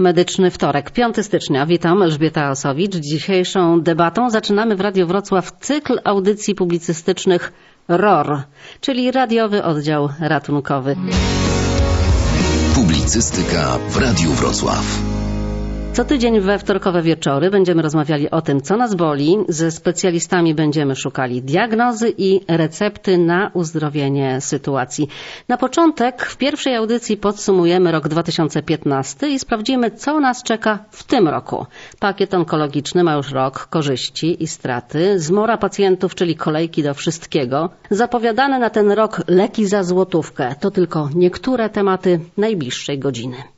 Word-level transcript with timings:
Medyczny 0.00 0.50
wtorek, 0.50 0.90
5 0.90 1.16
stycznia. 1.22 1.66
Witam, 1.66 2.02
Elżbieta 2.02 2.50
Osowicz. 2.50 2.96
Dzisiejszą 2.96 3.80
debatą 3.80 4.30
zaczynamy 4.30 4.76
w 4.76 4.80
Radio 4.80 5.06
Wrocław 5.06 5.52
cykl 5.60 6.00
audycji 6.04 6.54
publicystycznych 6.54 7.52
ROR, 7.88 8.42
czyli 8.80 9.12
Radiowy 9.12 9.64
Oddział 9.64 10.08
Ratunkowy. 10.20 10.96
Publicystyka 12.74 13.78
w 13.88 13.96
Radiu 13.96 14.30
Wrocław. 14.30 15.07
Co 15.98 16.04
tydzień 16.04 16.40
we 16.40 16.58
wtorkowe 16.58 17.02
wieczory 17.02 17.50
będziemy 17.50 17.82
rozmawiali 17.82 18.30
o 18.30 18.42
tym, 18.42 18.60
co 18.60 18.76
nas 18.76 18.94
boli. 18.94 19.38
Ze 19.48 19.70
specjalistami 19.70 20.54
będziemy 20.54 20.96
szukali 20.96 21.42
diagnozy 21.42 22.14
i 22.18 22.40
recepty 22.48 23.18
na 23.18 23.50
uzdrowienie 23.54 24.40
sytuacji. 24.40 25.08
Na 25.48 25.56
początek 25.56 26.22
w 26.22 26.36
pierwszej 26.36 26.74
audycji 26.76 27.16
podsumujemy 27.16 27.92
rok 27.92 28.08
2015 28.08 29.28
i 29.28 29.38
sprawdzimy, 29.38 29.90
co 29.90 30.20
nas 30.20 30.42
czeka 30.42 30.84
w 30.90 31.04
tym 31.04 31.28
roku. 31.28 31.66
Pakiet 31.98 32.34
onkologiczny 32.34 33.04
ma 33.04 33.14
już 33.14 33.32
rok, 33.32 33.66
korzyści 33.66 34.42
i 34.42 34.46
straty, 34.46 35.20
zmora 35.20 35.56
pacjentów, 35.56 36.14
czyli 36.14 36.36
kolejki 36.36 36.82
do 36.82 36.94
wszystkiego. 36.94 37.70
Zapowiadane 37.90 38.58
na 38.58 38.70
ten 38.70 38.90
rok 38.90 39.22
leki 39.28 39.66
za 39.66 39.82
złotówkę. 39.82 40.54
To 40.60 40.70
tylko 40.70 41.08
niektóre 41.14 41.70
tematy 41.70 42.20
najbliższej 42.36 42.98
godziny. 42.98 43.57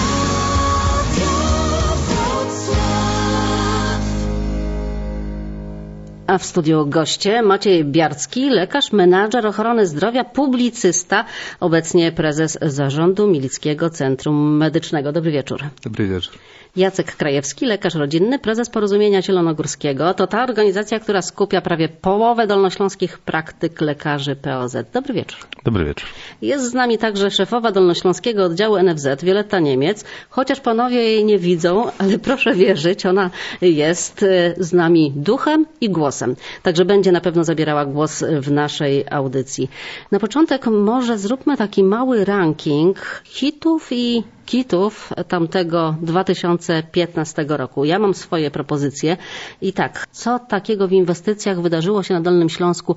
A 6.31 6.37
w 6.37 6.45
studiu 6.45 6.85
goście 6.85 7.41
Maciej 7.41 7.85
Biarcki, 7.85 8.49
lekarz, 8.49 8.91
menadżer 8.91 9.47
ochrony 9.47 9.85
zdrowia, 9.87 10.23
publicysta, 10.23 11.25
obecnie 11.59 12.11
prezes 12.11 12.57
zarządu 12.61 13.27
Milickiego 13.27 13.89
Centrum 13.89 14.57
Medycznego. 14.57 15.11
Dobry 15.11 15.31
wieczór. 15.31 15.63
Dobry 15.83 16.07
wieczór. 16.07 16.33
Jacek 16.75 17.15
Krajewski, 17.15 17.65
lekarz 17.65 17.95
rodzinny, 17.95 18.39
prezes 18.39 18.69
Porozumienia 18.69 19.21
Zielonogórskiego. 19.21 20.13
To 20.13 20.27
ta 20.27 20.43
organizacja, 20.43 20.99
która 20.99 21.21
skupia 21.21 21.61
prawie 21.61 21.89
połowę 21.89 22.47
dolnośląskich 22.47 23.19
praktyk 23.19 23.81
lekarzy 23.81 24.35
POZ. 24.35 24.77
Dobry 24.93 25.13
wieczór. 25.13 25.39
Dobry 25.63 25.85
wieczór. 25.85 26.09
Jest 26.41 26.71
z 26.71 26.73
nami 26.73 26.97
także 26.97 27.31
szefowa 27.31 27.71
dolnośląskiego 27.71 28.43
oddziału 28.45 28.77
NFZ, 28.83 29.23
Wioletta 29.23 29.59
Niemiec. 29.59 30.05
Chociaż 30.29 30.59
panowie 30.59 30.97
jej 30.97 31.25
nie 31.25 31.39
widzą, 31.39 31.91
ale 31.97 32.19
proszę 32.19 32.53
wierzyć, 32.53 33.05
ona 33.05 33.29
jest 33.61 34.23
e, 34.23 34.53
z 34.57 34.73
nami 34.73 35.13
duchem 35.15 35.65
i 35.81 35.89
głosem. 35.89 36.20
Także 36.63 36.85
będzie 36.85 37.11
na 37.11 37.21
pewno 37.21 37.43
zabierała 37.43 37.85
głos 37.85 38.23
w 38.41 38.51
naszej 38.51 39.05
audycji. 39.09 39.69
Na 40.11 40.19
początek 40.19 40.67
może 40.67 41.17
zróbmy 41.17 41.57
taki 41.57 41.83
mały 41.83 42.25
ranking 42.25 43.21
hitów 43.23 43.87
i 43.91 44.23
kitów 44.45 45.13
tamtego 45.27 45.95
2015 46.01 47.45
roku. 47.47 47.85
Ja 47.85 47.99
mam 47.99 48.13
swoje 48.13 48.51
propozycje 48.51 49.17
i 49.61 49.73
tak, 49.73 50.07
co 50.11 50.39
takiego 50.39 50.87
w 50.87 50.91
inwestycjach 50.91 51.61
wydarzyło 51.61 52.03
się 52.03 52.13
na 52.13 52.21
Dolnym 52.21 52.49
Śląsku, 52.49 52.95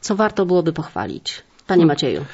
co 0.00 0.16
warto 0.16 0.46
byłoby 0.46 0.72
pochwalić? 0.72 1.42
Panie 1.66 1.86
Macieju. 1.86 2.24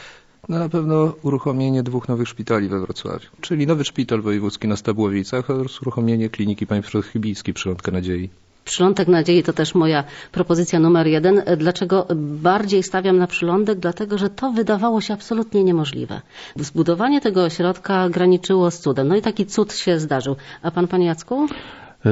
No 0.48 0.59
na 0.59 0.69
pewno 0.69 1.14
uruchomienie 1.22 1.83
dwóch 1.83 2.09
nowych 2.09 2.28
szpitali 2.28 2.69
we 2.69 2.81
Wrocławiu, 2.81 3.28
czyli 3.41 3.66
nowy 3.66 3.84
szpital 3.84 4.22
wojewódzki 4.22 4.69
na 4.69 4.77
Stabłowicach 4.77 5.50
oraz 5.50 5.83
uruchomienie 5.83 6.28
kliniki 6.31 6.66
państwa 6.66 7.03
chybijskiej 7.03 7.55
Przylądka 7.55 7.92
Nadziei. 7.92 8.31
Przylądek 8.65 9.09
Nadziei 9.09 9.43
to 9.43 9.53
też 9.53 9.75
moja 9.75 10.05
propozycja 10.33 10.81
numer 10.81 11.07
jeden. 11.07 11.43
Dlaczego 11.57 12.07
bardziej 12.17 12.83
stawiam 12.83 13.19
na 13.19 13.27
przylądek? 13.27 13.79
Dlatego, 13.79 14.19
że 14.19 14.31
to 14.31 14.53
wydawało 14.53 15.01
się 15.01 15.15
absolutnie 15.15 15.65
niemożliwe. 15.65 16.21
Zbudowanie 16.56 17.21
tego 17.21 17.45
ośrodka 17.45 18.09
graniczyło 18.09 18.71
z 18.71 18.79
cudem. 18.79 19.09
No 19.09 19.17
i 19.17 19.23
taki 19.23 19.47
cud 19.47 19.75
się 19.75 20.01
zdarzył. 20.01 20.37
A 20.62 20.71
pan, 20.71 20.89
panie 20.89 21.06
Jacku? 21.06 21.48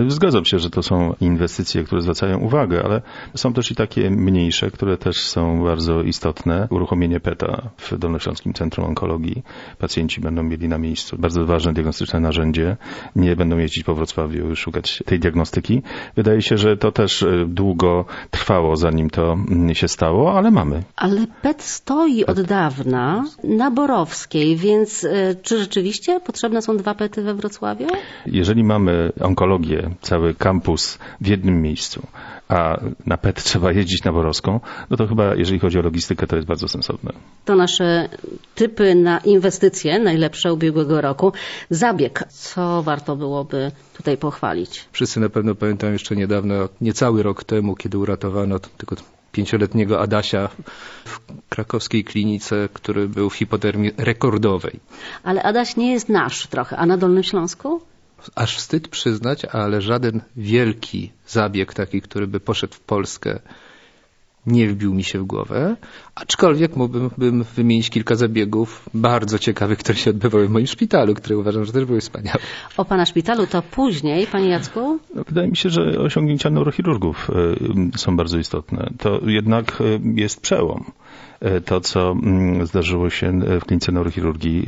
Zgadzam 0.09 0.45
się, 0.45 0.59
że 0.59 0.71
to 0.71 0.83
są 0.83 1.15
inwestycje, 1.21 1.85
które 1.85 2.03
zwracają 2.03 2.39
uwagę, 2.39 2.83
ale 2.85 3.03
są 3.35 3.53
też 3.53 3.71
i 3.71 3.75
takie 3.75 4.11
mniejsze, 4.11 4.71
które 4.71 4.99
też 4.99 5.25
są 5.25 5.65
bardzo 5.65 6.03
istotne. 6.03 6.69
Uruchomienie 6.71 7.21
PETA 7.21 7.71
w 7.77 7.99
Dolnośląskim 7.99 8.53
Centrum 8.53 8.87
Onkologii. 8.87 9.43
Pacjenci 9.79 10.21
będą 10.21 10.43
mieli 10.43 10.69
na 10.69 10.79
miejscu 10.79 11.17
bardzo 11.19 11.47
ważne 11.47 11.73
diagnostyczne 11.73 12.21
narzędzie. 12.21 12.77
Nie 13.17 13.37
będą 13.37 13.59
jeździć 13.59 13.85
po 13.85 13.95
Wrocławiu 13.95 14.57
szukać 14.57 15.03
tej 15.07 15.19
diagnostyki. 15.19 15.83
Wydaje 16.17 16.43
się, 16.43 16.59
że 16.59 16.77
to 16.77 16.93
też 16.93 17.23
e, 17.23 17.45
długo 17.47 18.05
trwało, 18.31 18.77
zanim 18.77 19.11
to 19.11 19.33
mm, 19.33 19.75
się 19.75 19.89
stało, 19.89 20.39
ale 20.39 20.51
mamy. 20.51 20.83
Ale 20.97 21.27
PET 21.43 21.63
stoi 21.63 22.25
od 22.27 22.41
dawna 22.41 23.25
na 23.45 23.71
Borowskiej, 23.71 24.57
więc 24.57 25.05
e, 25.05 25.35
czy 25.43 25.59
rzeczywiście 25.59 26.21
potrzebne 26.21 26.63
są 26.63 26.77
dwa 26.77 26.95
PETy 26.95 27.23
we 27.23 27.35
Wrocławiu? 27.35 27.87
Jeżeli 28.27 28.65
mamy 28.65 29.13
onkologię 29.21 29.82
cały 30.01 30.35
kampus 30.35 30.99
w 31.21 31.27
jednym 31.27 31.63
miejscu, 31.63 32.07
a 32.49 32.81
na 33.07 33.19
PET 33.19 33.43
trzeba 33.43 33.73
jeździć 33.73 34.05
na 34.05 34.13
Borowską, 34.13 34.61
no 34.91 34.97
to 34.97 35.07
chyba 35.07 35.35
jeżeli 35.35 35.59
chodzi 35.59 35.79
o 35.79 35.83
logistykę, 35.83 36.27
to 36.27 36.37
jest 36.37 36.49
bardzo 36.49 36.69
sensowne. 36.69 37.13
To 37.45 37.55
nasze 37.55 38.09
typy 38.55 38.95
na 38.95 39.19
inwestycje, 39.19 39.99
najlepsze 39.99 40.53
ubiegłego 40.53 41.01
roku. 41.01 41.33
Zabieg, 41.71 42.25
co 42.29 42.83
warto 42.83 43.17
byłoby 43.17 43.73
tutaj 43.97 44.17
pochwalić? 44.17 44.89
Wszyscy 44.93 45.21
na 45.21 45.29
pewno 45.29 45.55
pamiętają 45.55 45.93
jeszcze 45.93 46.17
niedawno, 46.17 46.69
niecały 46.81 47.23
rok 47.23 47.45
temu, 47.45 47.77
kiedy 47.77 47.99
uratowano 47.99 48.59
tylko 48.59 48.97
pięcioletniego 49.33 50.01
Adasia 50.01 50.49
w 51.05 51.21
krakowskiej 51.49 52.05
klinice, 52.05 52.69
który 52.73 53.09
był 53.09 53.31
w 53.31 53.35
hipotermii 53.35 53.91
rekordowej. 53.97 54.81
Ale 55.23 55.43
Adaś 55.43 55.77
nie 55.77 55.93
jest 55.93 56.09
nasz 56.09 56.47
trochę, 56.47 56.77
a 56.77 56.87
na 56.87 56.97
Dolnym 56.97 57.23
Śląsku? 57.23 57.83
Aż 58.35 58.57
wstyd 58.57 58.89
przyznać, 58.89 59.45
ale 59.45 59.81
żaden 59.81 60.21
wielki 60.37 61.13
zabieg 61.27 61.75
taki, 61.75 62.01
który 62.01 62.27
by 62.27 62.41
poszedł 62.41 62.75
w 62.75 62.81
Polskę, 62.81 63.41
nie 64.47 64.69
wbił 64.69 64.95
mi 64.95 65.05
się 65.05 65.19
w 65.19 65.25
głowę, 65.25 65.77
aczkolwiek 66.15 66.77
mógłbym 66.77 67.45
wymienić 67.45 67.91
kilka 67.91 68.15
zabiegów 68.15 68.89
bardzo 68.95 69.39
ciekawych, 69.39 69.79
które 69.79 69.99
się 69.99 70.11
odbywały 70.11 70.49
w 70.49 70.51
moim 70.51 70.67
szpitalu, 70.67 71.15
które 71.15 71.39
uważam, 71.39 71.65
że 71.65 71.73
też 71.73 71.85
były 71.85 72.01
wspaniałe. 72.01 72.39
O 72.77 72.85
pana 72.85 73.07
szpitalu 73.07 73.47
to 73.47 73.63
później, 73.63 74.27
panie 74.27 74.49
Jacku? 74.49 74.99
No, 75.15 75.23
wydaje 75.29 75.49
mi 75.49 75.57
się, 75.57 75.71
że 75.71 75.83
osiągnięcia 75.99 76.51
neurochirurgów 76.51 77.31
y, 77.95 77.99
są 77.99 78.17
bardzo 78.17 78.39
istotne. 78.39 78.91
To 78.99 79.21
jednak 79.27 79.81
y, 79.81 80.01
jest 80.15 80.41
przełom 80.41 80.93
to, 81.65 81.81
co 81.81 82.11
mm, 82.11 82.67
zdarzyło 82.67 83.11
się 83.11 83.41
w 83.61 83.65
klinice 83.65 83.93
neurochirurgii 83.93 84.67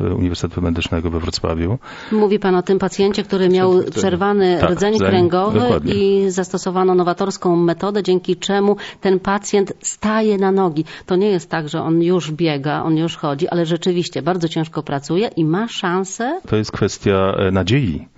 e, 0.00 0.14
Uniwersytetu 0.14 0.62
Medycznego 0.62 1.10
we 1.10 1.20
Wrocławiu. 1.20 1.78
Mówi 2.12 2.38
Pan 2.38 2.54
o 2.54 2.62
tym 2.62 2.78
pacjencie, 2.78 3.22
który 3.22 3.48
miał 3.48 3.82
przerwany 3.94 4.58
tak, 4.60 4.70
rdzeń 4.70 4.98
kręgowy 4.98 5.60
dokładnie. 5.60 5.94
i 5.94 6.30
zastosowano 6.30 6.94
nowatorską 6.94 7.56
metodę, 7.56 8.02
dzięki 8.02 8.36
czemu 8.36 8.76
ten 9.00 9.20
pacjent 9.20 9.72
staje 9.80 10.38
na 10.38 10.52
nogi. 10.52 10.84
To 11.06 11.16
nie 11.16 11.28
jest 11.28 11.50
tak, 11.50 11.68
że 11.68 11.82
on 11.82 12.02
już 12.02 12.32
biega, 12.32 12.82
on 12.82 12.96
już 12.96 13.16
chodzi, 13.16 13.48
ale 13.48 13.66
rzeczywiście 13.66 14.22
bardzo 14.22 14.48
ciężko 14.48 14.82
pracuje 14.82 15.28
i 15.36 15.44
ma 15.44 15.68
szansę. 15.68 16.40
To 16.46 16.56
jest 16.56 16.72
kwestia 16.72 17.34
e, 17.38 17.50
nadziei 17.50 18.08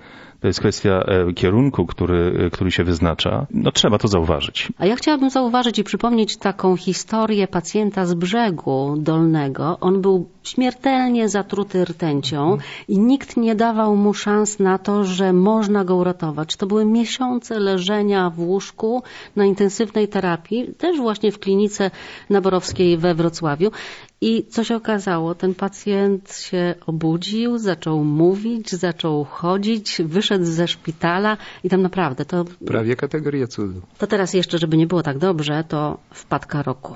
to 0.45 0.49
jest 0.49 0.61
kwestia 0.61 1.05
e, 1.07 1.33
kierunku, 1.33 1.87
który, 1.87 2.47
e, 2.47 2.51
który 2.51 2.71
się 2.71 2.85
wyznacza. 2.85 3.47
No 3.51 3.73
trzeba 3.73 3.99
to 3.99 4.09
zauważyć. 4.09 4.69
A 4.79 4.87
ja 4.87 4.97
chciałabym 4.97 5.31
zauważyć 5.31 5.79
i 5.79 5.85
przypomnieć 5.85 6.37
taką 6.37 6.77
historię 6.77 7.49
pacjenta 7.49 8.07
z 8.07 8.15
brzegu 8.15 8.95
dolnego. 8.99 9.79
On 9.81 10.01
był 10.01 10.29
śmiertelnie 10.43 11.29
zatruty 11.29 11.85
rtęcią 11.85 12.59
i 12.89 12.99
nikt 12.99 13.37
nie 13.37 13.55
dawał 13.55 13.97
mu 13.97 14.15
szans 14.15 14.59
na 14.59 14.79
to, 14.79 15.05
że 15.05 15.33
można 15.33 15.85
go 15.85 15.97
uratować. 15.97 16.57
To 16.57 16.67
były 16.67 16.85
miesiące 16.85 17.59
leżenia 17.59 18.31
w 18.31 18.41
łóżku 18.41 19.03
na 19.37 19.45
intensywnej 19.45 20.09
terapii, 20.09 20.75
też 20.79 20.99
właśnie 20.99 21.33
w 21.33 21.39
klinice 21.39 21.91
naborowskiej 22.31 22.99
we 22.99 23.15
Wrocławiu. 23.15 23.71
I 24.29 24.45
co 24.51 24.65
się 24.65 24.77
okazało? 24.77 25.35
Ten 25.35 25.55
pacjent 25.55 26.37
się 26.37 26.75
obudził, 26.87 27.59
zaczął 27.59 28.05
mówić, 28.05 28.73
zaczął 28.73 29.25
chodzić, 29.25 30.03
wyszedł 30.05 30.45
ze 30.45 30.69
szpitala 30.69 31.37
i 31.65 31.69
tam 31.69 31.83
naprawdę 31.83 32.25
to... 32.25 32.45
Prawie 32.67 32.97
kategoria 32.97 33.47
cudu. 33.47 33.81
To 33.99 34.07
teraz 34.07 34.35
jeszcze, 34.35 34.59
żeby 34.59 34.77
nie 34.77 34.87
było 34.87 35.03
tak 35.03 35.19
dobrze, 35.19 35.65
to 35.69 35.99
wpadka 36.11 36.63
roku. 36.63 36.95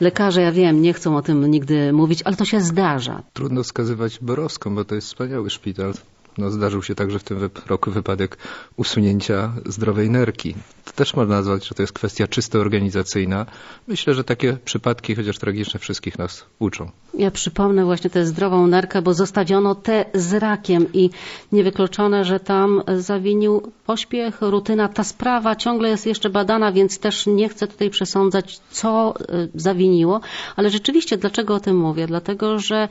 Lekarze, 0.00 0.42
ja 0.42 0.52
wiem, 0.52 0.82
nie 0.82 0.92
chcą 0.92 1.16
o 1.16 1.22
tym 1.22 1.46
nigdy 1.50 1.92
mówić, 1.92 2.22
ale 2.22 2.36
to 2.36 2.44
się 2.44 2.60
zdarza. 2.60 3.22
Trudno 3.32 3.62
wskazywać 3.62 4.18
Borowską, 4.18 4.74
bo 4.74 4.84
to 4.84 4.94
jest 4.94 5.06
wspaniały 5.06 5.50
szpital. 5.50 5.92
No, 6.38 6.50
zdarzył 6.50 6.82
się 6.82 6.94
także 6.94 7.18
w 7.18 7.24
tym 7.24 7.50
roku 7.66 7.90
wypadek 7.90 8.38
usunięcia 8.76 9.52
zdrowej 9.66 10.10
nerki. 10.10 10.54
To 10.84 10.92
też 10.92 11.14
można 11.14 11.34
nazwać, 11.34 11.68
że 11.68 11.74
to 11.74 11.82
jest 11.82 11.92
kwestia 11.92 12.26
czysto 12.26 12.58
organizacyjna. 12.58 13.46
Myślę, 13.88 14.14
że 14.14 14.24
takie 14.24 14.56
przypadki, 14.64 15.14
chociaż 15.14 15.38
tragiczne, 15.38 15.80
wszystkich 15.80 16.18
nas 16.18 16.44
uczą. 16.58 16.90
Ja 17.14 17.30
przypomnę 17.30 17.84
właśnie 17.84 18.10
tę 18.10 18.26
zdrową 18.26 18.66
nerkę, 18.66 19.02
bo 19.02 19.14
zostawiono 19.14 19.74
tę 19.74 20.04
z 20.14 20.34
rakiem 20.34 20.86
i 20.92 21.10
niewykluczone, 21.52 22.24
że 22.24 22.40
tam 22.40 22.82
zawinił 22.96 23.72
pośpiech, 23.86 24.40
rutyna. 24.40 24.88
Ta 24.88 25.04
sprawa 25.04 25.56
ciągle 25.56 25.88
jest 25.88 26.06
jeszcze 26.06 26.30
badana, 26.30 26.72
więc 26.72 26.98
też 26.98 27.26
nie 27.26 27.48
chcę 27.48 27.66
tutaj 27.66 27.90
przesądzać, 27.90 28.60
co 28.70 29.14
y, 29.20 29.48
zawiniło, 29.54 30.20
ale 30.56 30.70
rzeczywiście 30.70 31.16
dlaczego 31.16 31.54
o 31.54 31.60
tym 31.60 31.76
mówię? 31.76 32.06
Dlatego, 32.06 32.58
że 32.58 32.88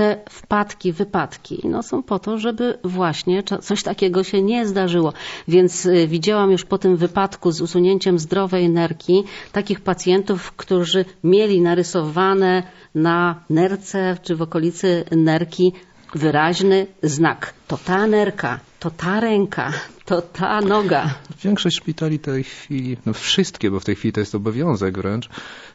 te 0.00 0.16
wpadki, 0.30 0.92
wypadki 0.92 1.60
no 1.64 1.82
są 1.82 2.02
po 2.02 2.18
to, 2.18 2.38
żeby 2.38 2.78
właśnie 2.84 3.42
coś 3.42 3.82
takiego 3.82 4.24
się 4.24 4.42
nie 4.42 4.66
zdarzyło. 4.66 5.12
Więc 5.48 5.86
y, 5.86 6.06
widziałam 6.08 6.50
już 6.50 6.64
po 6.64 6.78
tym 6.78 6.96
wypadku 6.96 7.52
z 7.52 7.60
usunięciem 7.60 8.18
zdrowej 8.18 8.68
nerki 8.68 9.24
takich 9.52 9.80
pacjentów, 9.80 10.52
którzy 10.52 11.04
mieli 11.24 11.60
narysowane 11.60 12.62
na 12.94 13.44
nerce 13.50 14.16
czy 14.22 14.36
w 14.36 14.42
okolicy 14.42 15.04
nerki 15.16 15.72
wyraźny 16.14 16.86
znak. 17.02 17.54
To 17.68 17.76
ta 17.76 18.06
nerka, 18.06 18.60
to 18.80 18.90
ta 18.90 19.20
ręka, 19.20 19.72
to 20.04 20.22
ta 20.22 20.60
noga. 20.60 21.14
Większość 21.44 21.76
szpitali 21.76 22.18
tej 22.18 22.44
chwili, 22.44 22.96
no 23.06 23.12
wszystkie, 23.12 23.70
bo 23.70 23.80
w 23.80 23.84
tej 23.84 23.94
chwili 23.94 24.12
to 24.12 24.20
jest 24.20 24.34
obowiązek 24.34 24.98
wręcz, 24.98 25.28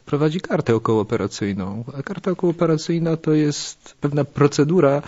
prowadzi 0.06 0.40
kartę 0.40 0.74
okołooperacyjną. 0.74 1.84
A 1.98 2.02
karta 2.02 2.30
okołooperacyjna 2.30 3.16
to 3.16 3.32
jest 3.32 3.94
pewna 4.00 4.24
procedura 4.24 5.02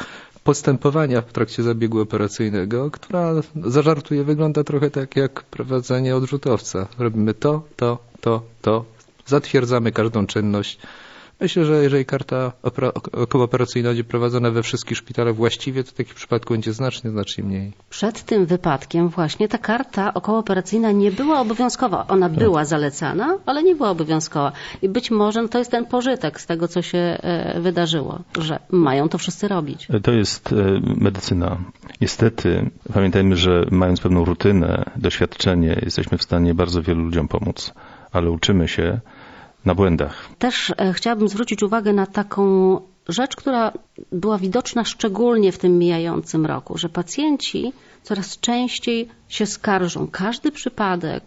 postępowania 0.44 1.20
w 1.22 1.32
trakcie 1.32 1.62
zabiegu 1.62 2.00
operacyjnego, 2.00 2.90
która, 2.90 3.32
zażartuje, 3.64 4.24
wygląda 4.24 4.64
trochę 4.64 4.90
tak 4.90 5.16
jak 5.16 5.42
prowadzenie 5.42 6.16
odrzutowca. 6.16 6.86
Robimy 6.98 7.34
to, 7.34 7.62
to, 7.76 7.98
to, 8.20 8.42
to, 8.62 8.84
zatwierdzamy 9.26 9.92
każdą 9.92 10.26
czynność, 10.26 10.78
Myślę, 11.40 11.64
że 11.64 11.82
jeżeli 11.82 12.05
karta 12.05 12.52
okołooperacyjna 13.12 13.88
będzie 13.88 14.05
prowadzona 14.05 14.50
we 14.50 14.62
wszystkich 14.62 14.99
szpitalach 14.99 15.35
właściwie, 15.35 15.85
to 15.85 15.93
takich 15.93 16.14
przypadków 16.14 16.55
będzie 16.55 16.73
znacznie, 16.73 17.11
znacznie 17.11 17.44
mniej. 17.44 17.73
Przed 17.90 18.23
tym 18.23 18.46
wypadkiem 18.46 19.08
właśnie 19.08 19.49
ta 19.49 19.58
karta 19.58 20.14
okołooperacyjna 20.14 20.93
nie 20.93 21.12
była 21.12 21.40
obowiązkowa. 21.40 22.06
Ona 22.08 22.29
tak. 22.29 22.38
była 22.38 22.64
zalecana, 22.64 23.38
ale 23.46 23.62
nie 23.62 23.75
była 23.75 23.90
obowiązkowa. 23.90 24.52
I 24.82 24.88
być 24.88 25.11
może 25.11 25.49
to 25.49 25.58
jest 25.58 25.70
ten 25.70 25.87
pożytek 25.87 26.40
z 26.40 26.46
tego, 26.46 26.69
co 26.69 26.82
się 26.82 26.99
e, 26.99 27.61
wydarzyło, 27.61 28.20
że 28.38 28.58
mają 28.70 29.08
to 29.08 29.19
wszyscy 29.19 29.49
robić. 29.49 29.88
To 30.02 30.12
jest 30.12 30.52
e, 30.52 30.81
medycyna. 30.96 31.56
Niestety, 32.00 32.70
pamiętajmy, 32.94 33.37
że 33.37 33.64
mając 33.70 34.00
pewną 34.00 34.25
rutynę, 34.25 34.84
doświadczenie, 34.96 35.81
jesteśmy 35.82 36.19
w 36.19 36.23
stanie 36.23 36.55
bardzo 36.55 36.82
wielu 36.82 37.05
ludziom 37.05 37.29
pomóc, 37.29 37.73
ale 38.12 38.31
uczymy 38.31 38.69
się 38.69 39.00
na 39.69 39.75
błędach. 39.75 40.15
Też 40.38 40.73
e, 40.76 40.93
chciałabym 40.93 41.29
zwrócić 41.29 41.62
uwagę 41.62 41.93
na 41.93 42.06
taką 42.06 42.43
rzecz, 43.09 43.37
która 43.37 43.73
była 44.12 44.38
widoczna 44.38 44.85
szczególnie 44.85 45.53
w 45.53 45.59
tym 45.59 45.79
mijającym 45.79 46.47
roku, 46.47 46.79
że 46.79 46.88
pacjenci 46.88 47.73
coraz 48.03 48.41
częściej 48.41 49.09
się 49.29 49.47
skarżą. 49.47 50.09
Każdy 50.23 50.53
przypadek 50.53 51.25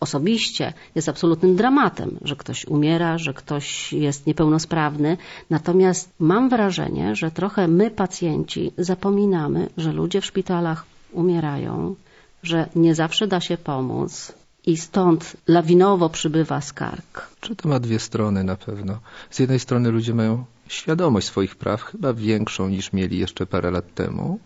osobiście 0.00 0.72
jest 0.94 1.08
absolutnym 1.08 1.56
dramatem, 1.56 2.18
że 2.22 2.36
ktoś 2.36 2.64
umiera, 2.64 3.18
że 3.18 3.34
ktoś 3.34 3.92
jest 3.92 4.26
niepełnosprawny. 4.26 5.16
Natomiast 5.50 6.10
mam 6.18 6.48
wrażenie, 6.48 7.16
że 7.16 7.30
trochę 7.30 7.68
my, 7.68 7.90
pacjenci, 7.90 8.72
zapominamy, 8.78 9.68
że 9.76 9.92
ludzie 9.92 10.20
w 10.20 10.26
szpitalach 10.26 10.86
umierają, 11.12 11.94
że 12.42 12.68
nie 12.74 12.94
zawsze 12.94 13.26
da 13.26 13.40
się 13.40 13.56
pomóc, 13.56 14.32
i 14.68 14.76
stąd 14.76 15.36
lawinowo 15.48 16.08
przybywa 16.10 16.60
skarg. 16.60 17.26
Czy 17.40 17.56
to 17.56 17.68
ma 17.68 17.78
dwie 17.80 17.98
strony 17.98 18.44
na 18.44 18.56
pewno? 18.56 18.98
Z 19.30 19.38
jednej 19.38 19.60
strony 19.60 19.90
ludzie 19.90 20.14
mają 20.14 20.44
świadomość 20.68 21.26
swoich 21.26 21.56
praw, 21.56 21.82
chyba 21.82 22.12
większą 22.14 22.68
niż 22.68 22.92
mieli 22.92 23.18
jeszcze 23.18 23.46
parę 23.46 23.70
lat 23.70 23.94
temu. 23.94 24.38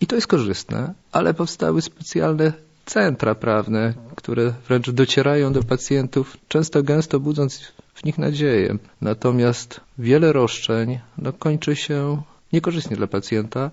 I 0.00 0.06
to 0.06 0.14
jest 0.14 0.26
korzystne, 0.26 0.94
ale 1.12 1.34
powstały 1.34 1.82
specjalne 1.82 2.52
centra 2.86 3.34
prawne, 3.34 3.94
które 4.16 4.52
wręcz 4.68 4.90
docierają 4.90 5.52
do 5.52 5.62
pacjentów, 5.62 6.36
często 6.48 6.82
gęsto 6.82 7.20
budząc 7.20 7.72
w 7.94 8.04
nich 8.04 8.18
nadzieję. 8.18 8.78
Natomiast 9.00 9.80
wiele 9.98 10.32
roszczeń 10.32 10.98
no, 11.18 11.32
kończy 11.32 11.76
się 11.76 12.22
niekorzystnie 12.52 12.96
dla 12.96 13.06
pacjenta 13.06 13.70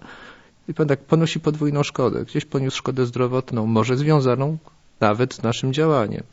i 0.67 0.73
pan 0.73 0.87
tak 0.87 0.99
ponosi 0.99 1.39
podwójną 1.39 1.83
szkodę. 1.83 2.25
Gdzieś 2.25 2.45
poniósł 2.45 2.77
szkodę 2.77 3.05
zdrowotną, 3.05 3.65
może 3.65 3.97
związaną 3.97 4.57
nawet 4.99 5.43
naszym 5.43 5.73
działaniem. 5.73 6.23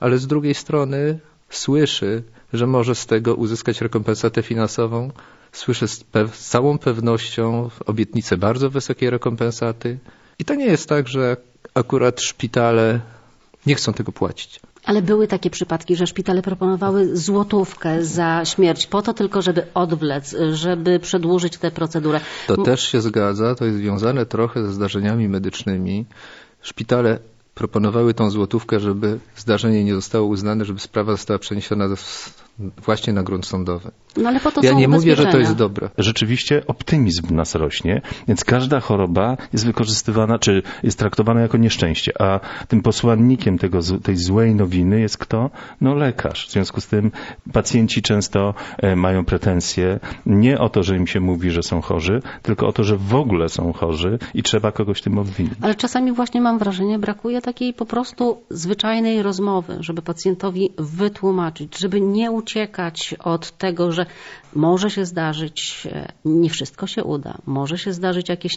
Ale 0.00 0.18
z 0.18 0.26
drugiej 0.26 0.54
strony 0.54 1.18
słyszy, 1.50 2.22
że 2.52 2.66
może 2.66 2.94
z 2.94 3.06
tego 3.06 3.34
uzyskać 3.34 3.80
rekompensatę 3.80 4.42
finansową, 4.42 5.10
słyszy 5.52 5.88
z, 5.88 6.04
z 6.32 6.48
całą 6.48 6.78
pewnością 6.78 7.70
obietnicę 7.86 8.36
bardzo 8.36 8.70
wysokiej 8.70 9.10
rekompensaty. 9.10 9.98
I 10.38 10.44
to 10.44 10.54
nie 10.54 10.66
jest 10.66 10.88
tak, 10.88 11.08
że 11.08 11.36
akurat 11.74 12.20
szpitale 12.20 13.00
nie 13.66 13.74
chcą 13.74 13.92
tego 13.92 14.12
płacić. 14.12 14.60
Ale 14.84 15.02
były 15.02 15.26
takie 15.26 15.50
przypadki, 15.50 15.96
że 15.96 16.06
szpitale 16.06 16.42
proponowały 16.42 17.16
złotówkę 17.16 18.04
za 18.04 18.44
śmierć 18.44 18.86
po 18.86 19.02
to 19.02 19.14
tylko, 19.14 19.42
żeby 19.42 19.66
odwlec, 19.74 20.36
żeby 20.52 21.00
przedłużyć 21.00 21.58
tę 21.58 21.70
procedurę. 21.70 22.20
To 22.46 22.56
też 22.56 22.88
się 22.88 23.00
zgadza, 23.00 23.54
to 23.54 23.64
jest 23.64 23.76
związane 23.76 24.26
trochę 24.26 24.62
ze 24.62 24.72
zdarzeniami 24.72 25.28
medycznymi. 25.28 26.04
Szpitale 26.62 27.18
proponowały 27.54 28.14
tą 28.14 28.30
złotówkę, 28.30 28.80
żeby 28.80 29.18
zdarzenie 29.36 29.84
nie 29.84 29.94
zostało 29.94 30.26
uznane, 30.26 30.64
żeby 30.64 30.80
sprawa 30.80 31.12
została 31.12 31.38
przeniesiona 31.38 31.88
do, 31.88 31.96
właśnie 32.58 33.12
na 33.12 33.22
grunt 33.22 33.46
sądowy. 33.46 33.90
No 34.16 34.28
ale 34.28 34.40
po 34.40 34.50
to 34.50 34.60
ja 34.62 34.72
nie 34.72 34.88
mówię, 34.88 35.16
że 35.16 35.26
to 35.26 35.38
jest 35.38 35.54
dobre. 35.54 35.90
Rzeczywiście 35.98 36.66
optymizm 36.66 37.26
w 37.26 37.32
nas 37.32 37.54
rośnie, 37.54 38.02
więc 38.28 38.44
każda 38.44 38.80
choroba 38.80 39.36
jest 39.52 39.66
wykorzystywana, 39.66 40.38
czy 40.38 40.62
jest 40.82 40.98
traktowana 40.98 41.40
jako 41.40 41.56
nieszczęście, 41.56 42.22
a 42.22 42.40
tym 42.68 42.82
posłannikiem 42.82 43.58
tego, 43.58 43.80
tej 44.02 44.16
złej 44.16 44.54
nowiny 44.54 45.00
jest 45.00 45.18
kto? 45.18 45.50
No 45.80 45.94
lekarz. 45.94 46.48
W 46.48 46.50
związku 46.50 46.80
z 46.80 46.86
tym 46.86 47.10
pacjenci 47.52 48.02
często 48.02 48.54
e, 48.78 48.96
mają 48.96 49.24
pretensje 49.24 50.00
nie 50.26 50.58
o 50.58 50.68
to, 50.68 50.82
że 50.82 50.96
im 50.96 51.06
się 51.06 51.20
mówi, 51.20 51.50
że 51.50 51.62
są 51.62 51.80
chorzy, 51.80 52.22
tylko 52.42 52.66
o 52.66 52.72
to, 52.72 52.84
że 52.84 52.96
w 52.96 53.14
ogóle 53.14 53.48
są 53.48 53.72
chorzy 53.72 54.18
i 54.34 54.42
trzeba 54.42 54.72
kogoś 54.72 55.02
tym 55.02 55.18
obwinić. 55.18 55.54
Ale 55.60 55.74
czasami 55.74 56.12
właśnie 56.12 56.40
mam 56.40 56.58
wrażenie, 56.58 56.98
brakuje 56.98 57.42
takiej 57.42 57.74
po 57.74 57.86
prostu 57.86 58.36
zwyczajnej 58.50 59.22
rozmowy, 59.22 59.76
żeby 59.80 60.02
pacjentowi 60.02 60.70
wytłumaczyć, 60.78 61.78
żeby 61.78 62.00
nie 62.00 62.30
uciekać 62.44 63.14
od 63.24 63.50
tego, 63.50 63.92
że 63.92 64.06
może 64.54 64.90
się 64.90 65.04
zdarzyć, 65.04 65.88
e, 65.92 66.12
nie 66.24 66.50
wszystko 66.50 66.86
się 66.86 67.04
uda, 67.04 67.38
może 67.46 67.78
się 67.78 67.92
zdarzyć 67.92 68.28
jakieś 68.28 68.52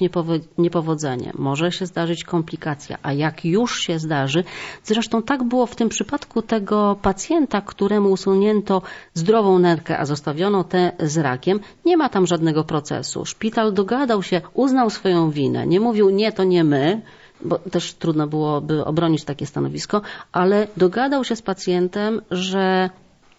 niepowodzenie, 0.58 1.32
może 1.36 1.72
się 1.72 1.86
zdarzyć 1.86 2.24
komplikacja, 2.24 2.98
a 3.04 3.14
jak 3.14 3.46
już 3.46 3.80
się 3.80 4.00
zdarzy, 4.00 4.44
zresztą 4.84 5.22
tak 5.22 5.44
było 5.44 5.66
w 5.66 5.76
tym 5.76 5.90
przypadku 5.90 6.42
tego 6.42 6.98
pacjenta, 7.02 7.62
któremu 7.62 8.12
usunięto 8.12 8.82
zdrową 9.14 9.60
nerkę, 9.60 9.98
a 9.98 10.06
zostawiono 10.06 10.64
tę 10.64 10.92
z 11.00 11.18
rakiem, 11.18 11.60
nie 11.86 11.98
ma 11.98 12.10
tam 12.10 12.28
żadnego 12.28 12.64
procesu. 12.64 13.26
Szpital 13.26 13.74
dogadał 13.74 14.24
się, 14.24 14.42
uznał 14.54 14.90
swoją 14.90 15.32
winę, 15.32 15.68
nie 15.68 15.80
mówił 15.80 16.10
nie, 16.10 16.32
to 16.32 16.44
nie 16.44 16.64
my, 16.64 17.02
bo 17.42 17.60
też 17.60 17.94
trudno 17.94 18.28
byłoby 18.28 18.86
obronić 18.86 19.24
takie 19.24 19.46
stanowisko, 19.46 20.02
ale 20.32 20.68
dogadał 20.78 21.24
się 21.24 21.36
z 21.36 21.42
pacjentem, 21.42 22.22
że 22.32 22.90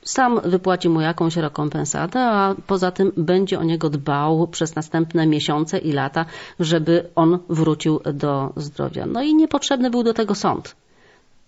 sam 0.02 0.40
wypłaci 0.44 0.88
mu 0.88 1.00
jakąś 1.00 1.36
rekompensatę, 1.36 2.20
a 2.20 2.54
poza 2.66 2.90
tym 2.90 3.12
będzie 3.16 3.58
o 3.58 3.64
niego 3.64 3.90
dbał 3.90 4.48
przez 4.48 4.74
następne 4.74 5.26
miesiące 5.26 5.78
i 5.78 5.92
lata, 5.92 6.26
żeby 6.60 7.10
on 7.14 7.38
wrócił 7.48 8.00
do 8.14 8.52
zdrowia. 8.56 9.06
No 9.06 9.22
i 9.22 9.34
niepotrzebny 9.34 9.90
był 9.90 10.02
do 10.02 10.14
tego 10.14 10.34
sąd. 10.34 10.76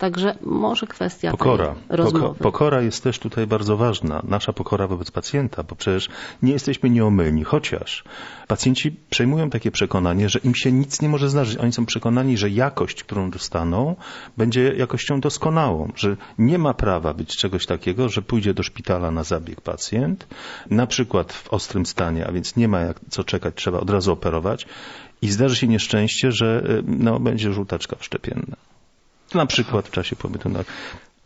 Także 0.01 0.35
może 0.43 0.87
kwestia 0.87 1.31
pokora. 1.31 1.75
rozmowy. 1.89 2.39
Pokora 2.39 2.83
jest 2.83 3.03
też 3.03 3.19
tutaj 3.19 3.47
bardzo 3.47 3.77
ważna. 3.77 4.23
Nasza 4.25 4.53
pokora 4.53 4.87
wobec 4.87 5.11
pacjenta, 5.11 5.63
bo 5.63 5.77
przecież 5.77 6.09
nie 6.43 6.53
jesteśmy 6.53 6.91
nieomylni, 6.91 7.45
chociaż 7.45 8.05
pacjenci 8.49 8.97
przejmują 9.11 9.51
takie 9.51 9.71
przekonanie, 9.71 10.29
że 10.29 10.39
im 10.39 10.55
się 10.55 10.73
nic 10.73 11.03
nie 11.03 11.09
może 11.09 11.29
zdarzyć. 11.29 11.59
Oni 11.59 11.73
są 11.73 11.87
przekonani, 11.87 12.37
że 12.37 12.51
jakość, 12.51 13.05
którą 13.05 13.31
dostaną, 13.31 13.97
będzie 14.37 14.75
jakością 14.77 15.21
doskonałą, 15.21 15.93
że 15.97 16.17
nie 16.39 16.59
ma 16.59 16.75
prawa 16.75 17.15
być 17.15 17.37
czegoś 17.37 17.67
takiego, 17.67 18.09
że 18.09 18.23
pójdzie 18.23 18.55
do 18.55 18.63
szpitala 18.63 19.11
na 19.11 19.25
zabieg 19.25 19.61
pacjent, 19.61 20.27
na 20.71 20.87
przykład 20.87 21.33
w 21.33 21.53
ostrym 21.53 21.87
stanie, 21.87 22.27
a 22.27 22.33
więc 22.33 22.57
nie 22.57 22.69
ma 22.69 22.81
jak 22.81 23.01
co 23.11 23.25
czekać, 23.25 23.55
trzeba 23.55 23.81
od 23.81 23.91
razu 23.91 24.13
operować 24.13 24.67
i 25.23 25.29
zdarzy 25.29 25.57
się 25.57 25.69
nieszczęście, 25.69 26.33
że 26.33 26.63
no, 26.87 27.21
będzie 27.21 27.53
żółtaczka 27.53 27.97
wszczepienna 27.97 28.70
na 29.35 29.47
przykład 29.47 29.89
w 29.89 29.91
czasie 29.91 30.17
pobytu 30.17 30.49
na 30.49 30.65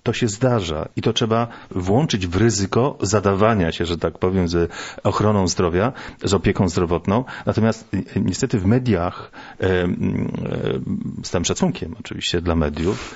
To 0.04 0.12
się 0.12 0.28
zdarza 0.28 0.88
i 0.96 1.02
to 1.02 1.12
trzeba 1.12 1.48
włączyć 1.70 2.26
w 2.26 2.36
ryzyko 2.36 2.98
zadawania 3.00 3.72
się, 3.72 3.86
że 3.86 3.98
tak 3.98 4.18
powiem, 4.18 4.48
z 4.48 4.70
ochroną 5.02 5.48
zdrowia, 5.48 5.92
z 6.24 6.34
opieką 6.34 6.68
zdrowotną. 6.68 7.24
Natomiast 7.46 7.94
y, 7.94 8.20
niestety 8.20 8.58
w 8.58 8.66
mediach, 8.66 9.30
e, 9.60 9.88
z 11.22 11.30
tym 11.30 11.44
szacunkiem 11.44 11.94
oczywiście 12.00 12.40
dla 12.40 12.54
mediów 12.54 13.14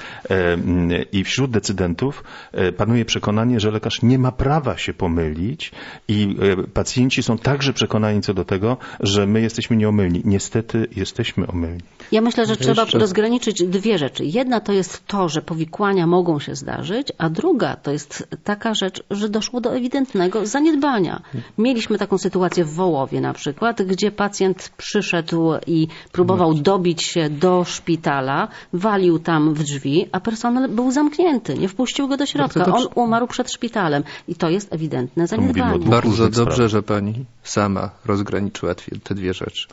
i 1.13 1.25
wśród 1.25 1.51
decydentów 1.51 2.25
panuje 2.77 3.05
przekonanie, 3.05 3.61
że 3.61 3.71
lekarz 3.71 4.03
nie 4.03 4.19
ma 4.19 4.33
prawa 4.33 4.77
się 4.77 4.95
pomylić 4.95 5.73
i 6.09 6.37
pacjenci 6.75 7.23
są 7.23 7.39
także 7.39 7.73
przekonani 7.73 8.21
co 8.21 8.35
do 8.35 8.45
tego, 8.45 8.77
że 9.01 9.27
my 9.27 9.41
jesteśmy 9.41 9.77
nieomylni. 9.77 10.23
Niestety 10.25 10.87
jesteśmy 10.97 11.47
omylni. 11.47 11.83
Ja 12.13 12.21
myślę, 12.21 12.47
że 12.47 12.57
trzeba 12.57 12.83
Jeszcze- 12.83 12.99
rozgraniczyć 12.99 13.65
dwie 13.65 13.99
rzeczy. 13.99 14.25
Jedna 14.25 14.61
to 14.61 14.73
jest 14.73 15.07
to, 15.07 15.29
że 15.29 15.43
powikłania 15.43 16.07
mogą 16.07 16.41
się 16.41 16.55
zdarzyć, 16.55 16.78
a 17.19 17.31
druga 17.31 17.77
to 17.77 17.93
jest 17.93 18.29
taka 18.45 18.75
rzecz, 18.75 19.03
że 19.11 19.29
doszło 19.29 19.61
do 19.61 19.77
ewidentnego 19.77 20.47
zaniedbania. 20.47 21.23
Mieliśmy 21.59 21.99
taką 21.99 22.19
sytuację 22.19 22.65
w 22.65 22.75
Wołowie 22.75 23.21
na 23.21 23.33
przykład, 23.33 23.83
gdzie 23.83 24.11
pacjent 24.11 24.71
przyszedł 24.77 25.51
i 25.67 25.89
próbował 26.13 26.55
dobić 26.55 27.03
się 27.03 27.31
do 27.31 27.65
szpitala, 27.65 28.49
walił 28.73 29.19
tam 29.19 29.55
w 29.55 29.63
drzwi, 29.63 30.07
a 30.13 30.21
personel 30.21 30.71
był 30.71 30.91
zamknięty, 30.91 31.59
nie 31.59 31.69
wpuścił 31.69 32.09
go 32.09 32.17
do 32.17 32.27
środka. 32.27 32.65
On 32.65 32.87
umarł 32.95 33.27
przed 33.27 33.53
szpitalem 33.53 34.03
i 34.29 34.35
to 34.35 34.51
jest 34.51 34.73
ewidentne 34.73 35.27
zaniedbanie. 35.27 35.79
Bardzo 35.79 36.29
dobrze, 36.29 36.69
że 36.69 36.83
pani 36.83 37.25
sama 37.43 37.91
rozgraniczyła 38.05 38.75
te 39.05 39.15
dwie 39.15 39.35
rzeczy. 39.35 39.69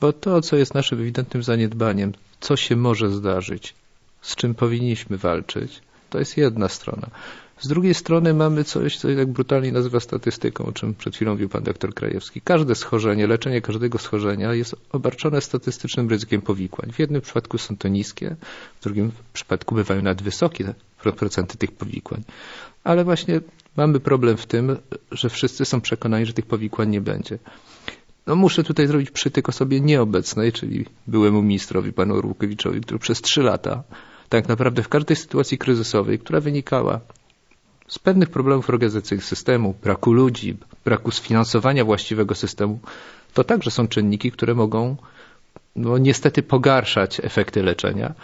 Bo 0.00 0.12
to, 0.12 0.40
co 0.40 0.56
jest 0.56 0.74
naszym 0.74 1.00
ewidentnym 1.00 1.42
zaniedbaniem, 1.42 2.12
co 2.40 2.56
się 2.56 2.76
może 2.76 3.10
zdarzyć, 3.10 3.74
z 4.22 4.36
czym 4.36 4.54
powinniśmy 4.54 5.18
walczyć, 5.18 5.82
to 6.14 6.18
jest 6.18 6.36
jedna 6.36 6.68
strona. 6.68 7.06
Z 7.60 7.68
drugiej 7.68 7.94
strony 7.94 8.34
mamy 8.34 8.64
coś, 8.64 8.96
co 8.96 9.08
tak 9.16 9.32
brutalnie 9.32 9.72
nazywa 9.72 10.00
statystyką, 10.00 10.66
o 10.66 10.72
czym 10.72 10.94
przed 10.94 11.16
chwilą 11.16 11.30
mówił 11.30 11.48
pan 11.48 11.62
doktor 11.62 11.94
Krajewski. 11.94 12.40
Każde 12.40 12.74
schorzenie, 12.74 13.26
leczenie 13.26 13.60
każdego 13.60 13.98
schorzenia 13.98 14.54
jest 14.54 14.76
obarczone 14.92 15.40
statystycznym 15.40 16.08
ryzykiem 16.08 16.42
powikłań. 16.42 16.92
W 16.92 16.98
jednym 16.98 17.20
przypadku 17.22 17.58
są 17.58 17.76
to 17.76 17.88
niskie, 17.88 18.36
w 18.80 18.84
drugim 18.84 19.12
przypadku 19.32 19.74
bywają 19.74 20.02
nadwysokie 20.02 20.74
pro- 21.02 21.12
procenty 21.12 21.58
tych 21.58 21.72
powikłań. 21.72 22.22
Ale 22.84 23.04
właśnie 23.04 23.40
mamy 23.76 24.00
problem 24.00 24.36
w 24.36 24.46
tym, 24.46 24.76
że 25.10 25.30
wszyscy 25.30 25.64
są 25.64 25.80
przekonani, 25.80 26.26
że 26.26 26.32
tych 26.32 26.46
powikłań 26.46 26.90
nie 26.90 27.00
będzie. 27.00 27.38
No 28.26 28.36
muszę 28.36 28.64
tutaj 28.64 28.86
zrobić 28.86 29.10
przytyk 29.10 29.48
osobie 29.48 29.80
nieobecnej, 29.80 30.52
czyli 30.52 30.86
byłemu 31.06 31.42
ministrowi, 31.42 31.92
panu 31.92 32.14
Orłukowiczowi, 32.14 32.80
który 32.80 32.98
przez 32.98 33.22
trzy 33.22 33.42
lata 33.42 33.82
tak 34.28 34.48
naprawdę 34.48 34.82
w 34.82 34.88
każdej 34.88 35.16
sytuacji 35.16 35.58
kryzysowej, 35.58 36.18
która 36.18 36.40
wynikała 36.40 37.00
z 37.88 37.98
pewnych 37.98 38.30
problemów 38.30 38.70
organizacyjnych 38.70 39.24
systemu, 39.24 39.74
braku 39.82 40.12
ludzi, 40.12 40.56
braku 40.84 41.10
sfinansowania 41.10 41.84
właściwego 41.84 42.34
systemu, 42.34 42.78
to 43.34 43.44
także 43.44 43.70
są 43.70 43.88
czynniki, 43.88 44.32
które 44.32 44.54
mogą 44.54 44.96
no, 45.76 45.98
niestety 45.98 46.42
pogarszać 46.42 47.20
efekty 47.22 47.62
leczenia. 47.62 48.14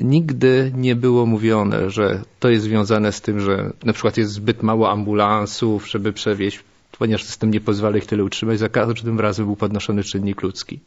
Nigdy 0.00 0.72
nie 0.76 0.96
było 0.96 1.26
mówione, 1.26 1.90
że 1.90 2.22
to 2.40 2.48
jest 2.48 2.64
związane 2.64 3.12
z 3.12 3.20
tym, 3.20 3.40
że 3.40 3.72
na 3.84 3.92
przykład 3.92 4.16
jest 4.16 4.32
zbyt 4.32 4.62
mało 4.62 4.90
ambulansów, 4.90 5.88
żeby 5.90 6.12
przewieźć, 6.12 6.60
ponieważ 6.98 7.24
system 7.24 7.50
nie 7.50 7.60
pozwala 7.60 7.96
ich 7.96 8.06
tyle 8.06 8.24
utrzymać. 8.24 8.58
Za 8.58 8.68
każdym 8.68 9.20
razem 9.20 9.46
był 9.46 9.56
podnoszony 9.56 10.04
czynnik 10.04 10.42
ludzki. 10.42 10.80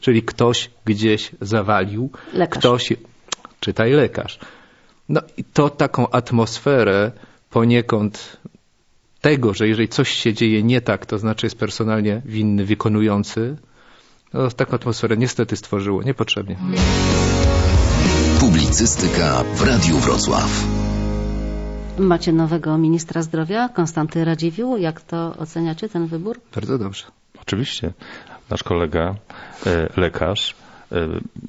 Czyli 0.00 0.22
ktoś 0.22 0.70
gdzieś 0.84 1.30
zawalił, 1.40 2.10
Lekarz. 2.34 2.58
ktoś, 2.58 2.92
czytaj 3.60 3.92
lekarz. 3.92 4.38
No 5.08 5.20
i 5.36 5.44
to 5.44 5.70
taką 5.70 6.10
atmosferę 6.10 7.12
poniekąd 7.50 8.36
tego, 9.20 9.54
że 9.54 9.68
jeżeli 9.68 9.88
coś 9.88 10.08
się 10.10 10.34
dzieje 10.34 10.62
nie 10.62 10.80
tak, 10.80 11.06
to 11.06 11.18
znaczy 11.18 11.46
jest 11.46 11.58
personalnie 11.58 12.22
winny 12.24 12.64
wykonujący, 12.64 13.56
no, 14.34 14.50
taką 14.50 14.72
atmosferę 14.72 15.16
niestety 15.16 15.56
stworzyło 15.56 16.02
niepotrzebnie. 16.02 16.56
Publicystyka 18.40 19.44
w 19.54 19.62
Radiu 19.62 19.96
Wrocław. 19.98 20.64
Macie 21.98 22.32
nowego 22.32 22.78
ministra 22.78 23.22
zdrowia, 23.22 23.68
Konstanty 23.68 24.24
Radziwiłł. 24.24 24.76
Jak 24.76 25.00
to 25.00 25.34
oceniacie, 25.38 25.88
ten 25.88 26.06
wybór? 26.06 26.40
Bardzo 26.54 26.78
dobrze. 26.78 27.04
Oczywiście. 27.42 27.92
Nasz 28.50 28.62
kolega, 28.62 29.14
e, 29.66 30.00
lekarz, 30.00 30.54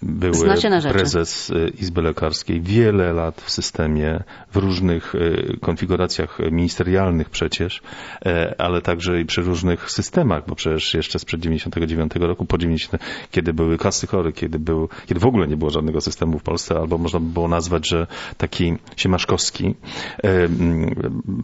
były 0.01 0.47
na 0.47 0.81
rzeczy. 0.81 0.93
prezes 0.93 1.51
e, 1.51 1.69
Izby 1.69 2.01
Lekarskiej, 2.01 2.61
wiele 2.61 3.13
lat 3.13 3.41
w 3.41 3.51
systemie, 3.51 4.23
w 4.51 4.57
różnych 4.57 5.15
e, 5.15 5.57
konfiguracjach 5.57 6.37
ministerialnych 6.51 7.29
przecież, 7.29 7.81
e, 8.25 8.55
ale 8.57 8.81
także 8.81 9.21
i 9.21 9.25
przy 9.25 9.41
różnych 9.41 9.91
systemach, 9.91 10.43
bo 10.47 10.55
przecież 10.55 10.93
jeszcze 10.93 11.19
sprzed 11.19 11.41
99 11.41 12.11
roku, 12.15 12.45
po 12.45 12.57
90, 12.57 13.03
kiedy 13.31 13.53
były 13.53 13.77
kasy 13.77 14.07
chorych, 14.07 14.35
kiedy, 14.35 14.59
był, 14.59 14.89
kiedy 15.05 15.19
w 15.19 15.25
ogóle 15.25 15.47
nie 15.47 15.57
było 15.57 15.71
żadnego 15.71 16.01
systemu 16.01 16.39
w 16.39 16.43
Polsce, 16.43 16.75
albo 16.75 16.97
można 16.97 17.19
by 17.19 17.33
było 17.33 17.47
nazwać, 17.47 17.89
że 17.89 18.07
taki 18.37 18.77
siemaszkowski, 18.95 19.75
e, 20.23 20.49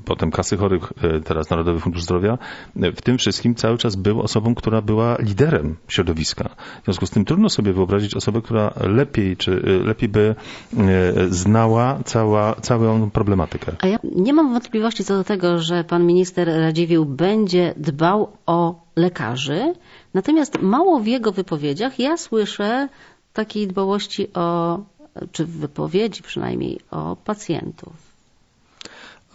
potem 0.06 0.32
kasy 0.32 0.58
chorych, 0.58 0.94
e, 1.02 1.20
teraz 1.20 1.50
Narodowy 1.50 1.80
Fundusz 1.80 2.04
Zdrowia, 2.04 2.38
e, 2.82 2.92
w 2.92 3.02
tym 3.02 3.18
wszystkim 3.18 3.56
cały 3.56 3.78
czas 3.78 3.96
był 3.96 4.22
osobą, 4.22 4.56
która 4.56 4.82
była 4.82 5.18
liderem 5.20 5.76
środowiska. 5.88 6.50
W 6.82 6.86
związku 6.86 7.06
z 7.06 7.10
tym 7.10 7.26
trudno 7.26 7.50
sobie 7.50 7.74
wyobrazić 7.74 7.85
osobę, 8.16 8.42
która 8.42 8.74
lepiej, 8.82 9.38
czy 9.38 9.52
e, 9.82 9.86
lepiej 9.86 10.10
by 10.10 10.36
e, 10.78 11.28
znała 11.30 12.00
cała, 12.06 12.56
całą 12.56 13.10
problematykę. 13.10 13.72
A 13.82 13.88
ja 13.88 14.00
nie 14.16 14.34
mam 14.34 14.54
wątpliwości 14.54 15.04
co 15.04 15.18
do 15.18 15.24
tego, 15.24 15.60
że 15.60 15.84
pan 15.84 16.06
minister 16.06 16.48
Radziwiłł 16.48 17.06
będzie 17.06 17.74
dbał 17.78 18.32
o 18.46 18.82
lekarzy, 18.96 19.74
natomiast 20.14 20.62
mało 20.62 21.00
w 21.00 21.08
jego 21.08 21.32
wypowiedziach 21.32 22.00
ja 22.00 22.18
słyszę 22.18 22.90
takiej 23.34 23.68
dbałości 23.68 24.34
o, 24.34 24.80
czy 25.32 25.46
w 25.46 25.50
wypowiedzi 25.52 26.24
przynajmniej, 26.24 26.80
o 26.92 27.16
pacjentów. 27.16 27.94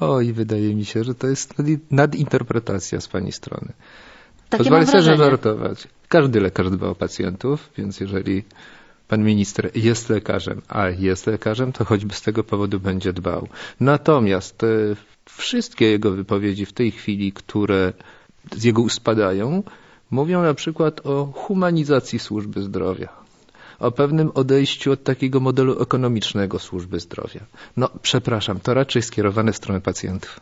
Oj, 0.00 0.32
wydaje 0.32 0.74
mi 0.74 0.84
się, 0.84 1.04
że 1.04 1.14
to 1.14 1.26
jest 1.26 1.54
nadi- 1.58 1.78
nadinterpretacja 1.90 3.00
z 3.00 3.08
pani 3.08 3.32
strony. 3.32 3.72
Takie 4.50 4.64
Pozwolę 4.64 4.86
sobie 4.86 5.16
żartować. 5.16 5.88
Każdy 6.08 6.40
lekarz 6.40 6.70
dba 6.70 6.86
o 6.88 6.94
pacjentów, 6.94 7.70
więc 7.78 8.00
jeżeli 8.00 8.44
pan 9.08 9.24
minister 9.24 9.70
jest 9.74 10.08
lekarzem, 10.08 10.62
a 10.68 10.88
jest 10.88 11.26
lekarzem, 11.26 11.72
to 11.72 11.84
choćby 11.84 12.14
z 12.14 12.22
tego 12.22 12.44
powodu 12.44 12.80
będzie 12.80 13.12
dbał. 13.12 13.48
Natomiast 13.80 14.64
e, 14.64 14.66
wszystkie 15.24 15.90
jego 15.90 16.10
wypowiedzi 16.10 16.66
w 16.66 16.72
tej 16.72 16.90
chwili, 16.90 17.32
które 17.32 17.92
z 18.56 18.64
jego 18.64 18.82
ust 18.82 19.00
padają, 19.00 19.62
mówią 20.10 20.42
na 20.42 20.54
przykład 20.54 21.06
o 21.06 21.26
humanizacji 21.26 22.18
służby 22.18 22.62
zdrowia. 22.62 23.08
O 23.78 23.90
pewnym 23.90 24.30
odejściu 24.34 24.92
od 24.92 25.04
takiego 25.04 25.40
modelu 25.40 25.82
ekonomicznego 25.82 26.58
służby 26.58 27.00
zdrowia. 27.00 27.40
No, 27.76 27.90
przepraszam, 28.02 28.60
to 28.60 28.74
raczej 28.74 29.02
skierowane 29.02 29.52
w 29.52 29.56
stronę 29.56 29.80
pacjentów. 29.80 30.40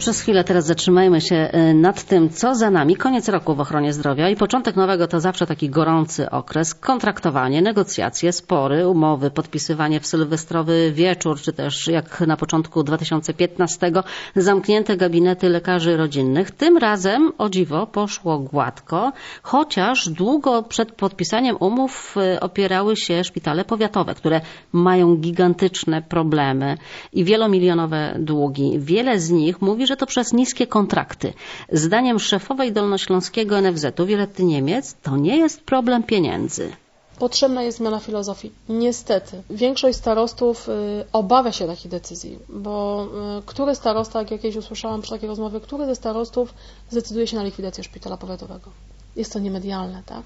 Przez 0.00 0.20
chwilę 0.20 0.44
teraz 0.44 0.66
zatrzymajmy 0.66 1.20
się 1.20 1.36
e, 1.36 1.74
nad 1.74 2.04
tym, 2.04 2.30
co 2.30 2.54
za 2.54 2.70
nami. 2.70 2.96
Koniec 2.96 3.28
roku 3.28 3.54
w 3.54 3.60
ochronie 3.60 3.92
zdrowia 3.92 4.28
i 4.28 4.36
początek 4.36 4.76
nowego 4.76 5.06
to 5.06 5.20
zawsze 5.20 5.46
taki 5.46 5.70
gorący 5.70 6.30
okres. 6.30 6.74
Kontraktowanie, 6.74 7.62
negocjacje, 7.62 8.32
spory, 8.32 8.88
umowy, 8.88 9.30
podpisywanie 9.30 10.00
w 10.00 10.06
sylwestrowy 10.06 10.92
wieczór, 10.92 11.40
czy 11.40 11.52
też 11.52 11.86
jak 11.86 12.20
na 12.20 12.36
początku 12.36 12.82
2015 12.82 13.92
zamknięte 14.36 14.96
gabinety 14.96 15.48
lekarzy 15.48 15.96
rodzinnych. 15.96 16.50
Tym 16.50 16.76
razem, 16.76 17.32
o 17.38 17.48
dziwo, 17.48 17.86
poszło 17.86 18.38
gładko, 18.38 19.12
chociaż 19.42 20.08
długo 20.08 20.62
przed 20.62 20.92
podpisaniem 20.92 21.56
umów 21.60 22.16
e, 22.16 22.40
opierały 22.40 22.96
się 22.96 23.24
szpitale 23.24 23.64
powiatowe, 23.64 24.14
które 24.14 24.40
mają 24.72 25.16
gigantyczne 25.16 26.02
problemy 26.02 26.76
i 27.12 27.24
wielomilionowe 27.24 28.16
długi. 28.18 28.78
Wiele 28.78 29.20
z 29.20 29.30
nich 29.30 29.62
mówi, 29.62 29.89
że 29.90 29.96
to 29.96 30.06
przez 30.06 30.32
niskie 30.32 30.66
kontrakty. 30.66 31.32
Zdaniem 31.72 32.18
szefowej 32.18 32.72
dolnośląskiego 32.72 33.60
NFZ-u 33.60 34.06
Violetty 34.06 34.44
Niemiec 34.44 34.96
to 35.02 35.16
nie 35.16 35.36
jest 35.36 35.60
problem 35.60 36.02
pieniędzy. 36.02 36.72
Potrzebna 37.18 37.62
jest 37.62 37.78
zmiana 37.78 37.98
filozofii. 37.98 38.52
Niestety, 38.68 39.42
większość 39.50 39.98
starostów 39.98 40.68
y, 40.68 40.72
obawia 41.12 41.52
się 41.52 41.66
takich 41.66 41.90
decyzji, 41.90 42.38
bo 42.48 43.06
y, 43.38 43.42
który 43.46 43.74
starosta, 43.74 44.18
jak 44.18 44.30
jakieś 44.30 44.56
usłyszałam 44.56 45.02
przy 45.02 45.10
takiej 45.10 45.28
rozmowie, 45.28 45.60
który 45.60 45.86
ze 45.86 45.94
starostów 45.94 46.54
zdecyduje 46.90 47.26
się 47.26 47.36
na 47.36 47.42
likwidację 47.42 47.84
szpitala 47.84 48.16
powiatowego? 48.16 48.70
Jest 49.16 49.32
to 49.32 49.38
niemedialne, 49.38 50.02
tak? 50.06 50.22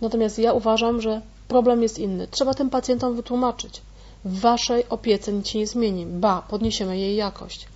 Natomiast 0.00 0.38
ja 0.38 0.52
uważam, 0.52 1.00
że 1.00 1.20
problem 1.48 1.82
jest 1.82 1.98
inny. 1.98 2.26
Trzeba 2.26 2.54
tym 2.54 2.70
pacjentom 2.70 3.14
wytłumaczyć. 3.16 3.82
W 4.24 4.40
waszej 4.40 4.88
opiece 4.88 5.32
nic 5.32 5.48
się 5.48 5.58
nie 5.58 5.66
zmieni. 5.66 6.06
Ba, 6.06 6.42
podniesiemy 6.48 6.98
jej 6.98 7.16
jakość. 7.16 7.68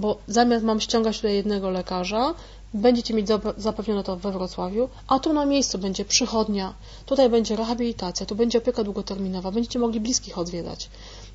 Bo 0.00 0.18
zamiast 0.26 0.64
mam 0.64 0.80
ściągać 0.80 1.16
tutaj 1.16 1.34
jednego 1.34 1.70
lekarza, 1.70 2.34
będziecie 2.74 3.14
mieć 3.14 3.26
zapewnione 3.56 4.04
to 4.04 4.16
we 4.16 4.32
Wrocławiu, 4.32 4.88
a 5.06 5.18
tu 5.18 5.32
na 5.32 5.46
miejscu 5.46 5.78
będzie 5.78 6.04
przychodnia, 6.04 6.74
tutaj 7.06 7.30
będzie 7.30 7.56
rehabilitacja, 7.56 8.26
tu 8.26 8.34
będzie 8.34 8.58
opieka 8.58 8.84
długoterminowa, 8.84 9.50
będziecie 9.50 9.78
mogli 9.78 10.00
bliskich 10.00 10.38
odwiedzać. 10.38 10.88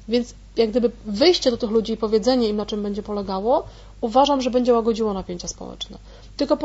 Więc 0.07 0.33
jak 0.55 0.69
gdyby 0.69 0.91
wyjście 1.05 1.51
do 1.51 1.57
tych 1.57 1.69
ludzi 1.69 1.93
i 1.93 1.97
powiedzenie 1.97 2.49
im, 2.49 2.57
na 2.57 2.65
czym 2.65 2.83
będzie 2.83 3.03
polegało, 3.03 3.67
uważam, 4.01 4.41
że 4.41 4.51
będzie 4.51 4.73
łagodziło 4.73 5.13
napięcia 5.13 5.47
społeczne. 5.47 5.97
Tylko 6.37 6.57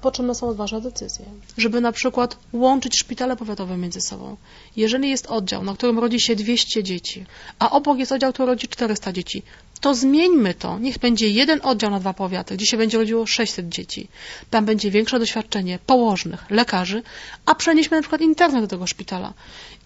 potrzebne 0.00 0.34
są 0.34 0.48
odważne 0.48 0.80
decyzje. 0.80 1.26
Żeby 1.58 1.80
na 1.80 1.92
przykład 1.92 2.36
łączyć 2.52 2.98
szpitale 2.98 3.36
powiatowe 3.36 3.76
między 3.76 4.00
sobą. 4.00 4.36
Jeżeli 4.76 5.10
jest 5.10 5.26
oddział, 5.26 5.64
na 5.64 5.74
którym 5.74 5.98
rodzi 5.98 6.20
się 6.20 6.36
200 6.36 6.82
dzieci, 6.82 7.26
a 7.58 7.70
obok 7.70 7.98
jest 7.98 8.12
oddział, 8.12 8.32
który 8.32 8.46
rodzi 8.46 8.68
400 8.68 9.12
dzieci, 9.12 9.42
to 9.82 9.94
zmieńmy 9.94 10.54
to. 10.54 10.78
Niech 10.78 10.98
będzie 10.98 11.28
jeden 11.30 11.60
oddział 11.62 11.90
na 11.90 12.00
dwa 12.00 12.12
powiaty, 12.12 12.56
gdzie 12.56 12.66
się 12.66 12.76
będzie 12.76 12.98
rodziło 12.98 13.26
600 13.26 13.68
dzieci. 13.68 14.08
Tam 14.50 14.64
będzie 14.64 14.90
większe 14.90 15.18
doświadczenie 15.18 15.78
położnych, 15.86 16.44
lekarzy, 16.50 17.02
a 17.46 17.54
przenieśmy 17.54 17.96
na 17.96 18.02
przykład 18.02 18.20
internet 18.20 18.64
do 18.64 18.68
tego 18.68 18.86
szpitala. 18.86 19.32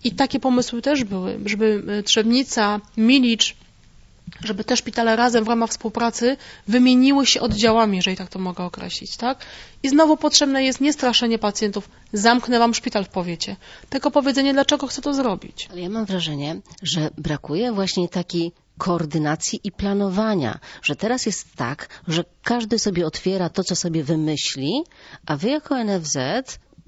I 0.04 0.12
takie 0.12 0.40
pomysły 0.40 0.82
też 0.82 1.04
były, 1.04 1.38
żeby 1.44 1.82
e, 1.88 2.02
Trzebnica, 2.02 2.80
Milicz, 2.96 3.56
żeby 4.44 4.64
te 4.64 4.76
szpitale 4.76 5.16
razem 5.16 5.44
w 5.44 5.48
ramach 5.48 5.70
współpracy 5.70 6.36
wymieniły 6.68 7.26
się 7.26 7.40
oddziałami, 7.40 7.96
jeżeli 7.96 8.16
tak 8.16 8.28
to 8.28 8.38
mogę 8.38 8.64
określić, 8.64 9.16
tak? 9.16 9.38
I 9.82 9.88
znowu 9.88 10.16
potrzebne 10.16 10.64
jest 10.64 10.80
nie 10.80 10.92
straszenie 10.92 11.38
pacjentów, 11.38 11.88
zamknę 12.12 12.58
wam 12.58 12.74
szpital 12.74 13.04
w 13.04 13.08
powiecie, 13.08 13.56
tylko 13.90 14.10
powiedzenie, 14.10 14.52
dlaczego 14.52 14.86
chcę 14.86 15.02
to 15.02 15.14
zrobić. 15.14 15.68
Ale 15.72 15.80
ja 15.80 15.88
mam 15.88 16.04
wrażenie, 16.04 16.60
że 16.82 17.10
brakuje 17.18 17.72
właśnie 17.72 18.08
takiej 18.08 18.52
koordynacji 18.78 19.60
i 19.64 19.72
planowania, 19.72 20.58
że 20.82 20.96
teraz 20.96 21.26
jest 21.26 21.54
tak, 21.56 22.02
że 22.08 22.24
każdy 22.42 22.78
sobie 22.78 23.06
otwiera 23.06 23.48
to, 23.48 23.64
co 23.64 23.76
sobie 23.76 24.04
wymyśli, 24.04 24.82
a 25.26 25.36
wy 25.36 25.48
jako 25.48 25.84
NFZ 25.84 26.18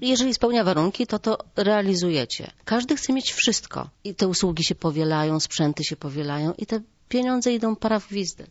jeżeli 0.01 0.33
spełnia 0.33 0.63
warunki, 0.63 1.07
to 1.07 1.19
to 1.19 1.37
realizujecie. 1.55 2.51
Każdy 2.65 2.95
chce 2.95 3.13
mieć 3.13 3.33
wszystko. 3.33 3.89
I 4.03 4.15
te 4.15 4.27
usługi 4.27 4.63
się 4.63 4.75
powielają, 4.75 5.39
sprzęty 5.39 5.83
się 5.83 5.95
powielają 5.95 6.53
i 6.57 6.65
te 6.65 6.81
pieniądze 7.09 7.53
idą 7.53 7.75
para 7.75 7.99
w 7.99 8.07
gwizdek. 8.09 8.49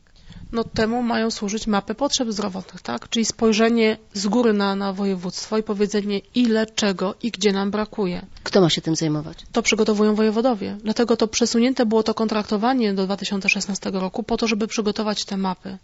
No 0.52 0.64
temu 0.64 1.02
mają 1.02 1.30
służyć 1.30 1.66
mapy 1.66 1.94
potrzeb 1.94 2.30
zdrowotnych, 2.30 2.82
tak? 2.82 3.08
Czyli 3.08 3.24
spojrzenie 3.24 3.96
z 4.14 4.26
góry 4.26 4.52
na, 4.52 4.76
na 4.76 4.92
województwo 4.92 5.58
i 5.58 5.62
powiedzenie 5.62 6.20
ile, 6.34 6.66
czego 6.66 7.14
i 7.22 7.30
gdzie 7.30 7.52
nam 7.52 7.70
brakuje. 7.70 8.26
Kto 8.42 8.60
ma 8.60 8.70
się 8.70 8.80
tym 8.80 8.96
zajmować? 8.96 9.38
To 9.52 9.62
przygotowują 9.62 10.14
wojewodowie. 10.14 10.76
Dlatego 10.82 11.16
to 11.16 11.28
przesunięte 11.28 11.86
było 11.86 12.02
to 12.02 12.14
kontraktowanie 12.14 12.94
do 12.94 13.04
2016 13.04 13.90
roku 13.90 14.22
po 14.22 14.36
to, 14.36 14.46
żeby 14.48 14.66
przygotować 14.66 15.24
te 15.24 15.36
mapy. 15.36 15.78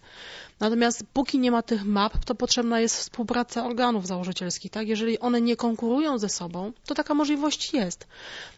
Natomiast 0.61 1.05
póki 1.13 1.39
nie 1.39 1.51
ma 1.51 1.63
tych 1.63 1.85
map, 1.85 2.25
to 2.25 2.35
potrzebna 2.35 2.81
jest 2.81 2.97
współpraca 2.97 3.67
organów 3.67 4.07
założycielskich. 4.07 4.71
Tak? 4.71 4.89
Jeżeli 4.89 5.19
one 5.19 5.41
nie 5.41 5.57
konkurują 5.57 6.19
ze 6.19 6.29
sobą, 6.29 6.73
to 6.87 6.95
taka 6.95 7.15
możliwość 7.15 7.75
jest. 7.75 8.07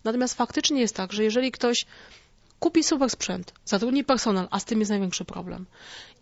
Natomiast 0.05 0.35
faktycznie 0.35 0.81
jest 0.81 0.97
tak, 0.97 1.13
że 1.13 1.25
jeżeli 1.25 1.53
ktoś 1.53 1.87
kupi 2.61 2.85
super 2.85 3.11
sprzęt, 3.11 3.53
zatrudni 3.65 4.05
personel, 4.05 4.49
a 4.51 4.61
z 4.61 4.65
tym 4.65 4.79
jest 4.79 4.91
największy 4.91 5.25
problem, 5.25 5.67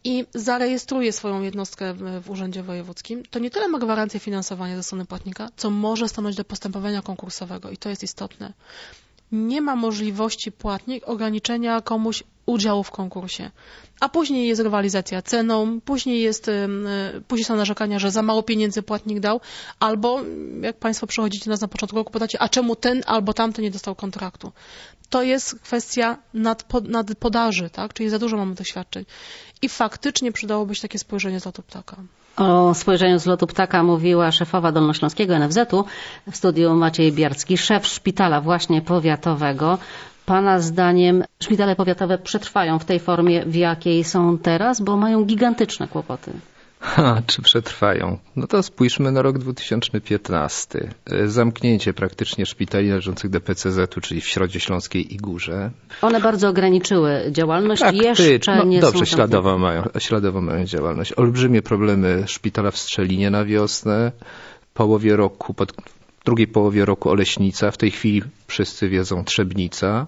i 0.05 0.27
zarejestruje 0.35 1.13
swoją 1.13 1.43
jednostkę 1.43 1.95
w 2.21 2.31
Urzędzie 2.31 2.63
Wojewódzkim, 2.63 3.23
to 3.31 3.39
nie 3.39 3.51
tyle 3.51 3.69
ma 3.69 3.79
gwarancję 3.79 4.21
finansowania 4.21 4.77
ze 4.77 4.83
strony 4.83 5.07
płatnika, 5.07 5.49
co 5.57 5.71
może 5.71 6.09
stanąć 6.09 6.37
do 6.37 6.45
postępowania 6.45 7.03
konkursowego 7.03 7.71
i 7.71 7.77
to 7.77 7.89
jest 7.89 8.03
istotne. 8.03 8.53
Nie 9.33 9.61
ma 9.61 9.77
możliwości 9.77 10.53
płatnik 10.53 11.09
ograniczenia 11.09 11.81
komuś 11.81 12.23
udziału 12.47 12.83
w 12.83 12.91
konkursie. 12.91 13.51
A 14.01 14.09
później 14.09 14.49
jest 14.49 14.61
rywalizacja 14.61 15.23
ceną, 15.23 15.81
później, 15.81 16.23
jest, 16.23 16.51
później 17.29 17.45
są 17.45 17.57
narzekania, 17.57 17.99
że 17.99 18.11
za 18.11 18.23
mało 18.23 18.43
pieniędzy 18.43 18.83
płatnik 18.83 19.21
dał, 19.21 19.41
albo 19.81 20.21
jak 20.61 20.77
Państwo 20.77 21.07
przychodzicie 21.07 21.51
nas 21.51 21.61
na 21.61 21.69
początku 21.69 21.97
roku, 21.97 22.13
pytacie, 22.13 22.43
a 22.43 22.49
czemu 22.49 22.77
ten 22.77 23.03
albo 23.07 23.33
tamten 23.33 23.63
nie 23.63 23.71
dostał 23.71 23.95
kontraktu? 23.95 24.53
To 25.15 25.23
jest 25.23 25.61
kwestia 25.61 26.17
nadpodaży, 26.89 27.71
tak? 27.71 27.95
czyli 27.95 28.09
za 28.09 28.19
dużo 28.19 28.37
mamy 28.37 28.55
doświadczeń. 28.55 29.05
I 29.63 29.69
faktycznie 29.69 30.33
przydałoby 30.33 30.75
się 30.75 30.83
takie 30.83 30.99
spojrzenie 30.99 31.41
z 31.41 31.45
lotu 31.47 31.63
ptaka. 31.63 31.97
O 32.37 32.75
spojrzeniu 32.75 33.19
z 33.19 33.27
lotu 33.27 33.47
ptaka 33.47 33.83
mówiła 33.83 34.33
szefowa 34.33 34.73
Dolnośląskiego 34.73 35.39
NFZ-u 35.39 35.85
w 36.31 36.37
studiu 36.37 36.75
Maciej 36.75 37.13
Biarski, 37.13 37.59
szef 37.59 37.87
szpitala 37.87 38.41
właśnie 38.41 38.83
powiatowego. 38.83 39.79
Pana 40.27 40.61
zdaniem 40.61 41.25
szpitale 41.43 41.77
powiatowe 41.77 42.19
przetrwają 42.19 42.79
w 42.79 42.85
tej 42.85 43.01
formie, 43.01 43.45
w 43.47 43.55
jakiej 43.55 44.05
są 44.05 44.39
teraz, 44.39 44.81
bo 44.81 44.97
mają 44.97 45.25
gigantyczne 45.25 45.89
kłopoty. 45.89 46.33
Ha, 46.85 47.23
czy 47.27 47.43
przetrwają? 47.43 48.19
No 48.37 48.47
to 48.47 48.63
spójrzmy 48.63 49.13
na 49.13 49.23
rok 49.23 49.39
2015. 49.39 50.91
Zamknięcie 51.27 51.93
praktycznie 51.93 52.47
szpitali 52.47 52.89
należących 52.89 53.31
do 53.31 53.41
PCZ-u, 53.41 54.01
czyli 54.01 54.21
w 54.21 54.29
Środzie 54.29 54.61
Śląskiej 54.61 55.15
i 55.15 55.17
Górze. 55.17 55.71
One 56.03 56.21
bardzo 56.21 56.49
ograniczyły 56.49 57.25
działalność 57.31 57.83
i 57.93 57.97
jeszcze 57.97 58.57
no, 58.57 58.65
nie 58.65 58.81
dobrze, 58.81 58.99
są 58.99 59.05
śladowo 59.05 59.59
mają, 59.59 59.83
śladowo 59.99 60.41
mają 60.41 60.65
działalność. 60.65 61.13
Olbrzymie 61.17 61.63
problemy 61.63 62.25
szpitala 62.27 62.71
w 62.71 62.79
Strzelinie 62.79 63.31
na 63.31 63.45
wiosnę. 63.45 64.13
połowie 64.75 65.17
roku, 65.17 65.55
pod 65.55 65.73
drugiej 66.25 66.47
połowie 66.47 66.85
roku 66.85 67.11
Oleśnica, 67.11 67.71
w 67.71 67.77
tej 67.77 67.91
chwili 67.91 68.23
wszyscy 68.47 68.89
wiedzą 68.89 69.25
Trzebnica. 69.25 70.07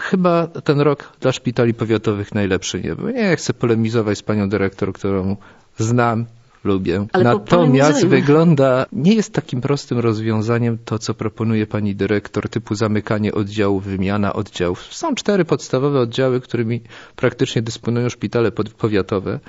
Chyba 0.00 0.46
ten 0.46 0.80
rok 0.80 1.12
dla 1.20 1.32
szpitali 1.32 1.74
powiatowych 1.74 2.34
najlepszy 2.34 2.80
nie 2.80 2.94
był. 2.94 3.08
Nie 3.08 3.36
chcę 3.36 3.54
polemizować 3.54 4.18
z 4.18 4.22
panią 4.22 4.48
dyrektor, 4.48 4.92
którą 4.92 5.36
znam, 5.78 6.26
lubię. 6.64 7.06
Ale 7.12 7.24
Natomiast 7.24 8.06
wygląda, 8.06 8.86
nie 8.92 9.14
jest 9.14 9.32
takim 9.34 9.60
prostym 9.60 9.98
rozwiązaniem 9.98 10.78
to, 10.84 10.98
co 10.98 11.14
proponuje 11.14 11.66
pani 11.66 11.94
dyrektor, 11.94 12.48
typu 12.48 12.74
zamykanie 12.74 13.34
oddziałów, 13.34 13.84
wymiana 13.84 14.32
oddziałów. 14.32 14.82
Są 14.94 15.14
cztery 15.14 15.44
podstawowe 15.44 16.00
oddziały, 16.00 16.40
którymi 16.40 16.80
praktycznie 17.16 17.62
dysponują 17.62 18.08
szpitale 18.08 18.52
powiatowe. 18.78 19.40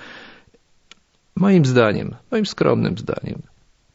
Moim 1.35 1.65
zdaniem, 1.65 2.15
moim 2.31 2.45
skromnym 2.45 2.97
zdaniem, 2.97 3.41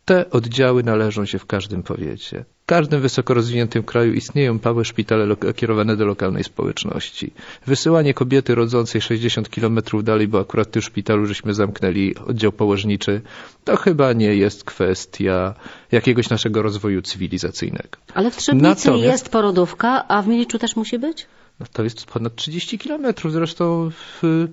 te 0.04 0.30
oddziały 0.30 0.82
należą 0.82 1.26
się 1.26 1.38
w 1.38 1.46
każdym 1.46 1.82
powiecie. 1.82 2.44
W 2.62 2.66
każdym 2.66 3.00
wysoko 3.00 3.34
rozwiniętym 3.34 3.82
kraju 3.82 4.12
istnieją 4.12 4.58
małe 4.64 4.84
szpitale 4.84 5.36
kierowane 5.56 5.96
do 5.96 6.06
lokalnej 6.06 6.44
społeczności. 6.44 7.32
Wysyłanie 7.66 8.14
kobiety 8.14 8.54
rodzącej 8.54 9.00
60 9.00 9.50
kilometrów 9.50 10.04
dalej, 10.04 10.28
bo 10.28 10.40
akurat 10.40 10.68
w 10.68 10.70
tym 10.70 10.82
szpitalu 10.82 11.26
żeśmy 11.26 11.54
zamknęli 11.54 12.14
oddział 12.26 12.52
położniczy, 12.52 13.20
to 13.64 13.76
chyba 13.76 14.12
nie 14.12 14.34
jest 14.34 14.64
kwestia 14.64 15.54
jakiegoś 15.92 16.30
naszego 16.30 16.62
rozwoju 16.62 17.02
cywilizacyjnego. 17.02 17.98
Ale 18.14 18.30
w 18.30 18.36
Trzebnicy 18.36 18.68
Natomiast... 18.68 19.04
jest 19.04 19.28
porodówka, 19.28 20.08
a 20.08 20.22
w 20.22 20.28
Miliczu 20.28 20.58
też 20.58 20.76
musi 20.76 20.98
być? 20.98 21.26
No 21.60 21.66
to 21.72 21.84
jest 21.84 22.06
ponad 22.06 22.36
30 22.36 22.78
kilometrów. 22.78 23.32
Zresztą 23.32 23.90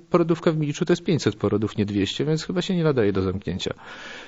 porodówka 0.09 0.51
w 0.51 0.57
Miliczu 0.57 0.85
to 0.85 0.93
jest 0.93 1.03
500 1.03 1.35
porodów, 1.35 1.77
nie 1.77 1.85
200, 1.85 2.25
więc 2.25 2.43
chyba 2.43 2.61
się 2.61 2.75
nie 2.75 2.83
nadaje 2.83 3.13
do 3.13 3.21
zamknięcia. 3.21 3.73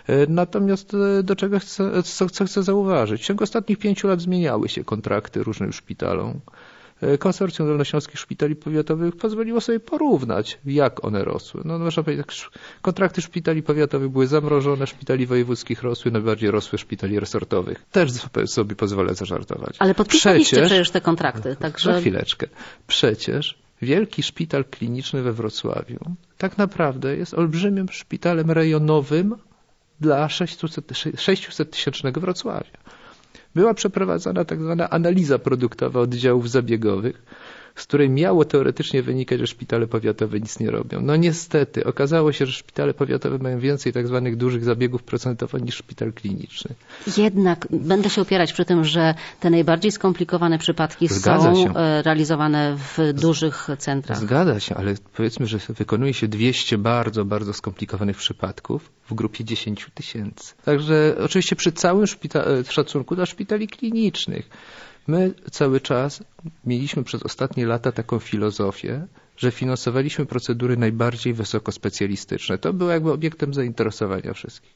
E, 0.08 0.28
natomiast 0.28 0.94
e, 0.94 1.24
do 1.24 1.36
czego 1.36 1.60
chcę, 1.60 2.04
co, 2.04 2.30
co 2.30 2.46
chcę 2.46 2.64
zauważyć? 2.64 3.22
W 3.22 3.26
ciągu 3.26 3.44
ostatnich 3.44 3.78
pięciu 3.78 4.08
lat 4.08 4.22
zmieniały 4.22 4.70
się 4.70 4.84
kontrakty 4.84 5.44
różnym 5.44 5.74
szpitalom. 5.74 6.40
E, 7.02 7.18
konsorcjum 7.18 7.68
Dolnośląskich 7.68 8.20
Szpitali 8.20 8.56
Powiatowych 8.56 9.16
pozwoliło 9.16 9.62
sobie 9.62 9.80
porównać, 9.80 10.60
jak 10.66 11.06
one 11.06 11.24
rosły. 11.24 11.62
No, 11.66 11.80
można 11.80 12.04
powiedzieć, 12.04 12.50
kontrakty 12.82 13.22
szpitali 13.22 13.64
powiatowych 13.64 14.10
były 14.10 14.28
zamrożone, 14.28 14.88
szpitali 14.88 15.26
wojewódzkich 15.26 15.84
rosły, 15.84 16.12
najbardziej 16.12 16.52
rosły 16.52 16.78
szpitali 16.78 17.20
resortowych. 17.20 17.86
Też 17.92 18.12
sobie 18.46 18.76
pozwolę 18.76 19.16
zażartować. 19.16 19.76
Ale 19.80 19.96
podpisaliście 19.96 20.56
przecież, 20.56 20.70
przecież 20.70 20.90
te 20.92 21.02
kontrakty. 21.02 21.56
Także... 21.56 21.94
Za 21.94 22.00
chwileczkę. 22.00 22.48
Przecież 22.88 23.64
Wielki 23.82 24.24
Szpital 24.24 24.66
Kliniczny 24.66 25.22
we 25.22 25.34
Wrocławiu 25.34 26.00
tak 26.38 26.58
naprawdę 26.58 27.18
jest 27.18 27.34
olbrzymim 27.34 27.90
szpitalem 27.90 28.52
rejonowym 28.52 29.36
dla 30.00 30.30
600 30.30 31.72
tysięcznego 31.72 32.22
Wrocławia 32.22 32.84
była 33.56 33.74
przeprowadzana 33.74 34.46
tak 34.46 34.62
zwana 34.62 34.90
analiza 34.90 35.40
produktowa 35.40 36.00
oddziałów 36.00 36.50
zabiegowych, 36.50 37.24
z 37.76 37.84
której 37.84 38.10
miało 38.10 38.46
teoretycznie 38.46 39.04
wynikać, 39.04 39.40
że 39.40 39.48
szpitale 39.48 39.88
powiatowe 39.88 40.40
nic 40.40 40.60
nie 40.60 40.72
robią. 40.72 41.02
No 41.02 41.16
niestety, 41.16 41.84
okazało 41.86 42.32
się, 42.32 42.46
że 42.46 42.52
szpitale 42.52 42.94
powiatowe 42.94 43.38
mają 43.38 43.60
więcej 43.60 43.94
tak 43.94 44.08
zwanych 44.08 44.38
dużych 44.38 44.64
zabiegów 44.64 45.04
procentowo 45.04 45.58
niż 45.58 45.76
szpital 45.76 46.14
kliniczny. 46.14 46.76
Jednak 47.18 47.68
będę 47.72 48.10
się 48.10 48.22
opierać 48.22 48.54
przy 48.54 48.66
tym, 48.66 48.84
że 48.86 49.16
te 49.40 49.50
najbardziej 49.50 49.92
skomplikowane 49.92 50.58
przypadki 50.58 51.08
Zgadza 51.08 51.56
są 51.56 51.64
się. 51.64 51.76
E, 51.76 52.02
realizowane 52.02 52.78
w 52.78 53.14
dużych 53.14 53.68
centrach. 53.78 54.18
Zgadza 54.20 54.60
się, 54.60 54.76
ale 54.76 54.96
powiedzmy, 55.18 55.48
że 55.48 55.58
wykonuje 55.70 56.14
się 56.14 56.28
200 56.28 56.78
bardzo, 56.78 57.26
bardzo 57.26 57.54
skomplikowanych 57.54 58.18
przypadków 58.18 58.92
w 59.10 59.14
grupie 59.14 59.44
10 59.44 59.88
tysięcy. 59.94 60.54
Także 60.66 61.16
oczywiście 61.24 61.56
przy 61.56 61.72
całym 61.72 62.06
szpita- 62.06 62.72
szacunku 62.72 63.16
dla 63.16 63.26
szpitali 63.26 63.68
klinicznych. 63.68 64.50
My 65.08 65.34
cały 65.52 65.82
czas 65.82 66.24
mieliśmy 66.66 67.04
przez 67.04 67.24
ostatnie 67.24 67.66
lata 67.66 67.92
taką 67.92 68.20
filozofię, 68.20 69.08
że 69.38 69.52
finansowaliśmy 69.52 70.26
procedury 70.26 70.78
najbardziej 70.78 71.34
wysokospecjalistyczne. 71.34 72.58
To 72.58 72.74
było 72.74 72.90
jakby 72.90 73.12
obiektem 73.12 73.54
zainteresowania 73.54 74.34
wszystkich. 74.34 74.76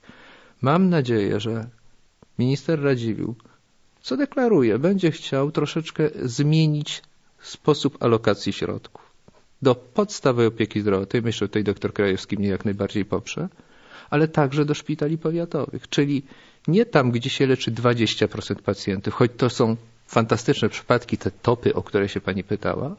Mam 0.61 0.89
nadzieję, 0.89 1.39
że 1.39 1.69
minister 2.39 2.83
Radziwiłł, 2.83 3.35
co 4.01 4.17
deklaruje, 4.17 4.79
będzie 4.79 5.11
chciał 5.11 5.51
troszeczkę 5.51 6.09
zmienić 6.23 7.01
sposób 7.41 8.03
alokacji 8.03 8.53
środków. 8.53 9.01
Do 9.61 9.75
podstawowej 9.75 10.47
opieki 10.47 10.81
zdrowotnej, 10.81 11.21
myślę, 11.21 11.45
że 11.45 11.49
tutaj 11.49 11.63
doktor 11.63 11.93
Krajewski 11.93 12.37
mnie 12.37 12.47
jak 12.47 12.65
najbardziej 12.65 13.05
poprze, 13.05 13.49
ale 14.09 14.27
także 14.27 14.65
do 14.65 14.73
szpitali 14.73 15.17
powiatowych, 15.17 15.89
czyli 15.89 16.23
nie 16.67 16.85
tam, 16.85 17.11
gdzie 17.11 17.29
się 17.29 17.47
leczy 17.47 17.71
20% 17.71 18.55
pacjentów, 18.55 19.13
choć 19.13 19.31
to 19.37 19.49
są 19.49 19.75
fantastyczne 20.07 20.69
przypadki, 20.69 21.17
te 21.17 21.31
topy, 21.31 21.73
o 21.73 21.83
które 21.83 22.09
się 22.09 22.21
pani 22.21 22.43
pytała, 22.43 22.95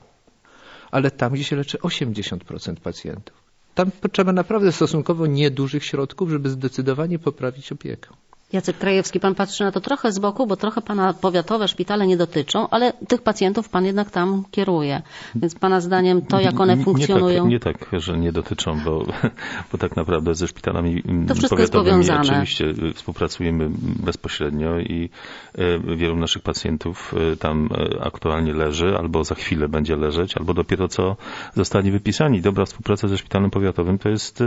ale 0.90 1.10
tam, 1.10 1.32
gdzie 1.32 1.44
się 1.44 1.56
leczy 1.56 1.78
80% 1.78 2.76
pacjentów. 2.76 3.36
Tam 3.74 3.90
potrzeba 3.90 4.32
naprawdę 4.32 4.72
stosunkowo 4.72 5.26
niedużych 5.26 5.84
środków, 5.84 6.30
żeby 6.30 6.50
zdecydowanie 6.50 7.18
poprawić 7.18 7.72
opiekę. 7.72 8.08
Jacek 8.52 8.78
Krajewski, 8.78 9.20
pan 9.20 9.34
patrzy 9.34 9.64
na 9.64 9.72
to 9.72 9.80
trochę 9.80 10.12
z 10.12 10.18
boku, 10.18 10.46
bo 10.46 10.56
trochę 10.56 10.82
pana 10.82 11.14
powiatowe 11.14 11.68
szpitale 11.68 12.06
nie 12.06 12.16
dotyczą, 12.16 12.68
ale 12.68 12.92
tych 12.92 13.22
pacjentów 13.22 13.68
pan 13.68 13.84
jednak 13.84 14.10
tam 14.10 14.44
kieruje. 14.50 15.02
Więc 15.34 15.54
pana 15.54 15.80
zdaniem 15.80 16.22
to, 16.22 16.40
jak 16.40 16.60
one 16.60 16.76
funkcjonują... 16.76 17.46
Nie 17.46 17.60
tak, 17.60 17.80
nie 17.80 17.88
tak 17.90 18.00
że 18.00 18.18
nie 18.18 18.32
dotyczą, 18.32 18.80
bo, 18.84 19.04
bo 19.72 19.78
tak 19.78 19.96
naprawdę 19.96 20.34
ze 20.34 20.48
szpitalami 20.48 21.02
to 21.28 21.34
wszystko 21.34 21.60
jest 21.60 21.72
powiązane. 21.72 22.20
oczywiście 22.20 22.74
współpracujemy 22.94 23.70
bezpośrednio 23.80 24.78
i 24.78 25.10
e, 25.54 25.96
wielu 25.96 26.16
naszych 26.16 26.42
pacjentów 26.42 27.14
e, 27.32 27.36
tam 27.36 27.68
aktualnie 28.00 28.52
leży, 28.52 28.96
albo 28.98 29.24
za 29.24 29.34
chwilę 29.34 29.68
będzie 29.68 29.96
leżeć, 29.96 30.36
albo 30.36 30.54
dopiero 30.54 30.88
co 30.88 31.16
zostanie 31.54 31.92
wypisani. 31.92 32.40
Dobra 32.40 32.64
współpraca 32.64 33.08
ze 33.08 33.18
szpitalem 33.18 33.50
powiatowym 33.50 33.98
to 33.98 34.08
jest 34.08 34.42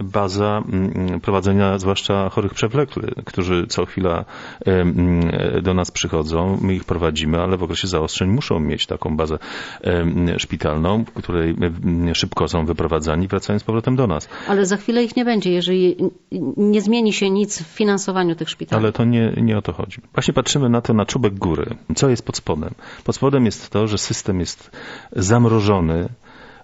baza 0.00 0.62
mm, 0.72 1.20
prowadzenia 1.20 1.78
zwłaszcza 1.78 2.28
chorych 2.28 2.54
przewlekle, 2.54 3.08
którzy 3.36 3.66
co 3.66 3.86
chwila 3.86 4.24
do 5.62 5.74
nas 5.74 5.90
przychodzą, 5.90 6.58
my 6.62 6.74
ich 6.74 6.84
prowadzimy, 6.84 7.40
ale 7.40 7.56
w 7.56 7.62
okresie 7.62 7.88
zaostrzeń 7.88 8.28
muszą 8.30 8.60
mieć 8.60 8.86
taką 8.86 9.16
bazę 9.16 9.38
szpitalną, 10.38 11.04
w 11.04 11.10
której 11.10 11.56
szybko 12.12 12.48
są 12.48 12.66
wyprowadzani, 12.66 13.28
wracając 13.28 13.62
z 13.62 13.64
powrotem 13.64 13.96
do 13.96 14.06
nas. 14.06 14.28
Ale 14.48 14.66
za 14.66 14.76
chwilę 14.76 15.04
ich 15.04 15.16
nie 15.16 15.24
będzie, 15.24 15.52
jeżeli 15.52 15.96
nie 16.56 16.82
zmieni 16.82 17.12
się 17.12 17.30
nic 17.30 17.62
w 17.62 17.66
finansowaniu 17.66 18.34
tych 18.34 18.50
szpitali. 18.50 18.82
Ale 18.82 18.92
to 18.92 19.04
nie, 19.04 19.32
nie 19.36 19.58
o 19.58 19.62
to 19.62 19.72
chodzi. 19.72 20.00
Właśnie 20.14 20.34
patrzymy 20.34 20.68
na 20.68 20.80
to 20.80 20.94
na 20.94 21.06
czubek 21.06 21.34
góry. 21.34 21.66
Co 21.96 22.08
jest 22.08 22.26
pod 22.26 22.36
spodem? 22.36 22.74
Pod 23.04 23.16
spodem 23.16 23.44
jest 23.44 23.70
to, 23.70 23.86
że 23.86 23.98
system 23.98 24.40
jest 24.40 24.70
zamrożony 25.12 26.08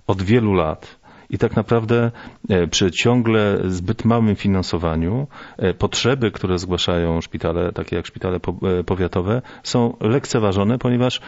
od 0.06 0.22
wielu 0.22 0.52
lat 0.54 1.02
i 1.33 1.38
tak 1.38 1.57
naprawdę 1.57 2.11
e, 2.49 2.66
przy 2.66 2.90
ciągle 2.90 3.59
zbyt 3.66 4.05
małym 4.05 4.37
finansowaniu 4.37 5.27
e, 5.57 5.75
potrzeby, 5.75 6.31
które 6.31 6.59
zgłaszają 6.59 7.21
szpitale, 7.21 7.73
takie 7.73 7.97
jak 7.97 8.07
szpitale 8.07 8.37
e, 8.37 8.85
powiatowe, 8.85 9.42
są 9.62 9.97
lekceważone, 10.01 10.79
ponieważ 10.79 11.21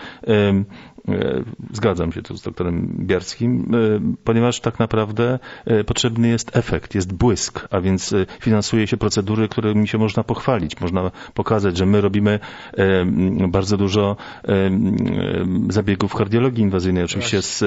zgadzam 1.72 2.12
się 2.12 2.22
tu 2.22 2.36
z 2.36 2.42
doktorem 2.42 2.96
Biarskim, 2.98 3.70
ponieważ 4.24 4.60
tak 4.60 4.78
naprawdę 4.78 5.38
potrzebny 5.86 6.28
jest 6.28 6.56
efekt, 6.56 6.94
jest 6.94 7.12
błysk, 7.12 7.68
a 7.70 7.80
więc 7.80 8.14
finansuje 8.40 8.86
się 8.86 8.96
procedury, 8.96 9.48
którymi 9.48 9.88
się 9.88 9.98
można 9.98 10.24
pochwalić. 10.24 10.80
Można 10.80 11.10
pokazać, 11.34 11.76
że 11.76 11.86
my 11.86 12.00
robimy 12.00 12.40
bardzo 13.48 13.76
dużo 13.76 14.16
zabiegów 15.68 16.14
kardiologii 16.14 16.62
inwazyjnej, 16.62 17.04
oczywiście 17.04 17.42
z, 17.42 17.58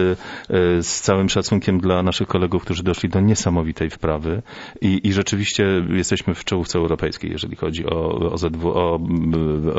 z 0.82 1.02
całym 1.02 1.30
szacunkiem 1.30 1.80
dla 1.80 2.04
naszych 2.04 2.27
kolegów, 2.28 2.62
którzy 2.64 2.84
doszli 2.84 3.10
do 3.10 3.20
niesamowitej 3.20 3.90
wprawy 3.90 4.42
i, 4.82 5.00
i 5.04 5.14
rzeczywiście 5.14 5.66
jesteśmy 5.90 6.36
w 6.36 6.46
czołówce 6.46 6.80
europejskiej, 6.80 7.32
jeżeli 7.32 7.56
chodzi 7.56 7.86
o 7.86 8.32
OZW, 8.32 8.72
o 8.72 9.00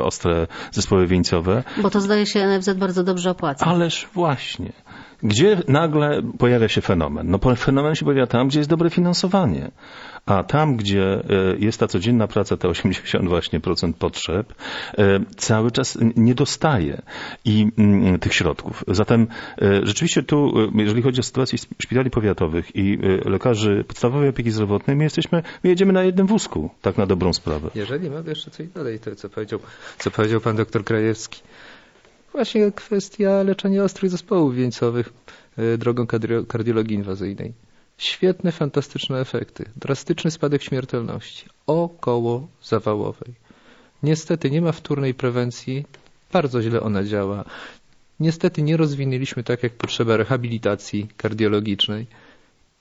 ostre 0.05 0.47
zespoły 0.73 1.07
wieńcowe. 1.07 1.65
Bo 1.83 1.91
to 1.91 2.01
zdaje 2.01 2.27
się 2.27 2.47
NFZ 2.47 2.71
bardzo 2.75 3.05
dobrze 3.05 3.31
opłaca. 3.31 3.67
Ależ 3.67 4.09
właśnie. 4.15 4.73
Gdzie 5.23 5.63
nagle 5.69 6.23
pojawia 6.39 6.69
się 6.69 6.81
fenomen? 6.81 7.31
No 7.31 7.39
fenomen 7.57 7.95
się 7.95 8.05
pojawia 8.05 8.27
tam, 8.27 8.49
gdzie 8.49 8.61
jest 8.61 8.71
dobre 8.71 8.91
finansowanie. 8.91 9.71
A 10.29 10.43
tam, 10.43 10.77
gdzie 10.77 11.05
e, 11.05 11.23
jest 11.59 11.81
ta 11.81 11.87
codzienna 11.87 12.27
praca, 12.29 12.57
te 12.57 12.69
80 12.69 13.29
właśnie 13.29 13.61
procent 13.61 13.97
potrzeb, 13.97 14.55
e, 14.99 15.21
cały 15.37 15.71
czas 15.71 15.99
nie 16.17 16.35
dostaje 16.35 17.03
i 17.45 17.69
mm, 17.79 18.19
tych 18.19 18.35
środków. 18.35 18.85
Zatem 18.89 19.27
e, 19.63 19.87
rzeczywiście 19.87 20.23
tu, 20.23 20.55
jeżeli 20.75 21.03
chodzi 21.03 21.21
o 21.21 21.23
sytuację 21.23 21.59
szpitali 21.83 22.11
powiatowych 22.11 22.77
i 22.77 22.99
lekarzy 23.25 23.85
podstawowej 23.89 24.29
opieki 24.29 24.51
zdrowotnej, 24.51 24.97
my 24.97 25.05
jesteśmy, 25.05 25.43
my 25.65 25.71
jedziemy 25.71 25.93
na 25.93 26.03
jednym 26.03 26.27
wózku, 26.27 26.71
tak 26.83 26.97
na 26.97 27.07
dobrą 27.07 27.33
sprawę. 27.33 27.71
Jeżeli 27.75 28.11
mogę 28.11 28.31
jeszcze 28.31 28.51
coś 28.51 28.69
dodać, 28.69 29.01
to 29.01 29.17
co 29.17 29.29
powiedział, 29.29 29.59
co 29.99 30.11
powiedział 30.11 30.41
pan 30.41 30.57
doktor 30.57 30.85
Krajewski. 30.85 31.43
Właśnie 32.33 32.73
kwestia 32.73 33.43
leczenia 33.43 33.85
ostrych 33.85 34.11
zespołów 34.11 34.55
wieńcowych 34.55 35.13
drogą 35.79 36.07
kardiologii 36.49 36.97
inwazyjnej. 36.97 37.68
Świetne, 37.99 38.53
fantastyczne 38.53 39.21
efekty. 39.21 39.65
Drastyczny 39.77 40.31
spadek 40.31 40.63
śmiertelności. 40.63 41.47
Około 41.67 42.49
zawałowej. 42.63 43.35
Niestety 44.03 44.51
nie 44.51 44.63
ma 44.63 44.73
wtórnej 44.73 45.15
prewencji. 45.15 45.85
Bardzo 46.33 46.63
źle 46.63 46.81
ona 46.81 47.05
działa. 47.05 47.45
Niestety 48.21 48.63
nie 48.63 48.77
rozwinęliśmy 48.77 49.45
tak, 49.45 49.63
jak 49.63 49.73
potrzeba 49.73 50.17
rehabilitacji 50.17 51.09
kardiologicznej. 51.17 52.07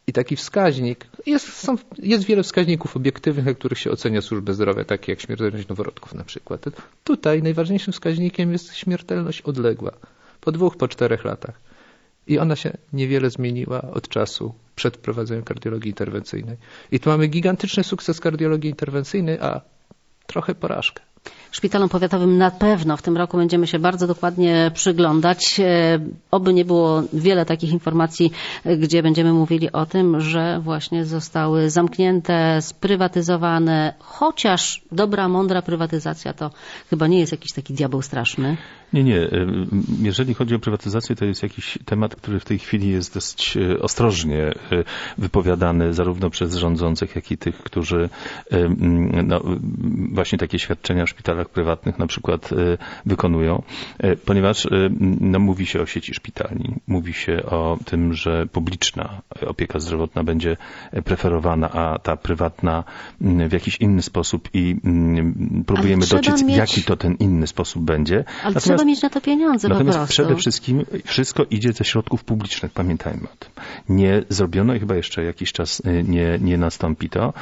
I 0.08 0.14
taki 0.14 0.36
wskaźnik, 0.36 1.06
jest, 1.26 1.54
są, 1.54 1.76
jest 1.98 2.26
wiele 2.26 2.44
wskaźników 2.44 2.98
obiektywnych, 2.98 3.46
na 3.46 3.54
których 3.54 3.80
się 3.80 3.92
ocenia 3.92 4.22
służbę 4.22 4.54
zdrowia, 4.54 4.84
takie 4.84 5.12
jak 5.12 5.22
śmiertelność 5.22 5.68
noworodków 5.68 6.14
na 6.14 6.24
przykład. 6.24 6.66
Tutaj 7.04 7.44
najważniejszym 7.44 7.94
wskaźnikiem 7.94 8.52
jest 8.52 8.76
śmiertelność 8.76 9.42
odległa. 9.42 9.92
Po 10.42 10.52
dwóch, 10.52 10.78
po 10.78 10.88
czterech 10.88 11.26
latach. 11.26 11.60
I 12.28 12.40
ona 12.40 12.56
się 12.56 12.78
niewiele 12.94 13.30
zmieniła 13.30 13.82
od 13.82 14.08
czasu 14.08 14.54
przed 14.78 14.98
wprowadzeniem 14.98 15.44
kardiologii 15.44 15.90
interwencyjnej. 15.90 16.58
I 16.92 17.00
tu 17.00 17.10
mamy 17.10 17.28
gigantyczny 17.28 17.84
sukces 17.84 18.20
kardiologii 18.20 18.70
interwencyjnej, 18.70 19.40
a 19.40 19.62
trochę 20.28 20.56
porażkę. 20.56 21.04
Szpitalom 21.52 21.90
powiatowym 21.90 22.38
na 22.38 22.52
pewno 22.52 22.98
w 22.98 23.02
tym 23.02 23.18
roku 23.18 23.38
będziemy 23.38 23.68
się 23.68 23.80
bardzo 23.80 24.08
dokładnie 24.08 24.72
przyglądać. 24.74 25.60
E, 25.60 26.00
oby 26.32 26.54
nie 26.54 26.66
było 26.66 27.04
wiele 27.14 27.46
takich 27.46 27.72
informacji, 27.72 28.32
gdzie 28.80 29.04
będziemy 29.04 29.34
mówili 29.34 29.72
o 29.72 29.86
tym, 29.86 30.22
że 30.22 30.60
właśnie 30.64 31.06
zostały 31.06 31.70
zamknięte, 31.70 32.62
sprywatyzowane, 32.62 33.94
chociaż 34.00 34.82
dobra, 34.92 35.30
mądra 35.30 35.62
prywatyzacja 35.62 36.34
to 36.34 36.52
chyba 36.90 37.08
nie 37.08 37.20
jest 37.20 37.32
jakiś 37.32 37.54
taki 37.54 37.74
diabeł 37.74 38.02
straszny. 38.02 38.58
Nie, 38.94 39.04
nie. 39.04 39.20
E, 39.20 39.48
jeżeli 40.02 40.34
chodzi 40.34 40.56
o 40.56 40.60
prywatyzację, 40.60 41.16
to 41.16 41.26
jest 41.26 41.44
jakiś 41.44 41.78
temat, 41.86 42.16
który 42.16 42.40
w 42.40 42.46
tej 42.46 42.60
chwili 42.60 42.90
jest 42.90 43.14
dość 43.14 43.58
e, 43.58 43.80
ostrożnie 43.80 44.54
wypowiadany 45.18 45.94
zarówno 45.94 46.30
przez 46.30 46.56
rządzących, 46.56 47.16
jak 47.16 47.32
i 47.32 47.38
tych, 47.38 47.58
którzy 47.58 48.10
no, 49.24 49.42
właśnie 50.12 50.38
takie 50.38 50.60
świadczenia 50.60 51.06
szpitalach 51.18 51.50
prywatnych 51.50 52.00
na 52.00 52.08
przykład 52.08 52.52
y, 52.52 52.78
wykonują, 53.06 53.62
y, 54.04 54.18
ponieważ 54.18 54.66
y, 54.66 54.70
no, 55.22 55.40
mówi 55.40 55.66
się 55.66 55.82
o 55.82 55.86
sieci 55.86 56.14
szpitali, 56.14 56.74
mówi 56.88 57.14
się 57.14 57.44
o 57.46 57.78
tym, 57.86 58.14
że 58.14 58.46
publiczna 58.46 59.22
opieka 59.48 59.80
zdrowotna 59.80 60.24
będzie 60.24 60.58
preferowana, 61.06 61.72
a 61.72 62.00
ta 62.00 62.18
prywatna 62.18 62.84
w 63.22 63.54
jakiś 63.54 63.78
inny 63.78 64.02
sposób 64.02 64.50
i 64.54 64.76
próbujemy 65.66 66.06
dociec, 66.08 66.44
mieć... 66.44 66.58
jaki 66.58 66.84
to 66.84 66.98
ten 66.98 67.16
inny 67.16 67.48
sposób 67.48 67.84
będzie. 67.84 68.16
Ale 68.16 68.26
natomiast, 68.44 68.66
trzeba 68.66 68.84
mieć 68.84 69.02
na 69.02 69.10
to 69.10 69.22
pieniądze 69.22 69.68
Natomiast 69.68 70.10
przede 70.10 70.36
wszystkim 70.36 70.86
wszystko 71.06 71.46
idzie 71.50 71.74
ze 71.74 71.84
środków 71.84 72.24
publicznych, 72.24 72.72
pamiętajmy 72.72 73.24
o 73.24 73.36
tym. 73.40 73.52
Nie 73.90 74.24
zrobiono 74.30 74.76
i 74.76 74.80
chyba 74.80 74.96
jeszcze 74.96 75.24
jakiś 75.24 75.52
czas 75.52 75.82
nie, 76.04 76.40
nie 76.42 76.58
nastąpi 76.58 77.10
to 77.10 77.34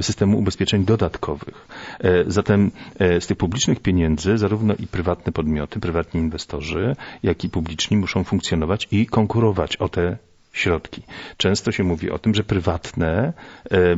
systemu 0.00 0.38
ubezpieczeń 0.38 0.84
dodatkowych. 0.84 1.68
Zatem 2.44 2.70
e, 2.98 3.20
z 3.20 3.26
tych 3.26 3.36
publicznych 3.36 3.80
pieniędzy 3.80 4.38
zarówno 4.38 4.74
i 4.74 4.86
prywatne 4.86 5.32
podmioty, 5.32 5.80
prywatni 5.80 6.20
inwestorzy, 6.20 6.96
jak 7.22 7.44
i 7.44 7.48
publiczni 7.50 7.96
muszą 7.96 8.24
funkcjonować 8.24 8.88
i 8.90 9.06
konkurować 9.06 9.76
o 9.76 9.88
te 9.88 10.18
środki. 10.54 11.02
Często 11.36 11.72
się 11.72 11.84
mówi 11.84 12.10
o 12.10 12.18
tym, 12.18 12.34
że 12.34 12.44
prywatne 12.44 13.32
e, 13.70 13.96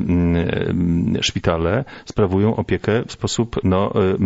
e, 1.19 1.23
szpitale 1.23 1.85
sprawują 2.05 2.57
opiekę 2.57 3.03
w 3.07 3.13
sposób, 3.13 3.57
no, 3.65 3.93
e, 3.95 4.17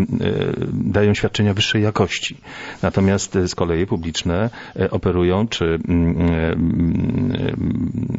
dają 0.72 1.14
świadczenia 1.14 1.54
wyższej 1.54 1.82
jakości. 1.82 2.36
Natomiast 2.82 3.38
z 3.46 3.54
kolei 3.54 3.86
publiczne 3.86 4.50
operują 4.90 5.48
czy 5.48 5.78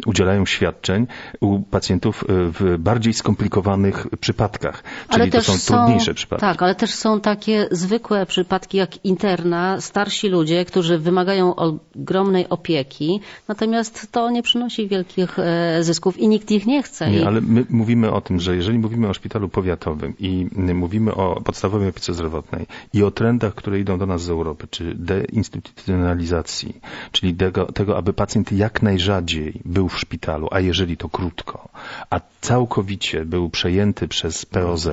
udzielają 0.06 0.46
świadczeń 0.46 1.08
u 1.40 1.60
pacjentów 1.60 2.26
w 2.28 2.78
bardziej 2.80 3.14
skomplikowanych 3.14 4.08
przypadkach, 4.20 4.84
czyli 5.10 5.22
ale 5.22 5.32
to 5.32 5.42
są, 5.42 5.58
są 5.58 5.76
trudniejsze 5.76 6.14
przypadki. 6.14 6.42
Tak, 6.42 6.62
ale 6.62 6.76
też 6.76 6.94
są 6.94 7.22
takie 7.22 7.68
zwykłe 7.72 8.26
przypadki 8.26 8.78
jak 8.78 9.06
interna, 9.06 9.82
starsi 9.82 10.30
ludzie, 10.30 10.66
którzy 10.66 10.98
wymagają 10.98 11.56
ogromnej 11.56 12.50
opieki, 12.50 13.22
natomiast 13.48 14.01
to 14.08 14.30
nie 14.30 14.44
przynosi 14.44 14.88
wielkich 14.88 15.40
e, 15.40 15.84
zysków 15.84 16.18
i 16.18 16.28
nikt 16.28 16.52
ich 16.52 16.66
nie 16.66 16.84
chce. 16.84 17.12
Nie, 17.12 17.28
ale 17.28 17.42
my 17.42 17.66
mówimy 17.70 18.12
o 18.12 18.22
tym, 18.22 18.40
że 18.40 18.56
jeżeli 18.56 18.80
mówimy 18.80 19.10
o 19.10 19.14
szpitalu 19.14 19.50
powiatowym 19.50 20.14
i 20.20 20.48
mówimy 20.74 21.16
o 21.16 21.42
podstawowej 21.42 21.90
opiece 21.90 22.14
zdrowotnej 22.14 22.66
i 22.94 23.04
o 23.04 23.12
trendach, 23.12 23.56
które 23.56 23.80
idą 23.80 23.98
do 23.98 24.06
nas 24.06 24.22
z 24.22 24.30
Europy, 24.30 24.68
czy 24.72 24.96
deinstytucjonalizacji, 24.96 26.82
czyli 27.12 27.34
tego, 27.34 27.66
tego, 27.66 27.98
aby 27.98 28.14
pacjent 28.14 28.52
jak 28.52 28.82
najrzadziej 28.82 29.62
był 29.66 29.90
w 29.90 30.00
szpitalu, 30.00 30.48
a 30.52 30.60
jeżeli 30.60 30.98
to 30.98 31.10
krótko, 31.10 31.70
a 32.10 32.20
całkowicie 32.42 33.26
był 33.26 33.50
przejęty 33.50 34.08
przez 34.08 34.46
POZ, 34.46 34.90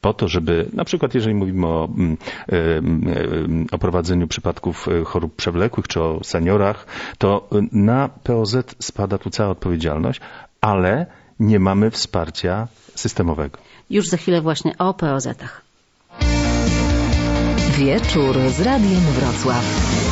po 0.00 0.14
to, 0.14 0.28
żeby 0.28 0.68
na 0.72 0.84
przykład 0.84 1.14
jeżeli 1.14 1.34
mówimy 1.34 1.66
o, 1.66 1.88
mm, 1.96 2.16
mm, 2.48 3.66
o 3.72 3.78
prowadzeniu 3.78 4.28
przypadków 4.28 4.88
e, 4.88 5.04
chorób 5.04 5.36
przewlekłych 5.36 5.88
czy 5.88 6.02
o 6.02 6.20
seniorach, 6.24 6.86
to 7.18 7.48
na 7.72 8.08
POZ 8.08 8.37
spada 8.80 9.18
tu 9.18 9.30
cała 9.30 9.50
odpowiedzialność, 9.50 10.20
ale 10.60 11.06
nie 11.40 11.58
mamy 11.58 11.90
wsparcia 11.90 12.68
systemowego. 12.94 13.58
Już 13.90 14.08
za 14.08 14.16
chwilę 14.16 14.40
właśnie 14.40 14.78
o 14.78 14.94
POZ-ach. 14.94 15.62
Wieczór 17.78 18.36
z 18.50 18.60
Radiem 18.60 19.00
Wrocław. 19.00 20.07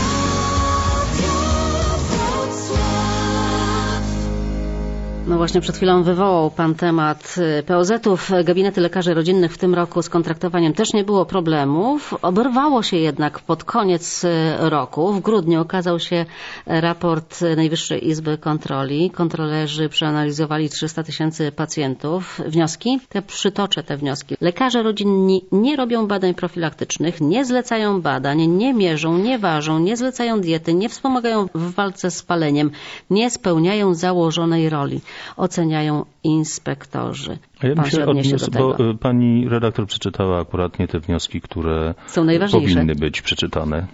No 5.27 5.37
właśnie 5.37 5.61
przed 5.61 5.77
chwilą 5.77 6.03
wywołał 6.03 6.51
Pan 6.51 6.75
temat 6.75 7.35
y, 7.59 7.63
POZ-ów. 7.63 8.31
Gabinety 8.45 8.81
lekarzy 8.81 9.15
rodzinnych 9.15 9.55
w 9.55 9.59
tym 9.59 9.75
roku 9.75 10.03
z 10.03 10.09
kontraktowaniem 10.09 10.73
też 10.73 10.93
nie 10.93 11.05
było 11.05 11.27
problemów. 11.27 12.15
Oberwało 12.23 12.83
się 12.83 12.97
jednak 12.97 13.39
pod 13.39 13.65
koniec 13.65 14.25
y, 14.25 14.29
roku. 14.59 15.13
W 15.13 15.21
grudniu 15.21 15.61
okazał 15.61 16.01
się 16.01 16.25
raport 16.67 17.41
Najwyższej 17.57 18.09
Izby 18.09 18.39
Kontroli. 18.39 19.11
Kontrolerzy 19.11 19.89
przeanalizowali 19.89 20.71
300 20.71 21.03
tysięcy 21.03 21.53
pacjentów. 21.53 22.41
Wnioski? 22.47 23.01
Te 23.09 23.23
przytoczę 23.23 23.83
te 23.83 23.97
wnioski. 23.97 24.37
Lekarze 24.41 24.83
rodzinni 24.83 25.45
nie 25.53 25.77
robią 25.77 26.07
badań 26.07 26.35
profilaktycznych, 26.35 27.21
nie 27.21 27.45
zlecają 27.45 28.01
badań, 28.03 28.47
nie 28.47 28.75
mierzą, 28.75 29.19
nie 29.19 29.39
ważą, 29.39 29.79
nie 29.79 29.97
zlecają 29.97 30.41
diety, 30.41 30.75
nie 30.75 30.89
wspomagają 30.89 31.47
w 31.55 31.75
walce 31.75 32.11
z 32.11 32.23
paleniem, 32.23 32.71
nie 33.11 33.31
spełniają 33.31 33.95
założonej 33.95 34.71
roli 34.71 35.01
oceniają 35.37 36.05
inspektorzy. 36.25 37.39
A 37.61 37.67
ja 37.67 37.75
bym 37.75 37.85
się 37.91 38.07
odniósł, 38.07 38.51
bo 38.51 38.91
y, 38.91 38.95
pani 38.95 39.49
redaktor 39.49 39.87
przeczytała 39.87 40.41
akurat 40.41 40.79
nie 40.79 40.89
te 40.89 41.01
wnioski, 41.01 41.41
które 41.41 41.95
Są 42.07 42.25
najważniejsze. 42.25 42.75
powinny 42.75 42.95
być 42.95 43.23
przeczytane. 43.23 43.87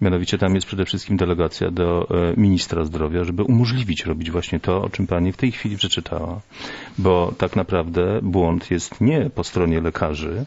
Mianowicie 0.00 0.38
tam 0.38 0.54
jest 0.54 0.66
przede 0.66 0.84
wszystkim 0.84 1.16
delegacja 1.16 1.70
do 1.70 2.08
y, 2.32 2.40
ministra 2.40 2.84
zdrowia, 2.84 3.24
żeby 3.24 3.42
umożliwić 3.42 4.04
robić 4.04 4.30
właśnie 4.30 4.60
to, 4.60 4.82
o 4.82 4.88
czym 4.88 5.06
pani 5.06 5.32
w 5.32 5.36
tej 5.36 5.52
chwili 5.52 5.76
przeczytała. 5.76 6.40
Bo 6.98 7.32
tak 7.38 7.56
naprawdę 7.56 8.20
błąd 8.22 8.70
jest 8.70 9.00
nie 9.00 9.30
po 9.30 9.44
stronie 9.44 9.80
lekarzy, 9.80 10.44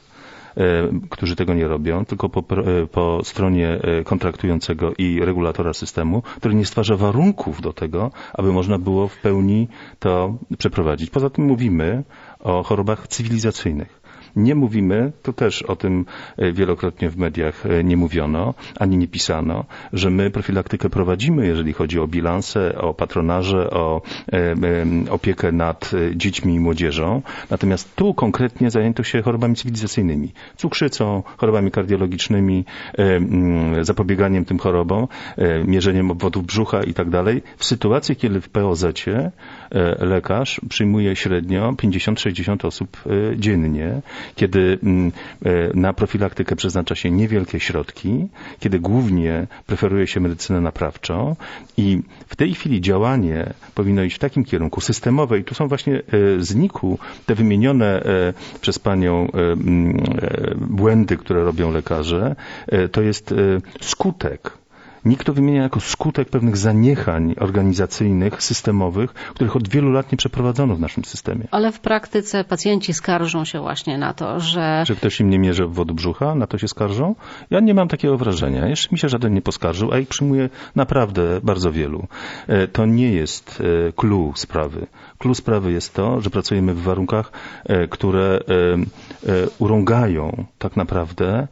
którzy 1.10 1.36
tego 1.36 1.54
nie 1.54 1.68
robią, 1.68 2.06
tylko 2.06 2.30
po, 2.30 2.40
e, 2.58 2.88
po 2.88 3.24
stronie 3.24 3.68
e, 3.70 4.04
kontraktującego 4.04 4.94
i 4.98 5.20
regulatora 5.20 5.74
systemu, 5.74 6.22
który 6.22 6.56
nie 6.56 6.66
stwarza 6.66 6.96
warunków 6.96 7.62
do 7.62 7.74
tego, 7.74 8.12
aby 8.34 8.54
można 8.54 8.78
było 8.78 9.08
w 9.08 9.18
pełni 9.18 9.68
to 10.00 10.38
przeprowadzić. 10.58 11.10
Poza 11.10 11.30
tym 11.30 11.46
mówimy 11.46 12.04
o 12.40 12.64
chorobach 12.64 13.08
cywilizacyjnych. 13.08 13.99
Nie 14.36 14.56
mówimy, 14.56 15.12
to 15.24 15.34
też 15.34 15.64
o 15.64 15.76
tym 15.76 16.06
e, 16.38 16.52
wielokrotnie 16.52 17.10
w 17.10 17.18
mediach 17.18 17.66
e, 17.66 17.84
nie 17.84 17.98
mówiono, 17.98 18.54
ani 18.80 18.98
nie 18.98 19.08
pisano, 19.08 19.66
że 19.94 20.10
my 20.10 20.32
profilaktykę 20.32 20.90
prowadzimy, 20.90 21.48
jeżeli 21.48 21.74
chodzi 21.74 22.00
o 22.00 22.08
bilanse, 22.08 22.78
o 22.78 22.94
patronarze, 22.94 23.70
o 23.70 24.02
e, 24.34 24.56
opiekę 25.10 25.52
nad 25.52 25.92
dziećmi 26.16 26.54
i 26.54 26.60
młodzieżą. 26.60 27.22
Natomiast 27.50 27.96
tu 27.96 28.14
konkretnie 28.14 28.72
zajęto 28.72 29.04
się 29.04 29.22
chorobami 29.22 29.56
cywilizacyjnymi, 29.56 30.32
cukrzycą, 30.58 31.24
chorobami 31.38 31.72
kardiologicznymi, 31.72 32.66
zapobieganiem 33.82 34.46
tym 34.46 34.58
chorobom, 34.58 35.08
mierzeniem 35.66 36.12
obwodów 36.12 36.46
brzucha 36.46 36.84
i 36.84 36.94
tak 36.94 37.10
dalej. 37.10 37.42
W 37.58 37.66
sytuacji, 37.66 38.16
kiedy 38.16 38.42
w 38.42 38.50
POZ 38.50 38.86
lekarz 40.00 40.62
przyjmuje 40.70 41.16
średnio 41.16 41.72
50-60 41.72 42.68
osób 42.68 42.98
dziennie, 43.36 44.02
kiedy 44.36 44.80
mm, 44.84 45.12
e, 45.46 45.52
na 45.74 45.94
profilaktykę 45.94 46.56
przeznacza 46.56 46.96
się 46.96 47.12
niewielkie 47.12 47.60
środki, 47.60 48.28
kiedy 48.60 48.80
głównie 48.80 49.48
preferuje 49.68 50.08
się 50.08 50.20
medycynę 50.20 50.62
naprawczą 50.62 51.36
i 51.78 52.02
w 52.28 52.36
tej 52.36 52.54
chwili 52.54 52.82
działanie 52.82 53.54
powinno 53.76 54.04
iść 54.04 54.16
w 54.16 54.20
takim 54.20 54.44
kierunku 54.44 54.82
systemowe 54.82 55.40
i 55.40 55.44
tu 55.44 55.56
są 55.56 55.68
właśnie 55.68 55.96
e, 55.98 56.02
zniku 56.40 57.00
te 57.26 57.36
wymienione 57.36 58.04
e, 58.04 58.34
przez 58.62 58.80
panią 58.80 59.28
błędy, 60.56 61.18
które 61.18 61.44
robią 61.44 61.72
lekarze, 61.72 62.36
to 62.92 63.02
jest 63.02 63.34
skutek 63.82 64.52
Nikt 65.06 65.26
to 65.26 65.34
wymienia 65.34 65.62
jako 65.62 65.80
skutek 65.80 66.30
pewnych 66.30 66.58
zaniechań 66.58 67.36
organizacyjnych, 67.40 68.44
systemowych, 68.44 69.14
których 69.14 69.56
od 69.56 69.70
wielu 69.70 69.92
lat 69.92 70.12
nie 70.12 70.18
przeprowadzono 70.18 70.76
w 70.76 70.80
naszym 70.80 71.06
systemie. 71.06 71.48
Ale 71.52 71.72
w 71.72 71.80
praktyce 71.80 72.44
pacjenci 72.44 72.94
skarżą 72.94 73.46
się 73.46 73.60
właśnie 73.60 73.98
na 73.98 74.14
to, 74.14 74.40
że... 74.40 74.84
Że 74.88 74.96
ktoś 74.96 75.20
im 75.20 75.30
nie 75.30 75.40
mierzy 75.40 75.66
wody 75.66 75.94
brzucha, 75.94 76.36
na 76.36 76.48
to 76.48 76.58
się 76.58 76.68
skarżą? 76.68 77.16
Ja 77.50 77.60
nie 77.60 77.74
mam 77.74 77.88
takiego 77.88 78.18
wrażenia. 78.18 78.68
Jeszcze 78.68 78.90
mi 78.92 78.98
się 78.98 79.10
żaden 79.10 79.34
nie 79.34 79.42
poskarżył, 79.42 79.92
a 79.92 80.00
ich 80.00 80.08
przyjmuję 80.08 80.50
naprawdę 80.76 81.40
bardzo 81.44 81.72
wielu. 81.72 82.08
E, 82.48 82.68
to 82.68 82.86
nie 82.86 83.12
jest 83.12 83.62
e, 83.90 83.94
clue 83.94 84.34
sprawy. 84.36 84.88
Clue 85.18 85.36
sprawy 85.36 85.72
jest 85.72 85.94
to, 85.94 86.22
że 86.22 86.30
pracujemy 86.30 86.74
w 86.74 86.82
warunkach, 86.82 87.32
e, 87.66 87.88
które 87.88 88.40
urągają 89.60 90.46
tak 90.60 90.78
naprawdę 90.78 91.48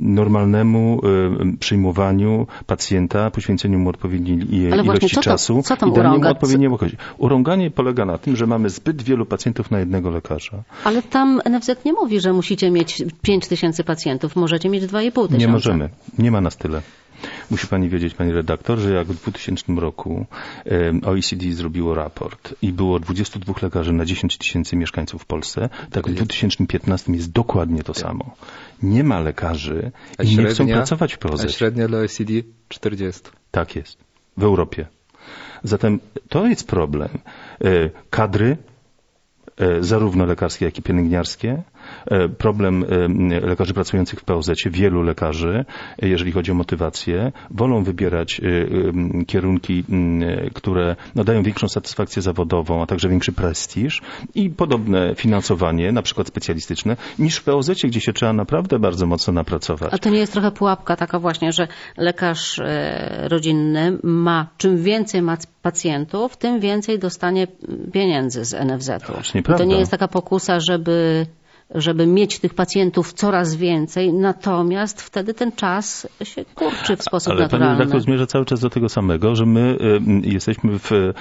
normalnemu 0.00 1.00
przyjmowaniu 1.60 2.46
pacjenta, 2.66 3.30
poświęceniu 3.30 3.78
mu 3.78 3.88
odpowiedniej 3.88 4.54
ilości 4.54 5.08
co 5.08 5.14
to, 5.14 5.22
czasu 5.22 5.62
co 5.62 5.74
i 5.74 5.92
daniu 5.92 6.18
mu 6.18 6.28
odpowiedniej. 6.28 6.70
Urąganie 7.18 7.70
polega 7.70 8.04
na 8.04 8.18
tym, 8.18 8.36
że 8.36 8.46
mamy 8.46 8.70
zbyt 8.70 9.02
wielu 9.02 9.26
pacjentów 9.26 9.70
na 9.70 9.78
jednego 9.78 10.10
lekarza. 10.10 10.62
Ale 10.84 11.02
tam 11.02 11.40
NFZ 11.50 11.70
nie 11.84 11.92
mówi, 11.92 12.20
że 12.20 12.32
musicie 12.32 12.70
mieć 12.70 13.02
5 13.22 13.48
tysięcy 13.48 13.84
pacjentów, 13.84 14.36
możecie 14.36 14.68
mieć 14.68 14.84
2,5 14.84 15.12
tysiąca. 15.12 15.36
Nie 15.36 15.48
możemy. 15.48 15.88
Nie 16.18 16.30
ma 16.30 16.40
nas 16.40 16.56
tyle. 16.56 16.82
Musi 17.50 17.66
pani 17.66 17.88
wiedzieć, 17.88 18.14
pani 18.14 18.32
redaktor, 18.32 18.78
że 18.78 18.94
jak 18.94 19.06
w 19.06 19.16
2000 19.22 19.64
roku 19.76 20.26
OECD 21.06 21.52
zrobiło 21.52 21.94
raport 21.94 22.54
i 22.62 22.72
było 22.72 23.00
22 23.00 23.54
lekarzy 23.62 23.92
na 23.92 24.04
10 24.04 24.38
tysięcy 24.38 24.76
mieszkańców 24.76 25.22
w 25.22 25.26
Polsce, 25.26 25.68
tak 25.90 26.08
w 26.08 26.14
2015 26.14 27.12
jest 27.12 27.30
dokładnie 27.32 27.82
to 27.82 27.94
samo. 27.94 28.34
Nie 28.82 29.04
ma 29.04 29.20
lekarzy 29.20 29.92
A 30.18 30.22
i 30.22 30.36
nie 30.36 30.44
chcą 30.44 30.64
średnia- 30.64 30.74
pracować 30.74 31.14
w 31.14 31.26
A 31.26 31.28
POZ. 31.28 31.50
średnia 31.56 31.88
dla 31.88 31.98
OECD 31.98 32.32
40. 32.68 33.22
Tak 33.50 33.76
jest. 33.76 33.98
W 34.36 34.42
Europie. 34.42 34.86
Zatem 35.64 36.00
to 36.28 36.46
jest 36.46 36.66
problem. 36.66 37.08
E, 37.64 37.90
Kadry, 38.10 38.56
e, 39.56 39.82
zarówno 39.84 40.24
lekarskie, 40.26 40.64
jak 40.64 40.78
i 40.78 40.82
pielęgniarskie, 40.82 41.62
problem 42.38 42.84
e, 42.84 43.40
lekarzy 43.40 43.74
pracujących 43.74 44.20
w 44.20 44.24
POZ, 44.24 44.50
wielu 44.66 45.02
lekarzy, 45.02 45.64
e, 46.02 46.08
jeżeli 46.08 46.32
chodzi 46.32 46.52
o 46.52 46.54
motywację, 46.54 47.32
wolą 47.50 47.84
wybierać 47.84 48.40
e, 48.40 48.44
e, 48.46 49.24
kierunki, 49.24 49.84
e, 50.22 50.50
które 50.50 50.96
no, 51.14 51.24
dają 51.24 51.42
większą 51.42 51.68
satysfakcję 51.68 52.22
zawodową, 52.22 52.82
a 52.82 52.86
także 52.86 53.08
większy 53.08 53.32
prestiż 53.32 54.02
i 54.34 54.50
podobne 54.50 55.14
finansowanie, 55.14 55.92
na 55.92 56.02
przykład 56.02 56.26
specjalistyczne, 56.26 56.96
niż 57.18 57.36
w 57.36 57.44
POZ, 57.44 57.70
gdzie 57.84 58.00
się 58.00 58.12
trzeba 58.12 58.32
naprawdę 58.32 58.78
bardzo 58.78 59.06
mocno 59.06 59.32
napracować. 59.32 59.94
A 59.94 59.98
to 59.98 60.10
nie 60.10 60.18
jest 60.18 60.32
trochę 60.32 60.50
pułapka 60.50 60.96
taka 60.96 61.18
właśnie, 61.18 61.52
że 61.52 61.68
lekarz 61.96 62.58
e, 62.58 63.28
rodzinny 63.28 63.98
ma, 64.02 64.46
czym 64.56 64.82
więcej 64.82 65.22
ma 65.22 65.36
pacjentów, 65.62 66.36
tym 66.36 66.60
więcej 66.60 66.98
dostanie 66.98 67.46
pieniędzy 67.92 68.44
z 68.44 68.52
NFZ-u. 68.52 69.12
to 69.12 69.42
prawda. 69.42 69.64
nie 69.64 69.78
jest 69.78 69.90
taka 69.90 70.08
pokusa, 70.08 70.60
żeby 70.60 71.26
żeby 71.74 72.06
mieć 72.06 72.38
tych 72.38 72.54
pacjentów 72.54 73.12
coraz 73.12 73.54
więcej, 73.54 74.12
natomiast 74.12 75.02
wtedy 75.02 75.34
ten 75.34 75.52
czas 75.52 76.08
się 76.24 76.44
kurczy 76.54 76.96
w 76.96 77.02
sposób 77.02 77.32
Ale 77.32 77.42
naturalny. 77.42 77.66
pani 77.66 77.78
redaktor 77.78 78.00
zmierza 78.00 78.26
cały 78.26 78.44
czas 78.44 78.60
do 78.60 78.70
tego 78.70 78.88
samego, 78.88 79.36
że 79.36 79.46
my 79.46 79.76
jesteśmy 80.22 80.78
w, 80.78 80.92
y, 80.92 81.12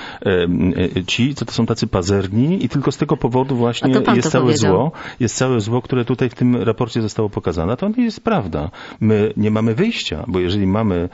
ci, 1.08 1.36
co 1.36 1.46
to 1.46 1.52
są 1.52 1.66
tacy 1.66 1.88
pazerni 1.88 2.66
i 2.66 2.70
tylko 2.70 2.92
z 2.92 2.98
tego 2.98 3.18
powodu 3.18 3.56
właśnie 3.56 3.94
jest 4.16 4.32
całe 4.32 4.44
powiedział. 4.44 4.74
zło, 4.74 4.92
jest 5.20 5.36
całe 5.36 5.60
zło, 5.60 5.82
które 5.82 6.06
tutaj 6.06 6.30
w 6.30 6.36
tym 6.36 6.56
raporcie 6.56 7.02
zostało 7.02 7.30
pokazane. 7.30 7.78
To 7.78 7.90
nie 7.98 8.04
jest 8.04 8.22
prawda. 8.24 8.72
My 9.00 9.34
nie 9.38 9.52
mamy 9.52 9.76
wyjścia, 9.76 10.24
bo 10.28 10.40
jeżeli 10.40 10.68
mamy 10.68 11.10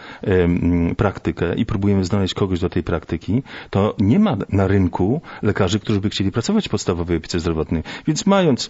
praktykę 0.98 1.56
i 1.56 1.65
próbujemy 1.65 2.04
znaleźć 2.06 2.34
kogoś 2.34 2.60
do 2.60 2.69
tej 2.69 2.84
praktyki, 2.84 3.43
to 3.69 3.95
nie 4.00 4.19
ma 4.19 4.38
na 4.50 4.67
rynku 4.67 5.21
lekarzy, 5.41 5.80
którzy 5.80 6.02
by 6.02 6.10
chcieli 6.10 6.32
pracować 6.32 6.67
w 6.67 6.71
podstawowej 6.71 7.17
opiece 7.17 7.39
zdrowotnej. 7.39 7.84
Więc 8.08 8.26
mając 8.26 8.69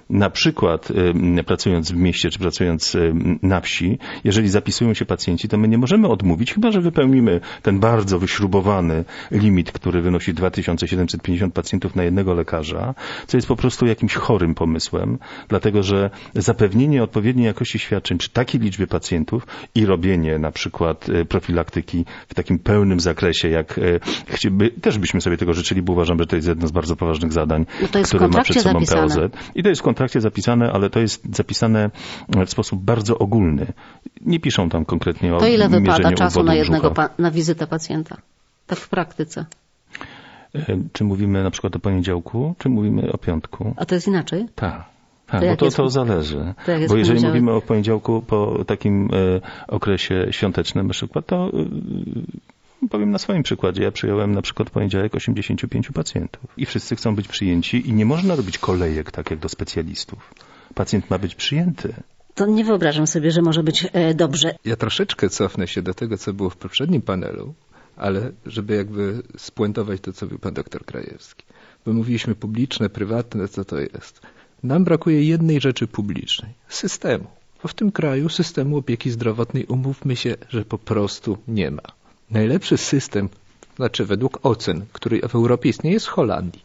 na 0.11 0.29
przykład 0.29 0.91
e, 1.39 1.43
pracując 1.43 1.91
w 1.91 1.95
mieście 1.95 2.29
czy 2.29 2.39
pracując 2.39 2.95
e, 2.95 3.13
na 3.41 3.61
wsi, 3.61 3.97
jeżeli 4.23 4.49
zapisują 4.49 4.93
się 4.93 5.05
pacjenci, 5.05 5.47
to 5.47 5.57
my 5.57 5.67
nie 5.67 5.77
możemy 5.77 6.07
odmówić, 6.07 6.53
chyba 6.53 6.71
że 6.71 6.81
wypełnimy 6.81 7.41
ten 7.61 7.79
bardzo 7.79 8.19
wyśrubowany 8.19 9.05
limit, 9.31 9.71
który 9.71 10.01
wynosi 10.01 10.33
2750 10.33 11.53
pacjentów 11.53 11.95
na 11.95 12.03
jednego 12.03 12.33
lekarza, 12.33 12.93
co 13.27 13.37
jest 13.37 13.47
po 13.47 13.55
prostu 13.55 13.85
jakimś 13.85 14.13
chorym 14.13 14.55
pomysłem, 14.55 15.17
dlatego 15.47 15.83
że 15.83 16.09
zapewnienie 16.35 17.03
odpowiedniej 17.03 17.45
jakości 17.45 17.79
świadczeń 17.79 18.17
przy 18.17 18.29
takiej 18.29 18.61
liczbie 18.61 18.87
pacjentów 18.87 19.47
i 19.75 19.85
robienie 19.85 20.39
na 20.39 20.51
przykład 20.51 21.09
e, 21.09 21.25
profilaktyki 21.25 22.05
w 22.27 22.33
takim 22.33 22.59
pełnym 22.59 22.99
zakresie, 22.99 23.49
jak 23.49 23.79
chcieliby, 24.27 24.69
też 24.69 24.97
byśmy 24.97 25.21
sobie 25.21 25.37
tego 25.37 25.53
życzyli, 25.53 25.81
bo 25.81 25.93
uważam, 25.93 26.19
że 26.19 26.25
to 26.25 26.35
jest 26.35 26.47
jedno 26.47 26.67
z 26.67 26.71
bardzo 26.71 26.95
poważnych 26.95 27.33
zadań, 27.33 27.65
No 27.81 28.03
które 28.03 28.27
ma 28.27 28.41
przed 28.41 28.61
sobą 28.61 28.85
zapisane. 28.85 29.01
POZ. 29.01 29.19
I 29.55 29.63
to 29.63 29.69
jest 29.69 29.81
w 29.81 29.83
kontrakcie 30.01 30.21
zapisane, 30.21 30.71
ale 30.71 30.89
to 30.89 30.99
jest 30.99 31.35
zapisane 31.35 31.89
w 32.45 32.49
sposób 32.49 32.81
bardzo 32.83 33.17
ogólny. 33.17 33.73
Nie 34.21 34.39
piszą 34.39 34.69
tam 34.69 34.85
konkretnie 34.85 35.35
o 35.35 35.39
To 35.39 35.47
ile 35.47 35.69
wypada 35.69 36.11
czasu 36.11 36.43
na 36.43 36.55
jednego 36.55 36.91
pa- 36.91 37.09
na 37.17 37.31
wizytę 37.31 37.67
pacjenta? 37.67 38.17
Tak 38.67 38.79
w 38.79 38.89
praktyce. 38.89 39.45
E, 40.55 40.77
Czy 40.93 41.03
mówimy 41.03 41.43
na 41.43 41.51
przykład 41.51 41.75
o 41.75 41.79
poniedziałku, 41.79 42.55
czy 42.57 42.69
mówimy 42.69 43.11
o 43.11 43.17
piątku? 43.17 43.73
A 43.77 43.85
to 43.85 43.95
jest 43.95 44.07
inaczej? 44.07 44.45
Tak. 44.55 44.83
Tak, 45.27 45.41
bo 45.49 45.55
to, 45.55 45.65
jest- 45.65 45.77
to 45.77 45.89
zależy. 45.89 46.53
to 46.65 46.71
Bo 46.89 46.97
jeżeli 46.97 47.27
mówimy 47.27 47.51
o 47.51 47.61
poniedziałku 47.61 48.21
po 48.21 48.65
takim 48.67 49.09
e, 49.13 49.41
okresie 49.67 50.27
świątecznym 50.31 50.87
na 50.87 50.93
przykład, 50.93 51.25
to 51.25 51.47
e, 51.47 51.51
powiem 52.89 53.11
na 53.11 53.17
swoim 53.17 53.43
przykładzie. 53.43 53.83
Ja 53.83 53.91
przyjąłem 53.91 54.31
na 54.31 54.41
przykład 54.41 54.69
poniedziałek 54.69 55.15
85 55.15 55.89
pacjentów 55.93 56.45
i 56.57 56.65
wszyscy 56.65 56.95
chcą 56.95 57.15
być 57.15 57.27
przyjęci 57.27 57.89
i 57.89 57.93
nie 57.93 58.05
można 58.05 58.35
robić 58.35 58.57
kolejek 58.57 59.11
tak 59.11 59.31
jak 59.31 59.39
do 59.39 59.49
specjalistów. 59.49 60.33
Pacjent 60.75 61.09
ma 61.09 61.17
być 61.17 61.35
przyjęty. 61.35 61.93
To 62.35 62.45
nie 62.45 62.63
wyobrażam 62.63 63.07
sobie, 63.07 63.31
że 63.31 63.41
może 63.41 63.63
być 63.63 63.87
e, 63.93 64.13
dobrze. 64.13 64.55
Ja 64.65 64.75
troszeczkę 64.75 65.29
cofnę 65.29 65.67
się 65.67 65.81
do 65.81 65.93
tego, 65.93 66.17
co 66.17 66.33
było 66.33 66.49
w 66.49 66.57
poprzednim 66.57 67.01
panelu, 67.01 67.53
ale 67.95 68.31
żeby 68.45 68.75
jakby 68.75 69.23
spuentować 69.37 70.01
to, 70.01 70.13
co 70.13 70.25
mówił 70.25 70.39
pan 70.39 70.53
doktor 70.53 70.85
Krajewski. 70.85 71.45
Bo 71.85 71.93
mówiliśmy 71.93 72.35
publiczne, 72.35 72.89
prywatne, 72.89 73.47
co 73.47 73.65
to 73.65 73.79
jest. 73.79 74.21
Nam 74.63 74.83
brakuje 74.83 75.23
jednej 75.23 75.61
rzeczy 75.61 75.87
publicznej. 75.87 76.53
Systemu. 76.67 77.27
Bo 77.63 77.67
w 77.67 77.73
tym 77.73 77.91
kraju 77.91 78.29
systemu 78.29 78.77
opieki 78.77 79.11
zdrowotnej, 79.11 79.65
umówmy 79.65 80.15
się, 80.15 80.35
że 80.49 80.65
po 80.65 80.77
prostu 80.77 81.37
nie 81.47 81.71
ma. 81.71 82.00
Najlepszy 82.31 82.77
system, 82.77 83.29
znaczy 83.75 84.05
według 84.05 84.39
ocen, 84.43 84.85
który 84.93 85.21
w 85.27 85.35
Europie 85.35 85.69
istnieje, 85.69 85.93
jest 85.93 86.07
w 86.07 86.09
Holandii. 86.09 86.63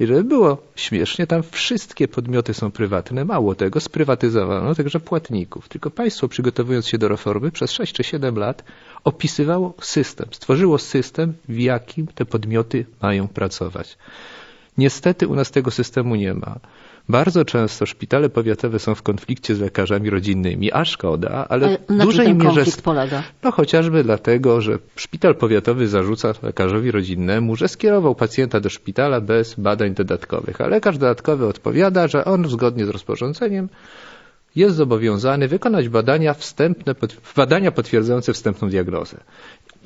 I 0.00 0.06
żeby 0.06 0.24
było 0.24 0.58
śmiesznie, 0.76 1.26
tam 1.26 1.42
wszystkie 1.42 2.08
podmioty 2.08 2.54
są 2.54 2.70
prywatne. 2.70 3.24
Mało 3.24 3.54
tego, 3.54 3.80
sprywatyzowano 3.80 4.74
także 4.74 5.00
płatników. 5.00 5.68
Tylko 5.68 5.90
państwo, 5.90 6.28
przygotowując 6.28 6.88
się 6.88 6.98
do 6.98 7.08
reformy, 7.08 7.50
przez 7.50 7.70
6 7.70 7.92
czy 7.92 8.04
7 8.04 8.36
lat 8.38 8.64
opisywało 9.04 9.74
system, 9.80 10.28
stworzyło 10.32 10.78
system, 10.78 11.34
w 11.48 11.58
jakim 11.58 12.06
te 12.06 12.24
podmioty 12.24 12.86
mają 13.02 13.28
pracować. 13.28 13.98
Niestety 14.78 15.28
u 15.28 15.34
nas 15.34 15.50
tego 15.50 15.70
systemu 15.70 16.14
nie 16.14 16.34
ma. 16.34 16.58
Bardzo 17.08 17.44
często 17.44 17.86
szpitale 17.86 18.28
powiatowe 18.28 18.78
są 18.78 18.94
w 18.94 19.02
konflikcie 19.02 19.54
z 19.54 19.60
lekarzami 19.60 20.10
rodzinnymi, 20.10 20.72
a 20.72 20.84
szkoda, 20.84 21.46
ale 21.48 21.66
Ale 21.66 21.78
w 21.88 22.04
dużej 22.04 22.26
ten 22.26 22.38
mierze 22.38 22.54
konflikt 22.54 22.82
polega? 22.82 23.22
no 23.42 23.50
chociażby 23.50 24.04
dlatego, 24.04 24.60
że 24.60 24.78
szpital 24.96 25.34
powiatowy 25.34 25.88
zarzuca 25.88 26.32
lekarzowi 26.42 26.90
rodzinnemu, 26.90 27.56
że 27.56 27.68
skierował 27.68 28.14
pacjenta 28.14 28.60
do 28.60 28.70
szpitala 28.70 29.20
bez 29.20 29.54
badań 29.54 29.94
dodatkowych, 29.94 30.60
a 30.60 30.66
lekarz 30.66 30.98
dodatkowy 30.98 31.46
odpowiada, 31.46 32.08
że 32.08 32.24
on 32.24 32.48
zgodnie 32.48 32.86
z 32.86 32.88
rozporządzeniem 32.88 33.68
jest 34.56 34.76
zobowiązany 34.76 35.48
wykonać 35.48 35.88
badania 35.88 36.34
wstępne, 36.34 36.94
badania 37.36 37.72
potwierdzające 37.72 38.32
wstępną 38.32 38.68
diagnozę. 38.68 39.16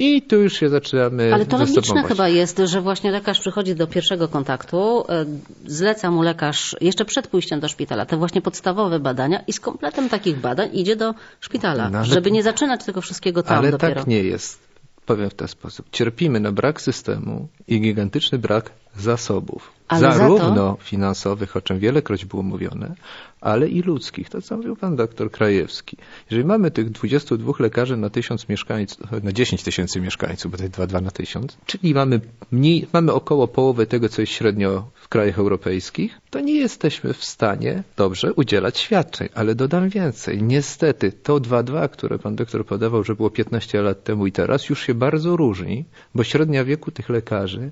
I 0.02 0.22
tu 0.22 0.36
już 0.36 0.52
się 0.52 0.68
zaczynamy 0.68 1.34
Ale 1.34 1.46
to 1.46 1.58
logiczne 1.58 2.02
chyba 2.02 2.28
jest, 2.28 2.58
że 2.64 2.80
właśnie 2.80 3.10
lekarz 3.10 3.40
przychodzi 3.40 3.74
do 3.74 3.86
pierwszego 3.86 4.28
kontaktu, 4.28 5.04
e, 5.08 5.24
zleca 5.66 6.10
mu 6.10 6.22
lekarz 6.22 6.76
jeszcze 6.80 7.04
przed 7.04 7.26
pójściem 7.26 7.60
do 7.60 7.68
szpitala 7.68 8.06
te 8.06 8.16
właśnie 8.16 8.42
podstawowe 8.42 8.98
badania 9.00 9.40
i 9.46 9.52
z 9.52 9.60
kompletem 9.60 10.08
takich 10.08 10.40
badań 10.40 10.68
idzie 10.72 10.96
do 10.96 11.14
szpitala, 11.40 11.88
No, 11.90 11.98
ale- 11.98 12.06
żeby 12.06 12.30
nie 12.30 12.42
zaczynać 12.42 12.84
tego 12.84 13.00
wszystkiego 13.00 13.42
tam 13.42 13.58
Ale 13.58 13.70
dopiero. 13.70 13.94
tak 13.94 14.06
nie 14.06 14.22
jest. 14.22 14.58
Powiem 15.06 15.30
w 15.30 15.34
ten 15.34 15.48
sposób. 15.48 15.86
Cierpimy 15.92 16.40
na 16.40 16.52
brak 16.52 16.80
systemu 16.80 17.48
i 17.68 17.80
gigantyczny 17.80 18.38
brak 18.38 18.70
zasobów. 18.96 19.72
Ale 19.88 20.00
za 20.00 20.12
Zarówno 20.12 20.76
finansowych, 20.80 21.56
o 21.56 21.60
czym 21.60 21.78
wielekroć 21.78 22.24
było 22.24 22.42
mówione, 22.42 22.94
ale 23.40 23.68
i 23.68 23.82
ludzkich. 23.82 24.28
To 24.28 24.42
co 24.42 24.56
mówił 24.56 24.76
pan 24.76 24.96
doktor 24.96 25.30
Krajewski. 25.30 25.96
Jeżeli 26.30 26.48
mamy 26.48 26.70
tych 26.70 26.90
22 26.90 27.52
lekarzy 27.58 27.96
na 27.96 28.10
tysiąc 28.10 28.48
mieszkańców, 28.48 29.06
na 29.22 29.32
10 29.32 29.62
tysięcy 29.62 30.00
mieszkańców, 30.00 30.52
bo 30.52 30.56
to 30.56 30.62
jest 30.62 30.74
2,2 30.74 31.02
na 31.02 31.10
tysiąc, 31.10 31.56
czyli 31.66 31.94
mamy 31.94 32.20
mniej, 32.50 32.86
mamy 32.92 33.12
około 33.12 33.48
połowy 33.48 33.86
tego, 33.86 34.08
co 34.08 34.22
jest 34.22 34.32
średnio 34.32 34.90
w 34.94 35.08
krajach 35.08 35.38
europejskich, 35.38 36.20
to 36.30 36.40
nie 36.40 36.54
jesteśmy 36.54 37.12
w 37.12 37.24
stanie 37.24 37.82
dobrze 37.96 38.32
udzielać 38.32 38.78
świadczeń. 38.78 39.28
Ale 39.34 39.54
dodam 39.54 39.88
więcej. 39.88 40.42
Niestety 40.42 41.12
to 41.12 41.36
2,2, 41.36 41.88
które 41.88 42.18
pan 42.18 42.36
doktor 42.36 42.66
podawał, 42.66 43.04
że 43.04 43.14
było 43.14 43.30
15 43.30 43.82
lat 43.82 44.04
temu 44.04 44.26
i 44.26 44.32
teraz, 44.32 44.68
już 44.68 44.86
się 44.86 44.94
bardzo 44.94 45.36
różni, 45.36 45.84
bo 46.14 46.24
średnia 46.24 46.64
wieku 46.64 46.90
tych 46.90 47.08
lekarzy 47.08 47.70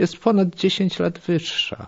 jest 0.00 0.16
ponad 0.18 0.48
10 0.56 0.98
lat 0.98 1.18
wyższa. 1.18 1.86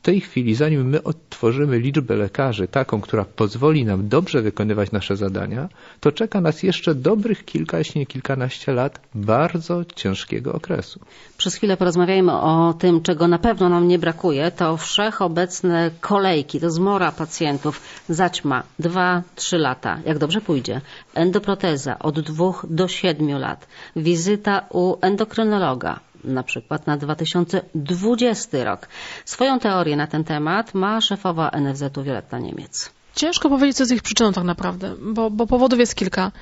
W 0.00 0.02
tej 0.02 0.20
chwili, 0.20 0.54
zanim 0.54 0.88
my 0.88 1.02
odtworzymy 1.02 1.78
liczbę 1.78 2.16
lekarzy, 2.16 2.68
taką, 2.68 3.00
która 3.00 3.24
pozwoli 3.24 3.84
nam 3.84 4.08
dobrze 4.08 4.42
wykonywać 4.42 4.92
nasze 4.92 5.16
zadania, 5.16 5.68
to 6.00 6.12
czeka 6.12 6.40
nas 6.40 6.62
jeszcze 6.62 6.94
dobrych 6.94 7.44
kilka, 7.44 7.78
jeśli 7.78 7.98
nie 7.98 8.06
kilkanaście 8.06 8.72
lat 8.72 9.00
bardzo 9.14 9.84
ciężkiego 9.84 10.52
okresu. 10.52 11.00
Przez 11.36 11.54
chwilę 11.54 11.76
porozmawiajmy 11.76 12.32
o 12.32 12.74
tym, 12.78 13.02
czego 13.02 13.28
na 13.28 13.38
pewno 13.38 13.68
nam 13.68 13.88
nie 13.88 13.98
brakuje. 13.98 14.50
To 14.50 14.76
wszechobecne 14.76 15.90
kolejki, 16.00 16.60
to 16.60 16.70
zmora 16.70 17.12
pacjentów, 17.12 17.80
zaćma 18.08 18.62
2-3 18.80 19.58
lata, 19.58 19.98
jak 20.06 20.18
dobrze 20.18 20.40
pójdzie. 20.40 20.80
Endoproteza 21.14 21.98
od 21.98 22.20
2 22.20 22.52
do 22.70 22.88
7 22.88 23.38
lat. 23.38 23.66
Wizyta 23.96 24.66
u 24.70 24.96
endokrynologa, 25.00 26.00
na 26.24 26.42
przykład 26.42 26.86
na 26.86 26.96
2020 26.96 28.64
rok. 28.64 28.88
Swoją 29.24 29.58
teorię 29.58 29.96
na 29.96 30.06
ten 30.06 30.24
temat 30.24 30.74
ma 30.74 31.00
szefowa 31.00 31.50
NFZ-u 31.60 32.02
Wioletta 32.02 32.38
Niemiec. 32.38 32.90
Ciężko 33.14 33.48
powiedzieć, 33.48 33.76
co 33.76 33.82
jest 33.82 33.92
ich 33.92 34.02
przyczyną 34.02 34.32
tak 34.32 34.44
naprawdę, 34.44 34.94
bo, 35.02 35.30
bo 35.30 35.46
powodów 35.46 35.78
jest 35.78 35.94
kilka. 35.94 36.32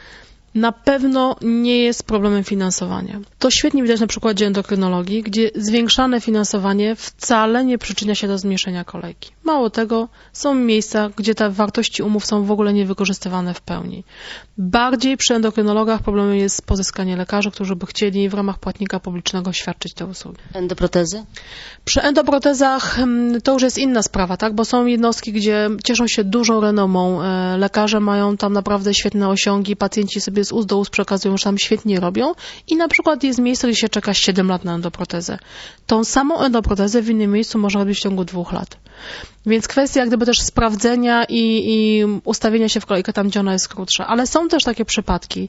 Na 0.55 0.73
pewno 0.73 1.37
nie 1.43 1.79
jest 1.79 2.03
problemem 2.03 2.45
finansowania. 2.45 3.21
To 3.39 3.51
świetnie 3.51 3.83
widać 3.83 4.01
na 4.01 4.07
przykładzie 4.07 4.47
endokrynologii, 4.47 5.23
gdzie 5.23 5.51
zwiększane 5.55 6.21
finansowanie 6.21 6.97
wcale 6.97 7.65
nie 7.65 7.79
przyczynia 7.79 8.15
się 8.15 8.29
do 8.29 8.39
zmniejszenia 8.39 8.85
kolejki. 8.85 9.31
Mało 9.49 9.71
tego, 9.71 10.09
są 10.33 10.55
miejsca, 10.55 11.11
gdzie 11.17 11.35
te 11.35 11.51
wartości 11.51 12.03
umów 12.03 12.27
są 12.27 12.45
w 12.45 12.51
ogóle 12.51 12.73
niewykorzystywane 12.73 13.55
w 13.55 13.61
pełni. 13.61 14.05
Bardziej 14.59 15.17
przy 15.17 15.35
endokrynologach 15.35 16.03
problemem 16.03 16.37
jest 16.37 16.67
pozyskanie 16.67 17.17
lekarzy, 17.17 17.51
którzy 17.51 17.77
by 17.77 17.87
chcieli 17.87 18.29
w 18.29 18.35
ramach 18.35 18.59
płatnika 18.59 19.01
publicznego 19.01 19.53
świadczyć 19.53 19.95
te 19.95 20.07
usługi. 20.07 20.39
Endoprotezy? 20.55 21.25
Przy 21.85 22.03
endoprotezach 22.03 22.99
mm, 22.99 23.41
to 23.41 23.53
już 23.53 23.63
jest 23.63 23.79
inna 23.79 24.03
sprawa, 24.03 24.37
tak? 24.37 24.55
bo 24.55 24.65
są 24.65 24.87
jednostki, 24.87 25.33
gdzie 25.33 25.71
cieszą 25.85 26.09
się 26.09 26.25
dużą 26.25 26.61
renomą. 26.61 27.23
E, 27.23 27.57
Lekarze 27.59 28.01
mają 28.01 28.37
tam 28.37 28.53
naprawdę 28.53 28.95
świetne 28.95 29.29
osiągi, 29.29 29.77
pacjenci 29.77 30.21
sobie 30.21 30.45
z 30.45 30.53
ust 30.53 30.69
do 30.69 30.79
ust 30.79 30.91
przekazują, 30.91 31.37
że 31.37 31.45
tam 31.45 31.59
świetnie 31.59 32.01
robią 32.01 32.33
i 32.67 32.77
na 32.77 32.89
przykład 32.89 33.25
jest 33.25 33.39
miejsce, 33.39 33.69
gdzie 33.69 33.77
się 33.77 33.89
czeka 33.89 34.15
7 34.15 34.49
lat 34.49 34.65
na 34.65 34.75
endoprotezę. 34.75 35.39
Tą 35.87 36.05
samą 36.05 36.41
endoprotezę 36.41 37.03
w 37.03 37.11
innym 37.11 37.33
miejscu 37.33 37.59
można 37.59 37.81
robić 37.81 37.99
w 37.99 38.03
ciągu 38.03 38.25
dwóch 38.25 38.53
lat. 38.53 38.77
Więc 39.47 39.69
kwestia 39.69 40.07
gdyby 40.07 40.27
też 40.27 40.41
sprawdzenia 40.41 41.25
i, 41.25 41.63
i 41.67 42.05
ustawienia 42.25 42.69
się 42.69 42.81
w 42.81 42.87
kolejkę 42.87 43.13
tam, 43.13 43.29
gdzie 43.29 43.41
ona 43.41 43.53
jest 43.53 43.69
krótsza. 43.69 44.07
Ale 44.07 44.27
są 44.27 44.49
też 44.49 44.65
takie 44.65 44.85
przypadki 44.85 45.49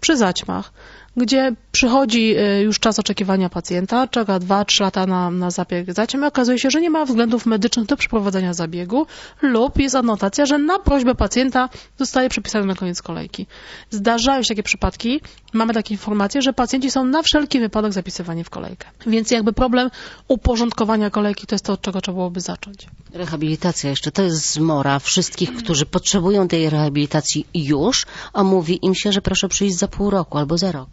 przy 0.00 0.16
zaćmach, 0.16 0.72
gdzie 1.16 1.52
przychodzi 1.72 2.36
y, 2.38 2.62
już 2.62 2.80
czas 2.80 2.98
oczekiwania 2.98 3.48
pacjenta, 3.48 4.08
czeka 4.08 4.38
2-3 4.38 4.80
lata 4.80 5.06
na, 5.06 5.30
na 5.30 5.50
zabieg 5.50 5.88
i 6.14 6.24
okazuje 6.24 6.58
się, 6.58 6.70
że 6.70 6.80
nie 6.80 6.90
ma 6.90 7.04
względów 7.04 7.46
medycznych 7.46 7.86
do 7.86 7.96
przeprowadzenia 7.96 8.54
zabiegu 8.54 9.06
lub 9.42 9.78
jest 9.78 9.94
anotacja, 9.94 10.46
że 10.46 10.58
na 10.58 10.78
prośbę 10.78 11.14
pacjenta 11.14 11.68
zostaje 11.98 12.28
przypisany 12.28 12.66
na 12.66 12.74
koniec 12.74 13.02
kolejki. 13.02 13.46
Zdarzają 13.90 14.42
się 14.42 14.48
takie 14.48 14.62
przypadki, 14.62 15.20
mamy 15.52 15.74
takie 15.74 15.94
informacje, 15.94 16.42
że 16.42 16.52
pacjenci 16.52 16.90
są 16.90 17.04
na 17.04 17.22
wszelki 17.22 17.60
wypadek 17.60 17.92
zapisywani 17.92 18.44
w 18.44 18.50
kolejkę. 18.50 18.88
Więc 19.06 19.30
jakby 19.30 19.52
problem 19.52 19.90
uporządkowania 20.28 21.10
kolejki 21.10 21.46
to 21.46 21.54
jest 21.54 21.64
to, 21.64 21.72
od 21.72 21.80
czego 21.80 22.00
trzeba 22.00 22.16
byłoby 22.16 22.40
zacząć. 22.40 22.86
Rehabilitacja 23.14 23.90
jeszcze 23.90 24.12
to 24.12 24.22
jest 24.22 24.52
zmora 24.52 24.98
wszystkich, 24.98 25.56
którzy 25.56 25.86
potrzebują 25.86 26.48
tej 26.48 26.70
rehabilitacji 26.70 27.46
już, 27.54 28.06
a 28.32 28.44
mówi 28.44 28.78
im 28.86 28.94
się, 28.94 29.12
że 29.12 29.22
proszę 29.22 29.48
przyjść 29.48 29.76
za 29.76 29.88
pół 29.88 30.10
roku 30.10 30.38
albo 30.38 30.58
za 30.58 30.72
rok. 30.72 30.88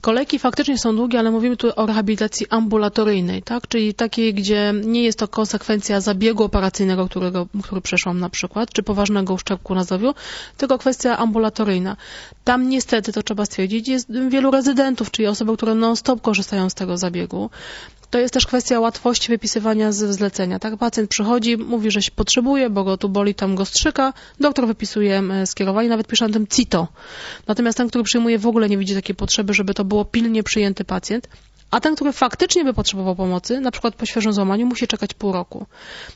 Kolejki 0.00 0.38
faktycznie 0.38 0.78
są 0.78 0.96
długie, 0.96 1.18
ale 1.18 1.30
mówimy 1.30 1.56
tu 1.56 1.68
o 1.76 1.86
rehabilitacji 1.86 2.46
ambulatoryjnej, 2.50 3.42
tak? 3.42 3.68
czyli 3.68 3.94
takiej, 3.94 4.34
gdzie 4.34 4.74
nie 4.84 5.02
jest 5.02 5.18
to 5.18 5.28
konsekwencja 5.28 6.00
zabiegu 6.00 6.44
operacyjnego, 6.44 7.08
którego, 7.08 7.46
który 7.62 7.80
przeszłam 7.80 8.20
na 8.20 8.28
przykład, 8.30 8.72
czy 8.72 8.82
poważnego 8.82 9.34
uszczerbku 9.34 9.74
na 9.74 9.84
zdrowiu, 9.84 10.14
tylko 10.56 10.78
kwestia 10.78 11.18
ambulatoryjna. 11.18 11.96
Tam 12.44 12.68
niestety, 12.68 13.12
to 13.12 13.22
trzeba 13.22 13.46
stwierdzić, 13.46 13.88
jest 13.88 14.08
wielu 14.28 14.50
rezydentów, 14.50 15.10
czyli 15.10 15.28
osoby, 15.28 15.56
które 15.56 15.74
non-stop 15.74 16.22
korzystają 16.22 16.70
z 16.70 16.74
tego 16.74 16.96
zabiegu. 16.98 17.50
To 18.12 18.18
jest 18.18 18.34
też 18.34 18.46
kwestia 18.46 18.80
łatwości 18.80 19.28
wypisywania 19.28 19.92
z 19.92 19.96
zlecenia. 19.96 20.58
Tak, 20.58 20.76
pacjent 20.76 21.10
przychodzi, 21.10 21.56
mówi, 21.56 21.90
że 21.90 22.02
się 22.02 22.10
potrzebuje, 22.10 22.70
bo 22.70 22.84
go 22.84 22.96
tu 22.96 23.08
boli, 23.08 23.34
tam 23.34 23.54
go 23.54 23.64
strzyka, 23.64 24.12
doktor 24.40 24.66
wypisuje 24.66 25.22
skierowanie, 25.46 25.88
nawet 25.88 26.06
pisze 26.06 26.26
na 26.26 26.32
tym 26.32 26.46
CITO. 26.46 26.88
Natomiast 27.46 27.78
ten, 27.78 27.88
który 27.88 28.04
przyjmuje, 28.04 28.38
w 28.38 28.46
ogóle 28.46 28.68
nie 28.68 28.78
widzi 28.78 28.94
takiej 28.94 29.14
potrzeby, 29.14 29.54
żeby 29.54 29.74
to 29.74 29.84
było 29.84 30.04
pilnie 30.04 30.42
przyjęty 30.42 30.84
pacjent. 30.84 31.28
A 31.70 31.80
ten, 31.80 31.94
który 31.94 32.12
faktycznie 32.12 32.64
by 32.64 32.74
potrzebował 32.74 33.16
pomocy, 33.16 33.60
na 33.60 33.70
przykład 33.70 33.94
po 33.94 34.06
świeżym 34.06 34.32
złamaniu, 34.32 34.66
musi 34.66 34.86
czekać 34.86 35.14
pół 35.14 35.32
roku. 35.32 35.66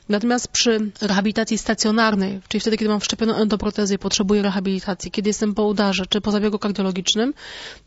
Natomiast 0.08 0.48
przy 0.48 0.90
rehabilitacji 1.00 1.58
stacjonarnej, 1.58 2.40
czyli 2.48 2.60
wtedy, 2.60 2.76
kiedy 2.76 2.88
mam 2.88 3.00
wszczepioną 3.00 3.34
endoprotezę 3.34 3.94
i 3.94 3.98
potrzebuję 3.98 4.42
rehabilitacji, 4.42 5.10
kiedy 5.10 5.30
jestem 5.30 5.54
po 5.54 5.64
udarze 5.64 6.06
czy 6.06 6.20
po 6.20 6.30
zabiegu 6.30 6.58
kardiologicznym, 6.58 7.34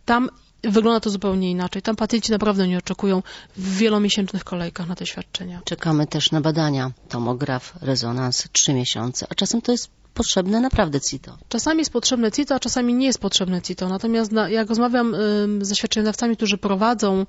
tam 0.06 0.30
Wygląda 0.64 1.00
to 1.00 1.10
zupełnie 1.10 1.52
inaczej. 1.52 1.82
Tam 1.82 1.96
pacjenci 1.96 2.32
naprawdę 2.32 2.68
nie 2.68 2.78
oczekują 2.78 3.24
w 3.58 3.78
wielomiesięcznych 3.78 4.44
kolejkach 4.44 4.88
na 4.88 4.96
te 4.96 5.06
świadczenia. 5.06 5.62
Czekamy 5.66 6.08
też 6.08 6.32
na 6.32 6.42
badania. 6.42 6.92
Tomograf, 7.10 7.74
rezonans, 7.82 8.48
trzy 8.52 8.74
miesiące, 8.74 9.28
a 9.30 9.36
czasem 9.36 9.62
to 9.62 9.72
jest 9.72 9.90
potrzebne 10.14 10.62
naprawdę 10.62 11.02
CITO. 11.02 11.38
Czasami 11.50 11.80
jest 11.80 11.92
potrzebne 11.92 12.32
CITO, 12.32 12.56
a 12.56 12.60
czasami 12.60 12.94
nie 12.94 13.06
jest 13.06 13.20
potrzebne 13.20 13.62
CITO. 13.62 13.90
Natomiast 13.90 14.32
na, 14.32 14.50
jak 14.50 14.70
rozmawiam 14.70 15.16
y, 15.16 15.66
ze 15.66 15.76
świadczeniodawcami, 15.76 16.38
którzy 16.38 16.58
prowadzą 16.58 17.26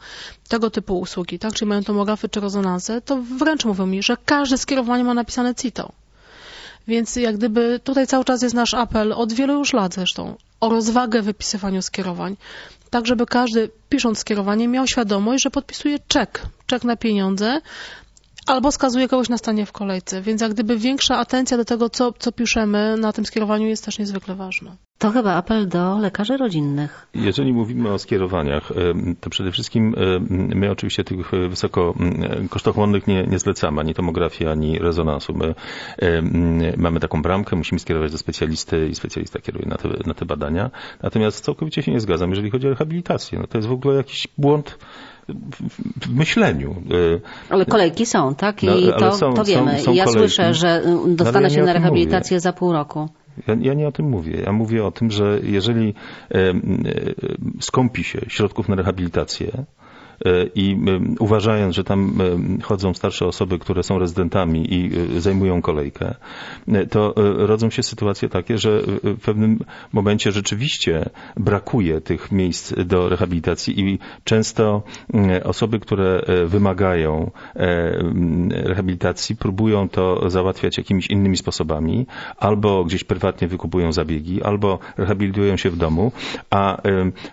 tego 0.48 0.70
typu 0.70 0.98
usługi, 0.98 1.38
tak, 1.38 1.52
czyli 1.52 1.68
mają 1.68 1.84
tomografy 1.84 2.28
czy 2.28 2.40
rezonanse, 2.40 3.00
to 3.00 3.22
wręcz 3.38 3.64
mówią 3.64 3.86
mi, 3.86 4.02
że 4.02 4.16
każde 4.24 4.58
skierowanie 4.58 5.04
ma 5.04 5.14
napisane 5.14 5.54
CITO. 5.54 5.92
Więc 6.88 7.16
jak 7.16 7.36
gdyby 7.36 7.80
tutaj 7.84 8.06
cały 8.06 8.24
czas 8.24 8.42
jest 8.42 8.54
nasz 8.54 8.74
apel, 8.74 9.12
od 9.12 9.32
wielu 9.32 9.58
już 9.58 9.72
lat 9.72 9.94
zresztą, 9.94 10.36
o 10.60 10.68
rozwagę 10.68 11.22
w 11.22 11.24
wypisywaniu 11.24 11.82
skierowań 11.82 12.36
tak 12.90 13.06
żeby 13.06 13.26
każdy 13.26 13.70
pisząc 13.88 14.18
skierowanie 14.18 14.68
miał 14.68 14.86
świadomość, 14.86 15.42
że 15.44 15.50
podpisuje 15.50 15.98
czek, 16.08 16.42
czek 16.66 16.84
na 16.84 16.96
pieniądze, 16.96 17.60
albo 18.46 18.72
skazuje 18.72 19.08
kogoś 19.08 19.28
na 19.28 19.38
stanie 19.38 19.66
w 19.66 19.72
kolejce. 19.72 20.22
Więc 20.22 20.40
jak 20.40 20.52
gdyby 20.52 20.78
większa 20.78 21.18
atencja 21.18 21.56
do 21.56 21.64
tego, 21.64 21.90
co, 21.90 22.12
co 22.18 22.32
piszemy 22.32 22.96
na 22.96 23.12
tym 23.12 23.26
skierowaniu 23.26 23.66
jest 23.66 23.84
też 23.84 23.98
niezwykle 23.98 24.34
ważna. 24.34 24.76
To 24.98 25.10
chyba 25.10 25.34
apel 25.34 25.68
do 25.68 25.98
lekarzy 25.98 26.36
rodzinnych. 26.36 27.06
Jeżeli 27.14 27.52
mówimy 27.52 27.92
o 27.92 27.98
skierowaniach, 27.98 28.72
to 29.20 29.30
przede 29.30 29.52
wszystkim 29.52 29.94
my 30.30 30.70
oczywiście 30.70 31.04
tych 31.04 31.30
wysoko 31.48 31.94
kosztochłonnych 32.50 33.06
nie, 33.06 33.22
nie 33.26 33.38
zlecamy, 33.38 33.80
ani 33.80 33.94
tomografii, 33.94 34.50
ani 34.50 34.78
rezonansu. 34.78 35.34
My 35.34 35.54
mamy 36.76 37.00
taką 37.00 37.22
bramkę, 37.22 37.56
musimy 37.56 37.78
skierować 37.78 38.12
do 38.12 38.18
specjalisty 38.18 38.88
i 38.88 38.94
specjalista 38.94 39.40
kieruje 39.40 39.66
na 39.66 39.76
te, 39.76 39.88
na 40.06 40.14
te 40.14 40.24
badania. 40.24 40.70
Natomiast 41.02 41.44
całkowicie 41.44 41.82
się 41.82 41.92
nie 41.92 42.00
zgadzam, 42.00 42.30
jeżeli 42.30 42.50
chodzi 42.50 42.66
o 42.66 42.70
rehabilitację. 42.70 43.38
No 43.38 43.46
to 43.46 43.58
jest 43.58 43.68
w 43.68 43.72
ogóle 43.72 43.96
jakiś 43.96 44.28
błąd 44.38 44.78
w 46.00 46.14
myśleniu. 46.14 46.74
Ale 47.50 47.66
kolejki 47.66 48.06
są, 48.06 48.34
tak? 48.34 48.62
I 48.62 48.66
no, 48.66 48.92
to, 48.98 49.12
są, 49.12 49.34
to 49.34 49.44
wiemy. 49.44 49.78
Są, 49.78 49.84
są 49.84 49.92
ja 49.92 50.04
kolejki. 50.04 50.34
słyszę, 50.34 50.54
że 50.54 50.82
dostanę 51.06 51.48
ja 51.48 51.54
się 51.54 51.62
na 51.62 51.72
rehabilitację 51.72 52.34
mówię. 52.34 52.40
za 52.40 52.52
pół 52.52 52.72
roku. 52.72 53.08
Ja, 53.46 53.56
ja, 53.60 53.74
nie 53.74 53.88
o 53.88 53.92
tym 53.92 54.08
mówię. 54.08 54.40
Ja 54.46 54.52
mówię 54.52 54.84
o 54.84 54.90
tym, 54.90 55.10
że 55.10 55.40
jeżeli 55.42 55.94
e, 56.30 56.54
skąpi 57.60 58.04
się 58.04 58.20
środków 58.28 58.68
na 58.68 58.76
rehabilitację, 58.76 59.64
i 60.54 60.76
uważając, 61.18 61.74
że 61.74 61.84
tam 61.84 62.18
chodzą 62.62 62.94
starsze 62.94 63.26
osoby, 63.26 63.58
które 63.58 63.82
są 63.82 63.98
rezydentami 63.98 64.74
i 64.74 64.90
e, 65.16 65.20
zajmują 65.20 65.62
kolejkę, 65.62 66.14
e, 66.68 66.86
to 66.86 67.14
rodzą 67.36 67.70
się 67.70 67.82
sytuacje 67.82 68.28
takie, 68.28 68.58
że 68.58 68.80
w 69.02 69.20
pewnym 69.20 69.58
momencie 69.92 70.32
rzeczywiście 70.32 71.10
brakuje 71.36 72.00
tych 72.00 72.32
miejsc 72.32 72.74
do 72.84 73.08
rehabilitacji 73.08 73.80
i 73.80 73.98
często 74.24 74.82
osoby, 75.44 75.80
które 75.80 76.22
wymagają 76.46 77.30
rehabilitacji, 78.50 79.36
próbują 79.36 79.88
to 79.88 80.30
załatwiać 80.30 80.78
jakimiś 80.78 81.06
innymi 81.06 81.36
sposobami, 81.36 82.06
albo 82.36 82.84
gdzieś 82.84 83.04
prywatnie 83.04 83.48
wykupują 83.48 83.92
zabiegi, 83.92 84.42
albo 84.42 84.78
rehabilitują 84.96 85.56
się 85.56 85.70
w 85.70 85.76
domu, 85.76 86.12
a 86.50 86.82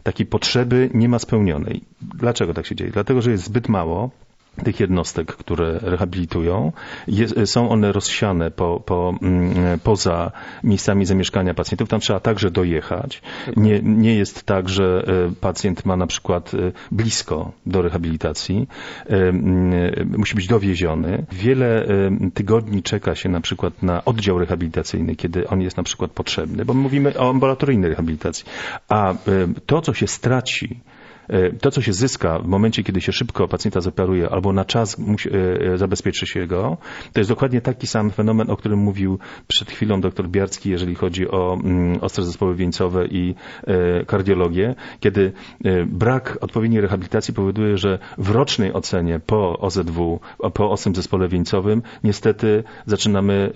takiej 0.04 0.26
potrzeby 0.26 0.90
nie 0.94 1.10
ma 1.10 1.20
spełnionej. 1.20 1.82
Dlaczego 2.02 2.54
tak 2.54 2.66
się 2.66 2.76
dzieje? 2.78 2.92
Dlatego, 2.92 3.22
że 3.22 3.32
jest 3.32 3.44
zbyt 3.44 3.70
mało 3.70 4.10
tych 4.64 4.80
jednostek, 4.80 5.36
które 5.36 5.80
rehabilitują. 5.82 6.72
Jest, 7.08 7.36
są 7.46 7.70
one 7.70 7.92
rozsiane 7.92 8.52
po, 8.52 8.80
po, 8.86 9.14
mm, 9.22 9.80
poza 9.80 10.32
miejscami 10.64 11.06
zamieszkania 11.06 11.54
pacjentów. 11.54 11.90
Tam 11.90 12.00
trzeba 12.00 12.20
także 12.20 12.52
dojechać. 12.52 13.22
Nie, 13.58 13.82
nie 13.84 14.16
jest 14.16 14.44
tak, 14.44 14.70
że 14.70 15.04
e, 15.08 15.36
pacjent 15.42 15.86
ma 15.86 15.98
na 15.98 16.08
przykład 16.08 16.54
e, 16.54 16.58
blisko 16.92 17.52
do 17.66 17.82
rehabilitacji. 17.82 18.68
E, 19.10 19.32
musi 20.18 20.36
być 20.36 20.48
dowieziony. 20.48 21.26
Wiele 21.32 21.88
tygodni 22.34 22.84
czeka 22.84 23.16
się 23.16 23.30
na 23.30 23.42
przykład 23.42 23.84
na 23.84 24.06
oddział 24.06 24.40
rehabilitacyjny, 24.40 25.16
kiedy 25.16 25.48
on 25.48 25.62
jest 25.62 25.78
na 25.78 25.84
przykład 25.84 26.12
potrzebny, 26.12 26.66
bo 26.66 26.74
my 26.74 26.82
mówimy 26.82 27.20
o 27.20 27.30
ambulatoryjnej 27.30 27.90
rehabilitacji. 27.90 28.46
A 28.90 29.14
to, 29.66 29.82
co 29.82 29.94
się 29.94 30.08
straci 30.08 30.80
to, 31.62 31.72
co 31.72 31.82
się 31.82 31.94
zyska 31.94 32.40
w 32.40 32.48
momencie, 32.48 32.84
kiedy 32.84 33.02
się 33.02 33.12
szybko 33.12 33.48
pacjenta 33.48 33.82
zoperuje 33.82 34.30
albo 34.30 34.54
na 34.54 34.66
czas 34.66 34.98
musi, 34.98 35.30
e, 35.74 35.78
zabezpieczy 35.78 36.28
się 36.28 36.48
go, 36.48 36.78
to 37.14 37.20
jest 37.20 37.30
dokładnie 37.30 37.62
taki 37.62 37.88
sam 37.88 38.12
fenomen, 38.12 38.50
o 38.50 38.58
którym 38.58 38.80
mówił 38.80 39.20
przed 39.48 39.72
chwilą 39.72 40.02
dr 40.02 40.30
Biarski, 40.30 40.70
jeżeli 40.70 40.96
chodzi 40.96 41.32
o 41.32 41.54
mm, 41.64 42.00
ostre 42.02 42.24
zespoły 42.24 42.56
wieńcowe 42.56 43.08
i 43.08 43.36
e, 43.68 44.06
kardiologię, 44.06 44.76
kiedy 45.00 45.32
brak 45.86 46.38
odpowiedniej 46.42 46.82
rehabilitacji 46.82 47.34
powoduje, 47.34 47.78
że 47.78 48.00
w 48.18 48.30
rocznej 48.30 48.74
ocenie 48.74 49.20
po 49.20 49.60
OZW, 49.60 50.20
po 50.54 50.72
ostrym 50.72 50.96
zespole 50.96 51.28
wieńcowym, 51.28 51.82
niestety 52.04 52.64
zaczynamy, 52.86 53.52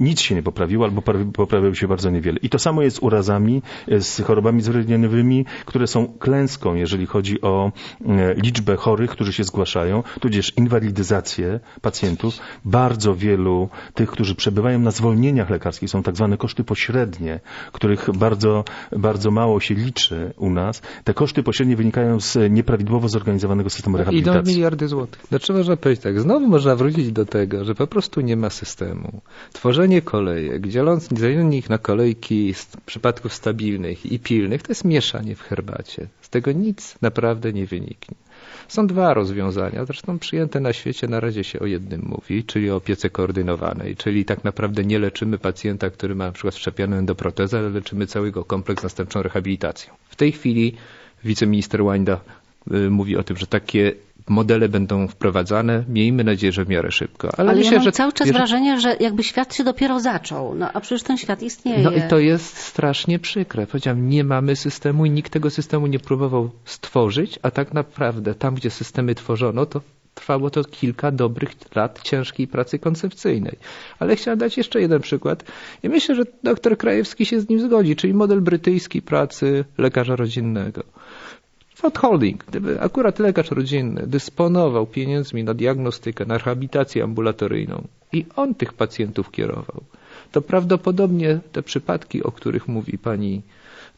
nic 0.00 0.20
się 0.20 0.34
nie 0.34 0.42
poprawiło 0.42 0.84
albo 0.84 1.02
poprawiło 1.32 1.74
się 1.74 1.88
bardzo 1.88 2.10
niewiele. 2.10 2.38
I 2.42 2.48
to 2.48 2.58
samo 2.58 2.82
jest 2.82 2.96
z 2.96 2.98
urazami, 2.98 3.62
z 3.98 4.22
chorobami 4.22 4.62
zwyrodnieniowymi, 4.62 5.44
które 5.64 5.86
są 5.86 6.06
klęską, 6.18 6.74
jeżeli 6.74 7.06
chodzi 7.06 7.15
chodzi 7.16 7.40
o 7.40 7.72
e, 8.08 8.34
liczbę 8.34 8.76
chorych, 8.76 9.10
którzy 9.10 9.32
się 9.32 9.44
zgłaszają, 9.44 10.02
tudzież 10.20 10.52
inwalidyzację 10.56 11.60
pacjentów. 11.80 12.38
Bardzo 12.64 13.14
wielu 13.14 13.68
tych, 13.94 14.10
którzy 14.10 14.34
przebywają 14.34 14.78
na 14.78 14.90
zwolnieniach 14.90 15.50
lekarskich, 15.50 15.90
są 15.90 16.02
tak 16.02 16.16
zwane 16.16 16.36
koszty 16.36 16.64
pośrednie, 16.64 17.40
których 17.72 18.10
bardzo, 18.14 18.64
bardzo 18.92 19.30
mało 19.30 19.60
się 19.60 19.74
liczy 19.74 20.32
u 20.36 20.50
nas. 20.50 20.82
Te 21.04 21.14
koszty 21.14 21.42
pośrednie 21.42 21.76
wynikają 21.76 22.20
z 22.20 22.52
nieprawidłowo 22.52 23.08
zorganizowanego 23.08 23.70
systemu 23.70 23.96
rehabilitacji. 23.96 24.40
Idą 24.40 24.50
miliardy 24.50 24.88
złotych. 24.88 25.22
Znaczy 25.28 25.52
można 25.52 25.76
powiedzieć 25.76 26.02
tak, 26.02 26.20
znowu 26.20 26.46
można 26.46 26.76
wrócić 26.76 27.12
do 27.12 27.24
tego, 27.26 27.64
że 27.64 27.74
po 27.74 27.86
prostu 27.86 28.20
nie 28.20 28.36
ma 28.36 28.50
systemu. 28.50 29.20
Tworzenie 29.52 30.02
kolejek, 30.02 30.68
dzieląc, 30.68 31.08
ich 31.52 31.70
na 31.70 31.78
kolejki 31.78 32.54
z 32.54 32.66
przypadków 32.86 33.34
stabilnych 33.34 34.06
i 34.06 34.18
pilnych, 34.18 34.62
to 34.62 34.70
jest 34.70 34.84
mieszanie 34.84 35.34
w 35.36 35.42
herbacie. 35.42 36.08
Z 36.20 36.28
tego 36.28 36.52
nic 36.52 36.94
naprawdę 37.06 37.52
nie 37.52 37.66
wyniknie. 37.66 38.16
Są 38.68 38.86
dwa 38.86 39.14
rozwiązania, 39.14 39.84
zresztą 39.84 40.18
przyjęte 40.18 40.60
na 40.60 40.72
świecie, 40.72 41.08
na 41.08 41.20
razie 41.20 41.44
się 41.44 41.58
o 41.60 41.66
jednym 41.66 42.02
mówi, 42.04 42.44
czyli 42.44 42.70
o 42.70 42.76
opiece 42.76 43.10
koordynowanej, 43.10 43.96
czyli 43.96 44.24
tak 44.24 44.44
naprawdę 44.44 44.84
nie 44.84 44.98
leczymy 44.98 45.38
pacjenta, 45.38 45.90
który 45.90 46.14
ma 46.14 46.26
na 46.26 46.32
przykład 46.32 46.54
wszczepioną 46.54 46.96
endoprotezę, 46.96 47.58
ale 47.58 47.68
leczymy 47.70 48.06
całego 48.06 48.44
kompleks 48.44 48.82
następczą 48.82 49.22
rehabilitacją. 49.22 49.94
W 50.08 50.16
tej 50.16 50.32
chwili 50.32 50.74
wiceminister 51.24 51.82
Łajda 51.82 52.20
y, 52.74 52.90
mówi 52.90 53.16
o 53.16 53.22
tym, 53.22 53.36
że 53.36 53.46
takie 53.46 53.92
modele 54.28 54.68
będą 54.68 55.08
wprowadzane. 55.08 55.84
Miejmy 55.88 56.24
nadzieję, 56.24 56.52
że 56.52 56.64
w 56.64 56.68
miarę 56.68 56.92
szybko. 56.92 57.28
Ale, 57.38 57.48
Ale, 57.50 57.58
myślę, 57.58 57.72
ja 57.72 57.78
mam 57.78 57.84
że 57.84 57.92
cały 57.92 58.12
czas 58.12 58.26
jeżeli- 58.26 58.38
wrażenie, 58.38 58.80
że 58.80 58.96
jakby 59.00 59.22
świat 59.22 59.54
się 59.54 59.64
dopiero 59.64 60.00
zaczął. 60.00 60.54
No 60.54 60.70
a 60.72 60.80
przecież 60.80 61.02
ten 61.02 61.18
świat 61.18 61.42
istnieje. 61.42 61.82
No 61.82 61.90
i 61.92 62.02
to 62.02 62.18
jest 62.18 62.56
strasznie 62.56 63.18
przykre. 63.18 63.66
Powiedziałem, 63.66 64.08
nie 64.08 64.24
mamy 64.24 64.56
systemu 64.56 65.06
i 65.06 65.10
nikt 65.10 65.32
tego 65.32 65.50
systemu 65.50 65.86
nie 65.86 65.98
próbował 65.98 66.50
stworzyć, 66.64 67.38
a 67.42 67.50
tak 67.50 67.74
naprawdę 67.74 68.34
tam, 68.34 68.54
gdzie 68.54 68.70
systemy 68.70 69.14
tworzono, 69.14 69.66
to 69.66 69.80
trwało 70.14 70.50
to 70.50 70.64
kilka 70.64 71.10
dobrych 71.10 71.50
lat 71.74 72.02
ciężkiej 72.02 72.46
pracy 72.48 72.78
koncepcyjnej. 72.78 73.56
Ale 73.98 74.16
chciałem 74.16 74.38
dać 74.38 74.56
jeszcze 74.56 74.80
jeden 74.80 75.00
przykład 75.00 75.44
i 75.82 75.88
myślę, 75.88 76.14
że 76.14 76.22
doktor 76.42 76.78
Krajewski 76.78 77.26
się 77.26 77.40
z 77.40 77.48
nim 77.48 77.60
zgodzi, 77.60 77.96
czyli 77.96 78.14
model 78.14 78.40
brytyjski 78.40 79.02
pracy 79.02 79.64
lekarza 79.78 80.16
rodzinnego. 80.16 80.82
Ford 81.76 81.98
Holding, 81.98 82.44
gdyby 82.48 82.80
akurat 82.80 83.18
lekarz 83.18 83.50
rodzinny 83.50 84.06
dysponował 84.06 84.86
pieniędzmi 84.86 85.44
na 85.44 85.54
diagnostykę, 85.54 86.24
na 86.26 86.38
rehabilitację 86.38 87.04
ambulatoryjną 87.04 87.88
i 88.12 88.26
on 88.36 88.54
tych 88.54 88.72
pacjentów 88.72 89.30
kierował, 89.30 89.84
to 90.32 90.42
prawdopodobnie 90.42 91.40
te 91.52 91.62
przypadki, 91.62 92.22
o 92.22 92.32
których 92.32 92.68
mówi 92.68 92.98
pani 92.98 93.42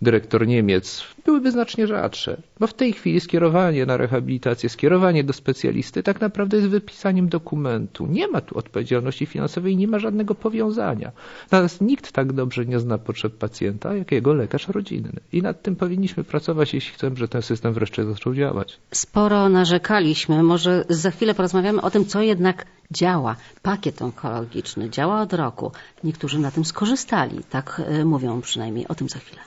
dyrektor 0.03 0.47
Niemiec, 0.47 1.05
byłyby 1.29 1.51
znacznie 1.53 1.87
rzadsze. 1.87 2.43
Bo 2.61 2.67
w 2.67 2.75
tej 2.75 2.93
chwili 2.93 3.21
skierowanie 3.21 3.87
na 3.87 3.97
rehabilitację, 3.97 4.69
skierowanie 4.69 5.25
do 5.25 5.33
specjalisty 5.33 6.03
tak 6.03 6.21
naprawdę 6.21 6.57
jest 6.57 6.69
wypisaniem 6.69 7.29
dokumentu. 7.29 8.07
Nie 8.07 8.29
ma 8.29 8.41
tu 8.41 8.59
odpowiedzialności 8.59 9.27
finansowej, 9.27 9.77
nie 9.77 9.89
ma 9.89 9.99
żadnego 9.99 10.35
powiązania. 10.35 11.13
Natomiast 11.51 11.81
nikt 11.81 12.13
tak 12.13 12.33
dobrze 12.33 12.67
nie 12.67 12.81
zna 12.81 12.99
potrzeb 12.99 13.33
pacjenta, 13.33 13.95
jak 13.95 14.13
jego 14.13 14.35
lekarz 14.35 14.69
rodzinny. 14.69 15.21
I 15.33 15.43
nad 15.43 15.63
tym 15.63 15.77
powinniśmy 15.77 16.25
pracować, 16.25 16.75
jeśli 16.75 16.93
chcemy, 16.93 17.17
żeby 17.17 17.29
ten 17.29 17.43
system 17.43 17.73
wreszcie 17.73 18.05
zaczął 18.05 18.35
działać. 18.35 18.79
Sporo 18.93 19.49
narzekaliśmy. 19.49 20.43
Może 20.43 20.85
za 20.89 21.11
chwilę 21.11 21.35
porozmawiamy 21.35 21.81
o 21.83 21.91
tym, 21.91 22.07
co 22.07 22.23
jednak 22.23 22.67
działa. 22.91 23.37
Pakiet 23.63 24.03
onkologiczny 24.03 24.91
działa 24.91 25.21
od 25.21 25.33
roku. 25.33 25.73
Niektórzy 26.05 26.39
na 26.39 26.51
tym 26.51 26.65
skorzystali. 26.65 27.39
Tak 27.51 27.83
e, 27.87 28.05
mówią 28.05 28.41
przynajmniej. 28.41 28.89
O 28.89 28.95
tym 28.95 29.09
za 29.09 29.19
chwilę. 29.19 29.41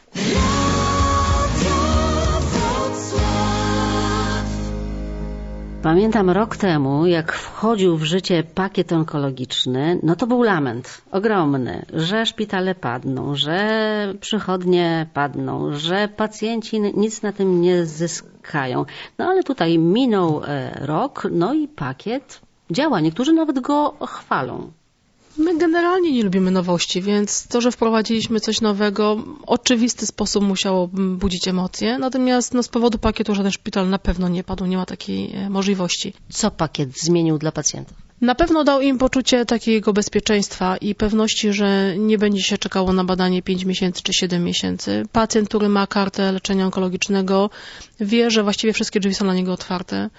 Pamiętam 5.84 6.30
rok 6.30 6.58
temu, 6.58 7.06
jak 7.06 7.32
wchodził 7.34 7.98
w 7.98 8.04
życie 8.04 8.44
pakiet 8.44 8.92
onkologiczny, 8.92 10.00
no 10.04 10.16
to 10.16 10.28
był 10.28 10.44
lament 10.44 11.02
ogromny, 11.12 11.86
że 11.94 12.26
szpitale 12.26 12.76
padną, 12.76 13.36
że 13.36 14.14
przychodnie 14.20 15.08
padną, 15.14 15.74
że 15.74 16.08
pacjenci 16.08 16.82
nic 16.82 17.22
na 17.22 17.32
tym 17.32 17.62
nie 17.62 17.86
zyskają. 17.86 18.86
No 19.18 19.26
ale 19.26 19.44
tutaj 19.44 19.80
minął 19.80 20.42
e, 20.44 20.72
rok, 20.86 21.28
no 21.32 21.54
i 21.54 21.68
pakiet 21.68 22.42
działa. 22.72 23.00
Niektórzy 23.00 23.34
nawet 23.34 23.60
go 23.60 23.94
chwalą. 24.06 24.72
My 25.38 25.58
generalnie 25.58 26.12
nie 26.12 26.24
lubimy 26.24 26.52
nowości, 26.52 27.02
więc 27.02 27.48
to, 27.48 27.62
że 27.62 27.72
wprowadziliśmy 27.72 28.40
coś 28.40 28.62
nowego, 28.62 29.16
w 29.16 29.44
oczywisty 29.46 30.06
sposób 30.06 30.44
musiało 30.44 30.88
budzić 30.94 31.48
emocje. 31.48 31.98
Natomiast 31.98 32.54
no, 32.54 32.64
z 32.64 32.68
powodu 32.68 32.98
pakietu 32.98 33.36
żaden 33.36 33.52
szpital 33.52 33.90
na 33.90 34.00
pewno 34.00 34.30
nie 34.30 34.44
padł, 34.44 34.66
nie 34.66 34.78
ma 34.78 34.86
takiej 34.86 35.34
e, 35.34 35.50
możliwości. 35.50 36.14
Co 36.30 36.52
pakiet 36.52 37.00
zmienił 37.00 37.38
dla 37.38 37.52
pacjentów? 37.52 38.11
Na 38.22 38.36
pewno 38.36 38.64
dał 38.64 38.82
im 38.82 38.98
poczucie 38.98 39.46
takiego 39.46 39.94
bezpieczeństwa 39.94 40.78
i 40.78 40.96
pewności, 40.96 41.54
że 41.54 41.98
nie 41.98 42.18
będzie 42.18 42.42
się 42.42 42.58
czekało 42.58 42.94
na 42.94 43.04
badanie 43.04 43.42
5 43.42 43.66
miesięcy 43.66 44.02
czy 44.04 44.14
7 44.14 44.44
miesięcy. 44.44 45.04
Pacjent, 45.12 45.50
który 45.50 45.70
ma 45.70 45.88
kartę 45.88 46.32
leczenia 46.32 46.66
onkologicznego, 46.66 47.50
wie, 48.00 48.32
że 48.32 48.44
właściwie 48.44 48.74
wszystkie 48.74 49.00
drzwi 49.00 49.14
są 49.14 49.26
dla 49.26 49.34
niego 49.34 49.54
otwarte. 49.54 50.10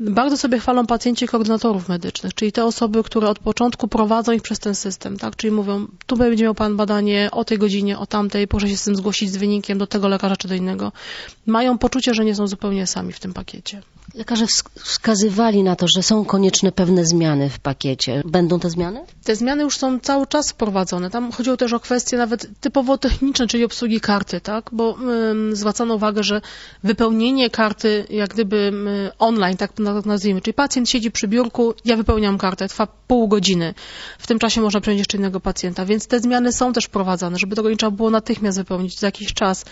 Bardzo 0.00 0.36
sobie 0.36 0.58
chwalą 0.58 0.86
pacjenci 0.86 1.26
koordynatorów 1.26 1.88
medycznych, 1.88 2.34
czyli 2.34 2.52
te 2.52 2.64
osoby, 2.64 3.02
które 3.04 3.28
od 3.28 3.38
początku 3.38 3.88
prowadzą 3.88 4.32
ich 4.32 4.42
przez 4.42 4.58
ten 4.58 4.74
system, 4.74 5.18
tak? 5.18 5.36
Czyli 5.36 5.50
mówią, 5.50 5.86
tu 6.06 6.16
będzie 6.16 6.44
miał 6.44 6.54
pan 6.54 6.76
badanie 6.76 7.28
o 7.32 7.44
tej 7.44 7.58
godzinie, 7.58 7.98
o 7.98 8.06
tamtej, 8.06 8.48
proszę 8.48 8.68
się 8.68 8.76
z 8.76 8.84
tym 8.84 8.96
zgłosić 8.96 9.30
z 9.30 9.36
wynikiem 9.36 9.78
do 9.78 9.86
tego 9.86 10.08
lekarza 10.08 10.36
czy 10.36 10.48
do 10.48 10.54
innego. 10.54 10.92
Mają 11.46 11.78
poczucie, 11.78 12.14
że 12.14 12.24
nie 12.24 12.34
są 12.34 12.46
zupełnie 12.46 12.86
sami 12.86 13.12
w 13.12 13.20
tym 13.20 13.34
pakiecie. 13.34 13.82
Lekarze 14.14 14.46
wskazywali 14.74 15.62
na 15.62 15.76
to, 15.76 15.86
że 15.96 16.02
są 16.02 16.24
konieczne 16.24 16.72
pewne 16.72 17.06
zmiany 17.06 17.50
w 17.50 17.58
pakiecie. 17.58 18.22
Będą 18.24 18.60
te 18.60 18.70
zmiany? 18.70 19.00
Te 19.24 19.36
zmiany 19.36 19.62
już 19.62 19.78
są 19.78 20.00
cały 20.00 20.26
czas 20.26 20.50
wprowadzone. 20.50 21.10
Tam 21.10 21.32
chodziło 21.32 21.56
też 21.56 21.72
o 21.72 21.80
kwestie 21.80 22.16
nawet 22.16 22.46
typowo 22.60 22.98
techniczne, 22.98 23.46
czyli 23.46 23.64
obsługi 23.64 24.00
karty, 24.00 24.40
tak? 24.40 24.70
Bo 24.72 24.90
um, 24.90 25.56
zwracano 25.56 25.94
uwagę, 25.94 26.22
że 26.22 26.40
wypełnienie 26.84 27.50
karty 27.50 28.06
jak 28.10 28.30
gdyby 28.30 28.72
online, 29.18 29.56
tak 29.56 29.72
nazwijmy, 30.04 30.40
czyli 30.40 30.54
pacjent 30.54 30.90
siedzi 30.90 31.10
przy 31.10 31.28
biurku, 31.28 31.74
ja 31.84 31.96
wypełniam 31.96 32.38
kartę, 32.38 32.68
trwa 32.68 32.86
pół 33.06 33.28
godziny. 33.28 33.74
W 34.18 34.26
tym 34.26 34.38
czasie 34.38 34.60
można 34.60 34.80
przejąć 34.80 34.98
jeszcze 34.98 35.18
innego 35.18 35.40
pacjenta, 35.40 35.84
więc 35.84 36.06
te 36.06 36.20
zmiany 36.20 36.52
są 36.52 36.72
też 36.72 36.84
wprowadzane, 36.84 37.38
żeby 37.38 37.56
tego 37.56 37.70
nie 37.70 37.76
trzeba 37.76 37.90
było 37.90 38.10
natychmiast 38.10 38.58
wypełnić 38.58 38.98
za 38.98 39.06
jakiś 39.06 39.32
czas. 39.32 39.64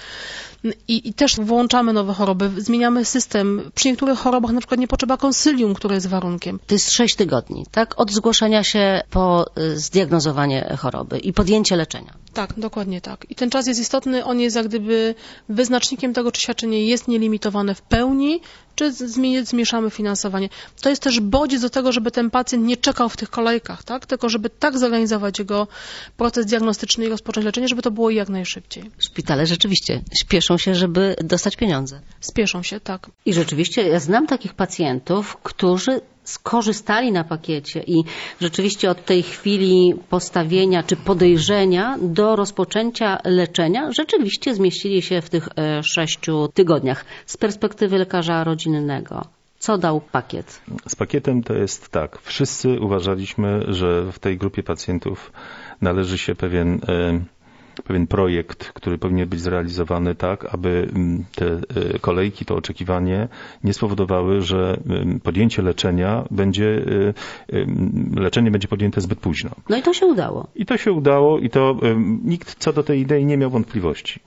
I, 0.89 1.09
I, 1.09 1.15
też 1.15 1.37
włączamy 1.37 1.93
nowe 1.93 2.15
choroby, 2.15 2.51
zmieniamy 2.59 3.05
system. 3.05 3.71
Przy 3.75 3.89
niektórych 3.89 4.19
chorobach 4.23 4.53
na 4.53 4.61
przykład 4.61 4.81
nie 4.81 4.89
potrzeba 4.89 5.17
konsylium, 5.17 5.75
które 5.75 5.95
jest 5.95 6.07
warunkiem. 6.07 6.59
To 6.67 6.75
jest 6.75 6.91
6 6.91 7.17
tygodni, 7.17 7.67
tak? 7.71 8.01
Od 8.01 8.11
zgłoszenia 8.11 8.65
się 8.65 9.03
po 9.11 9.47
zdiagnozowanie 9.75 10.77
choroby 10.79 11.19
i 11.19 11.33
podjęcie 11.33 11.77
leczenia. 11.77 12.15
Tak, 12.33 12.55
dokładnie 12.57 13.01
tak. 13.01 13.27
I 13.31 13.35
ten 13.35 13.51
czas 13.51 13.67
jest 13.67 13.81
istotny, 13.81 14.25
on 14.25 14.41
jest 14.41 14.57
jak 14.57 14.69
gdyby 14.69 15.15
wyznacznikiem 15.49 16.15
tego, 16.15 16.33
czy 16.33 16.41
świadczenie 16.41 16.87
jest 16.87 17.09
nielimitowane 17.09 17.75
w 17.75 17.83
pełni, 17.83 18.41
czy 18.75 18.93
zmniejszamy 19.45 19.91
finansowanie. 19.91 20.49
To 20.81 20.89
jest 20.91 21.03
też 21.03 21.21
bodziec 21.21 21.63
do 21.63 21.71
tego, 21.71 21.93
żeby 21.93 22.11
ten 22.11 22.31
pacjent 22.31 22.65
nie 22.65 22.77
czekał 22.77 23.09
w 23.09 23.17
tych 23.17 23.31
kolejkach, 23.31 23.83
tak? 23.85 24.07
tylko 24.07 24.29
żeby 24.29 24.51
tak 24.51 24.79
zorganizować 24.79 25.39
jego 25.39 25.69
proces 26.17 26.47
diagnostyczny 26.47 27.05
i 27.05 27.09
rozpocząć 27.09 27.45
leczenie, 27.45 27.69
żeby 27.69 27.83
to 27.83 27.91
było 27.91 28.11
jak 28.11 28.29
najszybciej. 28.29 28.91
Szpitale 28.99 29.47
rzeczywiście 29.47 30.03
śpieszą 30.21 30.59
się, 30.59 30.75
żeby 30.75 31.17
dostać 31.25 31.57
pieniądze. 31.57 32.01
Spieszą 32.21 32.63
się, 32.63 32.81
tak. 32.81 33.11
I 33.27 33.33
rzeczywiście 33.33 33.89
ja 33.89 34.01
znam 34.01 34.27
takich 34.27 34.55
pacjentów, 34.55 35.37
którzy 35.43 36.01
skorzystali 36.25 37.13
na 37.13 37.25
pakiecie 37.25 37.83
i 37.87 38.05
rzeczywiście 38.41 38.91
od 38.91 39.05
tej 39.05 39.23
chwili 39.23 39.95
postawienia 40.11 40.83
czy 40.83 40.97
podejrzenia 40.97 41.99
do 42.03 42.37
rozpoczęcia 42.37 43.19
leczenia 43.25 43.93
rzeczywiście 43.93 44.55
zmieścili 44.55 45.03
się 45.03 45.21
w 45.21 45.31
tych 45.31 45.49
sześciu 45.83 46.49
tygodniach. 46.55 47.05
Z 47.27 47.37
perspektywy 47.37 47.99
lekarza 47.99 48.45
rodzinnego, 48.45 49.25
co 49.59 49.79
dał 49.79 50.01
pakiet? 50.01 50.61
Z 50.89 50.97
pakietem 50.97 51.43
to 51.43 51.55
jest 51.55 51.89
tak. 51.89 52.19
Wszyscy 52.23 52.81
uważaliśmy, 52.81 53.65
że 53.69 54.13
w 54.13 54.19
tej 54.19 54.39
grupie 54.39 54.63
pacjentów 54.63 55.33
należy 55.81 56.19
się 56.19 56.35
pewien 56.35 56.81
pewien 57.85 58.07
projekt, 58.07 58.73
który 58.73 58.99
powinien 58.99 59.29
być 59.29 59.41
zrealizowany 59.41 60.15
tak, 60.15 60.55
aby 60.55 60.89
te 61.35 61.61
kolejki, 62.01 62.45
to 62.45 62.57
oczekiwanie 62.57 63.29
nie 63.65 63.73
spowodowały, 63.73 64.43
że 64.43 64.81
podjęcie 65.23 65.63
leczenia 65.63 66.25
będzie, 66.31 66.85
leczenie 68.17 68.51
będzie 68.51 68.69
podjęte 68.69 69.01
zbyt 69.01 69.19
późno. 69.19 69.51
No 69.69 69.77
i 69.77 69.83
to 69.83 69.93
się 69.95 70.07
udało. 70.07 70.47
I 70.55 70.67
to 70.67 70.77
się 70.77 70.93
udało 70.93 71.39
i 71.39 71.51
to 71.51 71.77
nikt 72.25 72.55
co 72.59 72.73
do 72.73 72.83
tej 72.83 73.01
idei 73.01 73.25
nie 73.25 73.37
miał 73.37 73.51
wątpliwości. 73.51 74.21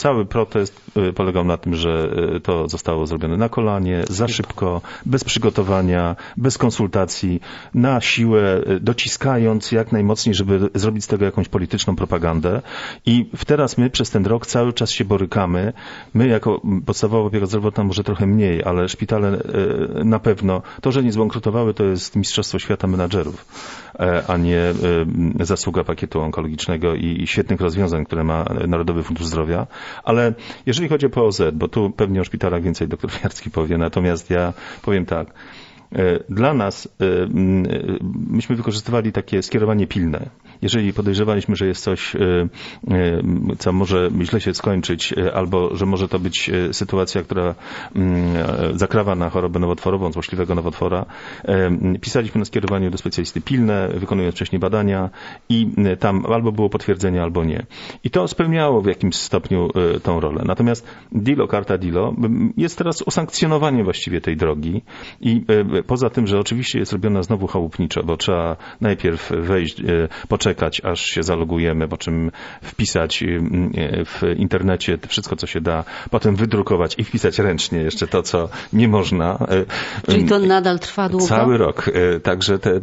Cały 0.00 0.26
protest 0.26 0.90
polegał 1.14 1.44
na 1.44 1.56
tym, 1.56 1.74
że 1.74 2.10
to 2.42 2.68
zostało 2.68 3.06
zrobione 3.06 3.36
na 3.36 3.48
kolanie, 3.48 4.04
za 4.08 4.28
szybko, 4.28 4.80
bez 5.06 5.24
przygotowania, 5.24 6.16
bez 6.36 6.58
konsultacji, 6.58 7.40
na 7.74 8.00
siłę, 8.00 8.62
dociskając 8.80 9.72
jak 9.72 9.92
najmocniej, 9.92 10.34
żeby 10.34 10.70
zrobić 10.74 11.04
z 11.04 11.06
tego 11.06 11.24
jakąś 11.24 11.48
polityczną 11.48 11.96
propagandę. 11.96 12.62
I 13.06 13.30
teraz 13.46 13.78
my 13.78 13.90
przez 13.90 14.10
ten 14.10 14.26
rok 14.26 14.46
cały 14.46 14.72
czas 14.72 14.90
się 14.90 15.04
borykamy. 15.04 15.72
My 16.14 16.26
jako 16.26 16.62
podstawowa 16.86 17.26
opieka 17.26 17.46
zdrowotna 17.46 17.84
może 17.84 18.04
trochę 18.04 18.26
mniej, 18.26 18.64
ale 18.64 18.88
szpitale 18.88 19.42
na 20.04 20.18
pewno, 20.18 20.62
to, 20.80 20.92
że 20.92 21.02
nie 21.02 21.12
zbankrutowały, 21.12 21.74
to 21.74 21.84
jest 21.84 22.16
Mistrzostwo 22.16 22.58
Świata 22.58 22.86
Menadżerów, 22.86 23.46
a 24.28 24.36
nie 24.36 24.74
zasługa 25.40 25.84
pakietu 25.84 26.20
onkologicznego 26.20 26.94
i 26.94 27.26
świetnych 27.26 27.60
rozwiązań, 27.60 28.04
które 28.04 28.24
ma 28.24 28.44
Narodowy 28.68 29.02
Fundusz 29.02 29.26
Zdrowia. 29.26 29.66
Ale 30.04 30.34
jeżeli 30.66 30.88
chodzi 30.88 31.06
o 31.06 31.10
POZ, 31.10 31.42
bo 31.52 31.68
tu 31.68 31.90
pewnie 31.90 32.20
o 32.20 32.24
szpitalach 32.24 32.62
więcej 32.62 32.88
doktor 32.88 33.10
Fiarski 33.10 33.50
powie, 33.50 33.78
natomiast 33.78 34.30
ja 34.30 34.52
powiem 34.82 35.06
tak. 35.06 35.34
Dla 36.28 36.54
nas 36.54 36.88
myśmy 38.28 38.56
wykorzystywali 38.56 39.12
takie 39.12 39.42
skierowanie 39.42 39.86
pilne. 39.86 40.30
Jeżeli 40.62 40.92
podejrzewaliśmy, 40.92 41.56
że 41.56 41.66
jest 41.66 41.84
coś, 41.84 42.16
e, 42.16 42.20
e, 42.90 43.22
co 43.58 43.72
może 43.72 44.10
źle 44.22 44.40
się 44.40 44.54
skończyć, 44.54 45.12
e, 45.12 45.34
albo 45.34 45.76
że 45.76 45.86
może 45.86 46.08
to 46.08 46.18
być 46.18 46.50
sytuacja, 46.72 47.22
która 47.22 47.54
mm, 47.96 48.78
zakrawa 48.78 49.14
na 49.14 49.30
chorobę 49.30 49.58
nowotworową, 49.60 50.12
złośliwego 50.12 50.54
nowotwora, 50.54 51.06
pisaliśmy 52.00 52.38
na 52.38 52.44
skierowaniu 52.44 52.90
do 52.90 52.98
specjalisty 52.98 53.40
pilne, 53.40 53.88
wykonując 53.94 54.34
wcześniej 54.34 54.58
badania 54.58 55.10
i 55.48 55.68
tam 55.98 56.26
albo 56.26 56.52
było 56.52 56.68
potwierdzenie, 56.68 57.22
albo 57.22 57.44
nie. 57.44 57.66
I 58.04 58.10
to 58.10 58.28
spełniało 58.28 58.82
w 58.82 58.86
jakimś 58.86 59.14
stopniu 59.14 59.68
tą 60.02 60.20
rolę. 60.20 60.42
Natomiast 60.46 60.86
DILO, 61.12 61.48
karta 61.48 61.78
DILO 61.78 62.14
jest 62.56 62.78
teraz 62.78 63.02
usankcjonowanie 63.02 63.84
właściwie 63.84 64.20
tej 64.20 64.36
drogi 64.36 64.82
i 65.20 65.44
poza 65.86 66.10
tym, 66.10 66.26
że 66.26 66.38
oczywiście 66.38 66.78
jest 66.78 66.92
robiona 66.92 67.22
znowu 67.22 67.46
chałupniczo, 67.46 68.02
bo 68.02 68.16
trzeba 68.16 68.56
najpierw 68.80 69.32
wejść, 69.40 69.80
e, 69.80 69.84
poczekać, 70.54 70.80
aż 70.84 71.00
się 71.00 71.22
zalogujemy, 71.22 71.88
po 71.88 71.96
czym 71.96 72.30
wpisać 72.62 73.22
m, 73.22 73.72
e, 73.76 74.04
w 74.04 74.22
internecie 74.36 74.98
wszystko, 75.08 75.36
co 75.36 75.46
się 75.46 75.60
da, 75.60 75.84
potem 76.10 76.36
wydrukować 76.36 76.94
i 76.98 77.04
wpisać 77.04 77.38
ręcznie 77.38 77.78
jeszcze 77.78 78.06
to, 78.06 78.22
co 78.22 78.48
nie 78.72 78.88
można. 78.88 79.38
E, 80.06 80.12
Czyli 80.12 80.24
to 80.24 80.38
nadal 80.38 80.78
trwa 80.78 81.08
długo? 81.08 81.26
Cały 81.26 81.58
rok, 81.58 81.90
także 82.22 82.58
te, 82.58 82.80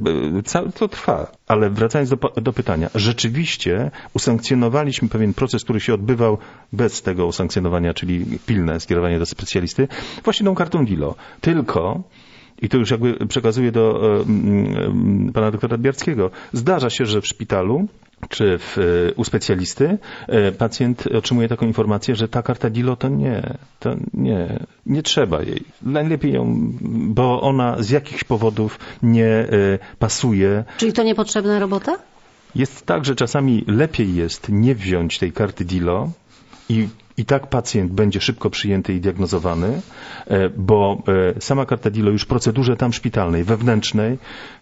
to 0.80 0.88
trwa. 0.88 1.32
Ale 1.47 1.70
wracając 1.70 2.09
do, 2.09 2.18
do 2.41 2.53
pytania, 2.53 2.89
rzeczywiście 2.95 3.91
usankcjonowaliśmy 4.13 5.09
pewien 5.09 5.34
proces, 5.34 5.63
który 5.63 5.80
się 5.80 5.93
odbywał 5.93 6.38
bez 6.74 7.01
tego 7.01 7.26
usankcjonowania, 7.26 7.93
czyli 7.93 8.26
pilne 8.45 8.80
skierowanie 8.80 9.20
do 9.20 9.26
specjalisty, 9.26 9.88
właśnie 10.24 10.45
tą 10.45 10.55
kartą 10.55 10.86
DILO. 10.86 11.15
Tylko 11.41 12.03
i 12.62 12.70
to 12.70 12.78
już 12.78 12.91
jakby 12.91 13.28
przekazuję 13.28 13.72
do 13.72 14.16
e, 14.18 14.22
mm, 14.22 15.34
pana 15.34 15.51
doktora 15.51 15.78
Biarckiego. 15.78 16.32
Zdarza 16.53 16.89
się, 16.89 17.05
że 17.05 17.22
w 17.22 17.28
szpitalu 17.28 17.88
czy 18.30 18.58
w, 18.58 18.78
e, 18.78 19.14
u 19.14 19.24
specjalisty 19.24 19.97
e, 20.28 20.51
pacjent 20.51 21.08
otrzymuje 21.08 21.47
taką 21.47 21.66
informację, 21.66 22.16
że 22.16 22.28
ta 22.28 22.41
karta 22.41 22.70
DILO 22.70 22.95
to 22.95 23.10
nie, 23.10 23.58
to 23.80 23.95
nie, 24.14 24.60
nie 24.86 25.03
trzeba 25.03 25.43
jej. 25.43 25.64
Najlepiej 25.82 26.34
ją, 26.34 26.72
bo 27.08 27.41
ona 27.41 27.84
z 27.84 27.89
jakichś 27.89 28.24
powodów 28.24 28.80
nie 29.03 29.28
e, 29.28 29.47
pasuje. 29.99 30.64
Czyli 30.78 30.93
to 30.93 31.03
niepotrzebna 31.03 31.60
robota? 31.60 31.97
Jest 32.55 32.86
tak, 32.86 33.05
że 33.05 33.16
czasami 33.16 33.64
lepiej 33.68 34.16
jest 34.16 34.49
nie 34.49 34.76
wziąć 34.76 35.20
tej 35.20 35.32
karty 35.32 35.66
DILO 35.66 36.12
i 36.70 36.88
i 37.18 37.26
tak 37.26 37.47
pacjent 37.47 37.91
będzie 37.91 38.22
szybko 38.22 38.49
przyjęty 38.49 38.93
i 38.93 38.99
diagnozowany, 38.99 39.82
e, 40.28 40.49
bo 40.49 41.03
e, 41.38 41.41
sama 41.41 41.65
karta 41.65 41.89
DILO 41.89 42.11
już 42.11 42.24
w 42.24 42.28
procedurze 42.28 42.78
tam 42.78 42.93
szpitalnej, 42.93 43.43
wewnętrznej, 43.43 44.18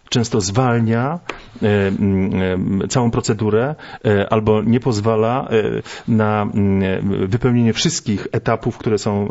często 0.09 0.41
zwalnia 0.41 1.19
e, 1.61 1.87
mm, 1.87 2.81
e, 2.81 2.87
całą 2.87 3.11
procedurę 3.11 3.75
e, 4.05 4.33
albo 4.33 4.63
nie 4.63 4.79
pozwala 4.79 5.47
e, 5.49 5.81
na 6.07 6.41
mm, 6.41 7.27
wypełnienie 7.27 7.73
wszystkich 7.73 8.27
etapów, 8.31 8.77
które 8.77 8.97
są 8.97 9.29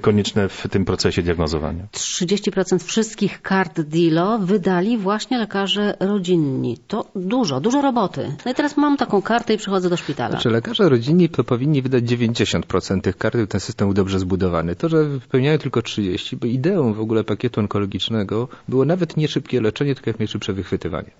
konieczne 0.00 0.48
w 0.48 0.68
tym 0.70 0.84
procesie 0.84 1.22
diagnozowania. 1.22 1.84
30% 1.92 2.78
wszystkich 2.78 3.42
kart 3.42 3.80
DILO 3.80 4.38
wydali 4.38 4.98
właśnie 4.98 5.38
lekarze 5.38 5.96
rodzinni. 6.00 6.78
To 6.88 7.06
dużo, 7.14 7.60
dużo 7.60 7.82
roboty. 7.82 8.36
No 8.44 8.52
i 8.52 8.54
teraz 8.54 8.76
mam 8.76 8.96
taką 8.96 9.22
kartę 9.22 9.54
i 9.54 9.58
przychodzę 9.58 9.90
do 9.90 9.96
szpitala. 9.96 10.30
Znaczy 10.30 10.50
lekarze 10.50 10.88
rodzinni 10.88 11.28
to 11.28 11.44
powinni 11.44 11.82
wydać 11.82 12.04
90% 12.04 13.00
tych 13.00 13.16
kart, 13.16 13.36
ten 13.48 13.60
system 13.60 13.88
był 13.88 13.94
dobrze 13.94 14.18
zbudowany. 14.18 14.76
To, 14.76 14.88
że 14.88 15.04
wypełniają 15.04 15.58
tylko 15.58 15.80
30%, 15.80 16.36
bo 16.36 16.46
ideą 16.46 16.94
w 16.94 17.00
ogóle 17.00 17.24
pakietu 17.24 17.60
onkologicznego 17.60 18.48
było 18.68 18.84
nawet 18.84 19.16
nie 19.16 19.28
szybkie 19.28 19.60
leczenie, 19.60 19.94
tylko 19.94 20.05
jak 20.06 20.18
najszybsze 20.18 20.52
wychwytywanie. 20.52 21.10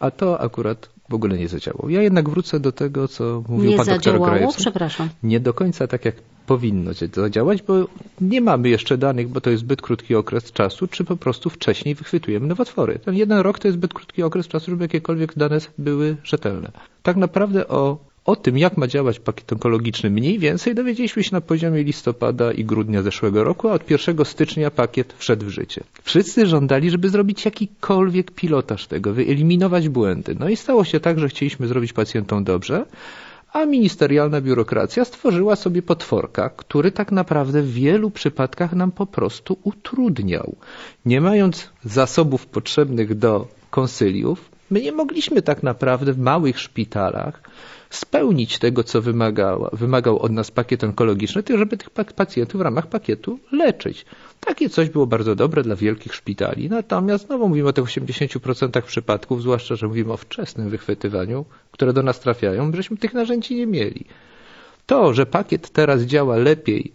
A 0.00 0.10
to 0.10 0.40
akurat 0.40 0.88
w 1.08 1.14
ogóle 1.14 1.38
nie 1.38 1.48
zadziałało. 1.48 1.88
Ja 1.88 2.02
jednak 2.02 2.28
wrócę 2.28 2.60
do 2.60 2.72
tego, 2.72 3.08
co 3.08 3.42
mówił 3.48 3.70
Nie 3.70 3.76
pan 3.76 3.86
doktor? 3.86 4.20
Grajewski. 4.20 4.62
Przepraszam. 4.62 5.08
Nie 5.22 5.40
do 5.40 5.54
końca 5.54 5.86
tak, 5.86 6.04
jak 6.04 6.14
powinno 6.46 6.90
zadziałać, 7.12 7.62
bo 7.62 7.74
nie 8.20 8.40
mamy 8.40 8.68
jeszcze 8.68 8.98
danych, 8.98 9.28
bo 9.28 9.40
to 9.40 9.50
jest 9.50 9.60
zbyt 9.60 9.82
krótki 9.82 10.14
okres 10.14 10.52
czasu, 10.52 10.86
czy 10.86 11.04
po 11.04 11.16
prostu 11.16 11.50
wcześniej 11.50 11.94
wychwytujemy 11.94 12.46
nowotwory. 12.46 12.98
Ten 12.98 13.14
jeden 13.14 13.38
rok 13.38 13.58
to 13.58 13.68
jest 13.68 13.78
zbyt 13.78 13.94
krótki 13.94 14.22
okres 14.22 14.48
czasu, 14.48 14.70
żeby 14.70 14.84
jakiekolwiek 14.84 15.34
dane 15.36 15.58
były 15.78 16.16
rzetelne. 16.24 16.72
Tak 17.02 17.16
naprawdę 17.16 17.68
o 17.68 18.11
o 18.24 18.36
tym, 18.36 18.58
jak 18.58 18.76
ma 18.76 18.86
działać 18.86 19.20
pakiet 19.20 19.52
onkologiczny 19.52 20.10
mniej 20.10 20.38
więcej 20.38 20.74
dowiedzieliśmy 20.74 21.24
się 21.24 21.30
na 21.32 21.40
poziomie 21.40 21.82
listopada 21.82 22.52
i 22.52 22.64
grudnia 22.64 23.02
zeszłego 23.02 23.44
roku, 23.44 23.68
a 23.68 23.72
od 23.72 23.90
1 23.90 24.24
stycznia 24.24 24.70
pakiet 24.70 25.14
wszedł 25.18 25.46
w 25.46 25.48
życie. 25.48 25.84
Wszyscy 26.02 26.46
żądali, 26.46 26.90
żeby 26.90 27.08
zrobić 27.08 27.44
jakikolwiek 27.44 28.30
pilotaż 28.30 28.86
tego, 28.86 29.12
wyeliminować 29.12 29.88
błędy. 29.88 30.36
No 30.38 30.48
i 30.48 30.56
stało 30.56 30.84
się 30.84 31.00
tak, 31.00 31.18
że 31.18 31.28
chcieliśmy 31.28 31.66
zrobić 31.66 31.92
pacjentom 31.92 32.44
dobrze, 32.44 32.86
a 33.52 33.64
ministerialna 33.64 34.40
biurokracja 34.40 35.04
stworzyła 35.04 35.56
sobie 35.56 35.82
potworka, 35.82 36.50
który 36.50 36.92
tak 36.92 37.12
naprawdę 37.12 37.62
w 37.62 37.72
wielu 37.72 38.10
przypadkach 38.10 38.72
nam 38.72 38.92
po 38.92 39.06
prostu 39.06 39.58
utrudniał. 39.62 40.56
Nie 41.06 41.20
mając 41.20 41.70
zasobów 41.84 42.46
potrzebnych 42.46 43.14
do 43.14 43.48
konsyliów, 43.70 44.50
my 44.70 44.80
nie 44.80 44.92
mogliśmy 44.92 45.42
tak 45.42 45.62
naprawdę 45.62 46.12
w 46.12 46.18
małych 46.18 46.60
szpitalach 46.60 47.42
spełnić 47.94 48.58
tego, 48.58 48.84
co 48.84 49.02
wymagała, 49.02 49.70
wymagał 49.72 50.18
od 50.18 50.32
nas 50.32 50.50
pakiet 50.50 50.84
onkologiczny, 50.84 51.42
tylko 51.42 51.58
żeby 51.58 51.76
tych 51.76 51.90
pacjentów 51.90 52.58
w 52.58 52.64
ramach 52.64 52.86
pakietu 52.86 53.38
leczyć. 53.52 54.04
Takie 54.40 54.68
coś 54.68 54.90
było 54.90 55.06
bardzo 55.06 55.34
dobre 55.34 55.62
dla 55.62 55.76
wielkich 55.76 56.14
szpitali. 56.14 56.68
Natomiast 56.68 57.26
znowu 57.26 57.48
mówimy 57.48 57.68
o 57.68 57.72
tych 57.72 57.84
80% 57.84 58.82
przypadków, 58.82 59.42
zwłaszcza, 59.42 59.76
że 59.76 59.88
mówimy 59.88 60.12
o 60.12 60.16
wczesnym 60.16 60.70
wychwytywaniu, 60.70 61.44
które 61.70 61.92
do 61.92 62.02
nas 62.02 62.20
trafiają, 62.20 62.72
żeśmy 62.74 62.96
tych 62.96 63.14
narzędzi 63.14 63.54
nie 63.54 63.66
mieli. 63.66 64.04
To, 64.86 65.14
że 65.14 65.26
pakiet 65.26 65.70
teraz 65.70 66.02
działa 66.02 66.36
lepiej 66.36 66.92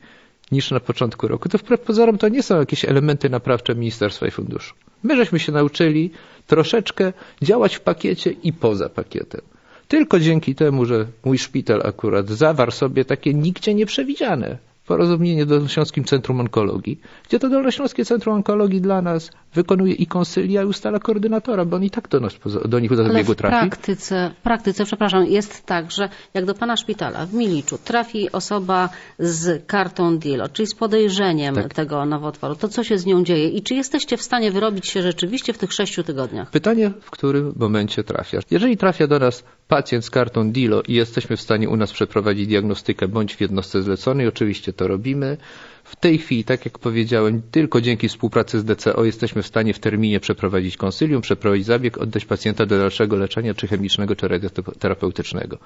niż 0.52 0.72
na 0.72 0.80
początku 0.80 1.28
roku, 1.28 1.50
to 1.50 1.58
wbrew 1.58 1.82
pozorom 1.82 2.18
to 2.18 2.30
nie 2.30 2.44
są 2.44 2.60
jakieś 2.60 2.86
elementy 2.86 3.30
naprawcze 3.30 3.76
Ministerstwa 3.76 4.28
i 4.28 4.32
Funduszu. 4.32 4.76
My 5.04 5.16
żeśmy 5.16 5.40
się 5.40 5.52
nauczyli 5.52 6.12
troszeczkę 6.48 7.14
działać 7.42 7.76
w 7.76 7.82
pakiecie 7.82 8.32
i 8.32 8.54
poza 8.54 8.90
pakietem. 8.90 9.42
Tylko 9.88 10.20
dzięki 10.20 10.56
temu, 10.56 10.86
że 10.86 11.06
mój 11.26 11.38
szpital 11.38 11.82
akurat 11.86 12.30
zawarł 12.30 12.72
sobie 12.72 13.06
takie 13.06 13.34
nigdzie 13.34 13.74
nieprzewidziane 13.74 14.58
porozumienie 14.88 15.46
Dolnośląskim 15.46 16.04
Centrum 16.04 16.40
Onkologii, 16.40 17.00
gdzie 17.28 17.40
to 17.40 17.50
Dolnośląskie 17.50 18.06
Centrum 18.06 18.36
Onkologii 18.36 18.82
dla 18.82 19.02
nas 19.02 19.32
wykonuje 19.54 19.94
i 19.94 20.06
konsylia 20.08 20.64
i 20.64 20.66
ustala 20.66 21.00
koordynatora, 21.00 21.66
bo 21.66 21.76
on 21.76 21.84
i 21.84 21.90
tak 21.90 22.08
do, 22.08 22.20
nas, 22.20 22.34
do 22.66 22.80
nich 22.80 22.96
do 22.96 23.04
Ale 23.04 23.08
zabiegu 23.14 23.34
w 23.34 23.36
trafi. 23.36 23.70
praktyce, 23.70 24.32
w 24.40 24.42
praktyce, 24.42 24.86
przepraszam, 24.86 25.26
jest 25.26 25.66
tak, 25.66 25.92
że 25.92 26.10
jak 26.34 26.46
do 26.46 26.54
pana 26.54 26.78
szpitala 26.78 27.26
w 27.26 27.34
Miliczu 27.34 27.78
trafi 27.84 28.32
osoba 28.32 28.90
z 29.20 29.66
kartą 29.68 30.18
DILO, 30.18 30.50
czyli 30.50 30.68
z 30.68 30.76
podejrzeniem 30.76 31.56
Tak. 31.56 31.74
tego 31.74 32.06
nowotworu, 32.06 32.56
to 32.56 32.68
co 32.68 32.84
się 32.84 32.98
z 32.98 33.06
nią 33.06 33.24
dzieje 33.24 33.50
i 33.50 33.62
czy 33.62 33.76
jesteście 33.76 34.18
w 34.18 34.22
stanie 34.22 34.52
wyrobić 34.52 34.88
się 34.88 35.02
rzeczywiście 35.02 35.54
w 35.54 35.58
tych 35.58 35.74
sześciu 35.74 36.04
tygodniach? 36.04 36.50
Pytanie, 36.52 36.92
w 37.02 37.12
którym 37.12 37.54
momencie 37.56 38.04
trafia. 38.04 38.40
Jeżeli 38.52 38.78
trafia 38.78 39.08
do 39.08 39.20
nas 39.20 39.44
pacjent 39.68 40.06
z 40.06 40.10
kartą 40.10 40.52
DILO 40.52 40.82
i 40.88 40.94
jesteśmy 40.94 41.38
w 41.38 41.42
stanie 41.42 41.70
u 41.70 41.76
nas 41.78 41.92
przeprowadzić 41.92 42.48
diagnostykę 42.48 43.08
bądź 43.08 43.36
w 43.36 43.42
jednostce 43.42 43.82
zleconej, 43.82 44.28
oczywiście 44.28 44.74
to 44.78 44.88
robimy. 44.88 45.38
W 45.84 45.96
tej 45.96 46.18
chwili, 46.18 46.44
tak 46.44 46.66
jak 46.66 46.80
powiedziałem, 46.80 47.42
tylko 47.52 47.82
dzięki 47.82 48.08
współpracy 48.10 48.60
z 48.60 48.66
DCO 48.66 49.04
jesteśmy 49.04 49.44
w 49.44 49.48
stanie 49.48 49.74
w 49.74 49.80
terminie 49.80 50.20
przeprowadzić 50.20 50.78
konsylium, 50.78 51.22
przeprowadzić 51.22 51.66
zabieg, 51.66 51.98
oddać 51.98 52.26
pacjenta 52.26 52.66
do 52.66 52.78
dalszego 52.78 53.16
leczenia, 53.16 53.54
czy 53.54 53.68
chemicznego, 53.68 54.16
czy 54.16 54.28
radioterapeutycznego. 54.28 55.58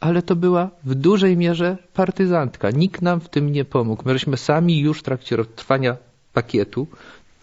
Ale 0.00 0.22
to 0.22 0.36
była 0.36 0.70
w 0.84 0.94
dużej 0.94 1.36
mierze 1.36 1.76
partyzantka. 1.94 2.70
Nikt 2.70 3.02
nam 3.02 3.20
w 3.20 3.28
tym 3.28 3.52
nie 3.52 3.64
pomógł. 3.64 4.02
My 4.06 4.12
żeśmy 4.12 4.36
sami 4.36 4.78
już 4.80 4.98
w 4.98 5.02
trakcie 5.02 5.36
trwania 5.56 5.96
pakietu 6.32 6.86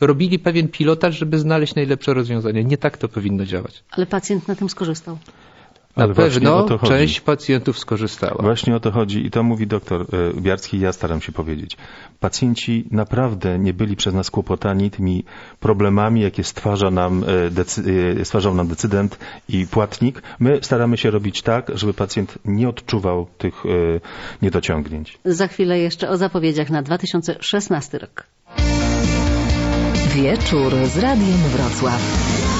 robili 0.01 0.39
pewien 0.39 0.67
pilotaż, 0.67 1.17
żeby 1.17 1.39
znaleźć 1.39 1.75
najlepsze 1.75 2.13
rozwiązanie. 2.13 2.63
Nie 2.63 2.77
tak 2.77 2.97
to 2.97 3.07
powinno 3.07 3.45
działać. 3.45 3.83
Ale 3.91 4.05
pacjent 4.05 4.47
na 4.47 4.55
tym 4.55 4.69
skorzystał. 4.69 5.17
Na 5.97 6.03
Ale 6.03 6.13
pewno 6.13 6.79
część 6.87 7.21
pacjentów 7.21 7.79
skorzystała. 7.79 8.41
Właśnie 8.41 8.75
o 8.75 8.79
to 8.79 8.91
chodzi 8.91 9.25
i 9.25 9.31
to 9.31 9.43
mówi 9.43 9.67
doktor 9.67 10.01
e, 10.01 10.41
Biarski, 10.41 10.79
ja 10.79 10.93
staram 10.93 11.21
się 11.21 11.31
powiedzieć. 11.31 11.77
Pacjenci 12.19 12.87
naprawdę 12.91 13.59
nie 13.59 13.73
byli 13.73 13.95
przez 13.95 14.13
nas 14.13 14.31
kłopotani 14.31 14.91
tymi 14.91 15.23
problemami, 15.59 16.21
jakie 16.21 16.43
stwarza 16.43 16.91
nam, 16.91 17.23
e, 17.23 17.51
decy- 17.51 17.83
e, 18.21 18.25
stwarzał 18.25 18.55
nam 18.55 18.67
decydent 18.67 19.19
i 19.49 19.67
płatnik. 19.67 20.21
My 20.39 20.59
staramy 20.61 20.97
się 20.97 21.11
robić 21.11 21.41
tak, 21.41 21.71
żeby 21.75 21.93
pacjent 21.93 22.37
nie 22.45 22.69
odczuwał 22.69 23.27
tych 23.37 23.63
niedociągnięć. 24.41 25.17
Za 25.25 25.47
chwilę 25.47 25.79
jeszcze 25.79 26.09
o 26.09 26.17
zapowiedziach 26.17 26.69
na 26.69 26.81
2016 26.81 27.97
rok. 27.97 28.25
Wieczór 30.15 30.73
z 30.87 30.97
Radiem 30.97 31.37
Wrocław. 31.37 32.50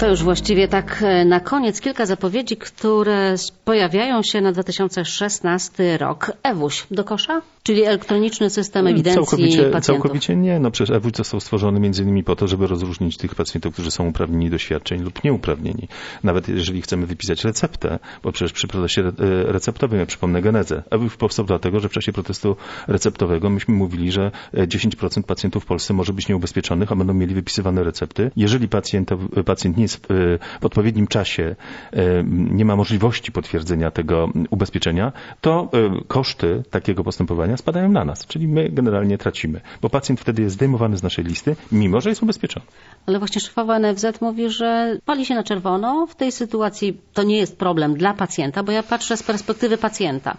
To 0.00 0.08
już 0.08 0.22
właściwie 0.22 0.68
tak 0.68 1.02
e, 1.02 1.24
na 1.24 1.40
koniec 1.40 1.80
kilka 1.80 2.06
zapowiedzi, 2.06 2.56
które 2.56 3.34
pojawiają 3.64 4.22
się 4.22 4.40
na 4.40 4.52
2016 4.52 5.98
rok. 5.98 6.32
Ewuś 6.42 6.86
do 6.90 7.04
kosza? 7.04 7.42
Czyli 7.62 7.84
elektroniczny 7.84 8.50
system 8.50 8.86
ewidencji 8.86 9.22
całkowicie, 9.22 9.56
pacjentów. 9.56 9.84
Całkowicie 9.84 10.36
nie. 10.36 10.60
No 10.60 10.70
przecież 10.70 10.96
EWUS 10.96 11.12
został 11.16 11.40
stworzony 11.40 11.80
między 11.80 12.02
innymi 12.02 12.24
po 12.24 12.36
to, 12.36 12.48
żeby 12.48 12.66
rozróżnić 12.66 13.16
tych 13.16 13.34
pacjentów, 13.34 13.72
którzy 13.72 13.90
są 13.90 14.08
uprawnieni 14.08 14.50
do 14.50 14.58
świadczeń 14.58 15.02
lub 15.02 15.24
nieuprawnieni. 15.24 15.88
Nawet 16.24 16.48
jeżeli 16.48 16.82
chcemy 16.82 17.06
wypisać 17.06 17.44
receptę, 17.44 17.98
bo 18.22 18.32
przecież 18.32 18.52
przy 18.52 18.68
procesie 18.68 19.02
e, 19.02 19.12
receptowym, 19.52 19.98
ja 19.98 20.06
przypomnę 20.06 20.42
genezę, 20.42 20.82
EWUS 20.90 21.16
powstał 21.16 21.44
dlatego, 21.46 21.80
że 21.80 21.88
w 21.88 21.92
czasie 21.92 22.12
protestu 22.12 22.56
receptowego 22.88 23.50
myśmy 23.50 23.74
mówili, 23.74 24.12
że 24.12 24.30
e, 24.54 24.66
10% 24.66 25.22
pacjentów 25.22 25.62
w 25.62 25.66
Polsce 25.66 25.94
może 25.94 26.12
być 26.12 26.28
nieubezpieczonych, 26.28 26.92
a 26.92 26.96
będą 26.96 27.14
mieli 27.14 27.34
wypisywane 27.34 27.84
recepty. 27.84 28.30
Jeżeli 28.36 28.68
pacjent, 28.68 29.10
pacjent 29.44 29.76
nie 29.76 29.82
jest 29.82 29.89
w, 29.96 30.10
e, 30.10 30.38
w 30.60 30.66
odpowiednim 30.66 31.06
czasie, 31.06 31.56
e, 31.92 32.24
nie 32.26 32.64
ma 32.64 32.76
możliwości 32.76 33.32
potwierdzenia 33.32 33.90
tego 33.90 34.28
ubezpieczenia, 34.50 35.12
to 35.40 35.68
e, 35.72 36.04
koszty 36.08 36.62
takiego 36.70 37.04
postępowania 37.04 37.56
spadają 37.56 37.88
na 37.88 38.04
nas, 38.04 38.26
czyli 38.26 38.48
my 38.48 38.68
generalnie 38.68 39.18
tracimy, 39.18 39.60
bo 39.82 39.90
pacjent 39.90 40.20
wtedy 40.20 40.42
jest 40.42 40.54
zdejmowany 40.54 40.96
z 40.96 41.02
naszej 41.02 41.24
listy, 41.24 41.56
mimo 41.72 42.00
że 42.00 42.08
jest 42.10 42.22
ubezpieczony. 42.22 42.66
Ale 43.06 43.18
właśnie 43.18 43.40
szefowa 43.40 43.78
NFZ 43.78 44.20
mówi, 44.20 44.50
że 44.50 44.98
pali 45.04 45.26
się 45.26 45.34
na 45.34 45.42
czerwono. 45.42 46.06
W 46.06 46.14
tej 46.14 46.32
sytuacji 46.32 47.00
to 47.14 47.22
nie 47.22 47.36
jest 47.36 47.58
problem 47.58 47.94
dla 47.94 48.14
pacjenta, 48.14 48.62
bo 48.62 48.72
ja 48.72 48.82
patrzę 48.82 49.16
z 49.16 49.22
perspektywy 49.22 49.78
pacjenta. 49.78 50.36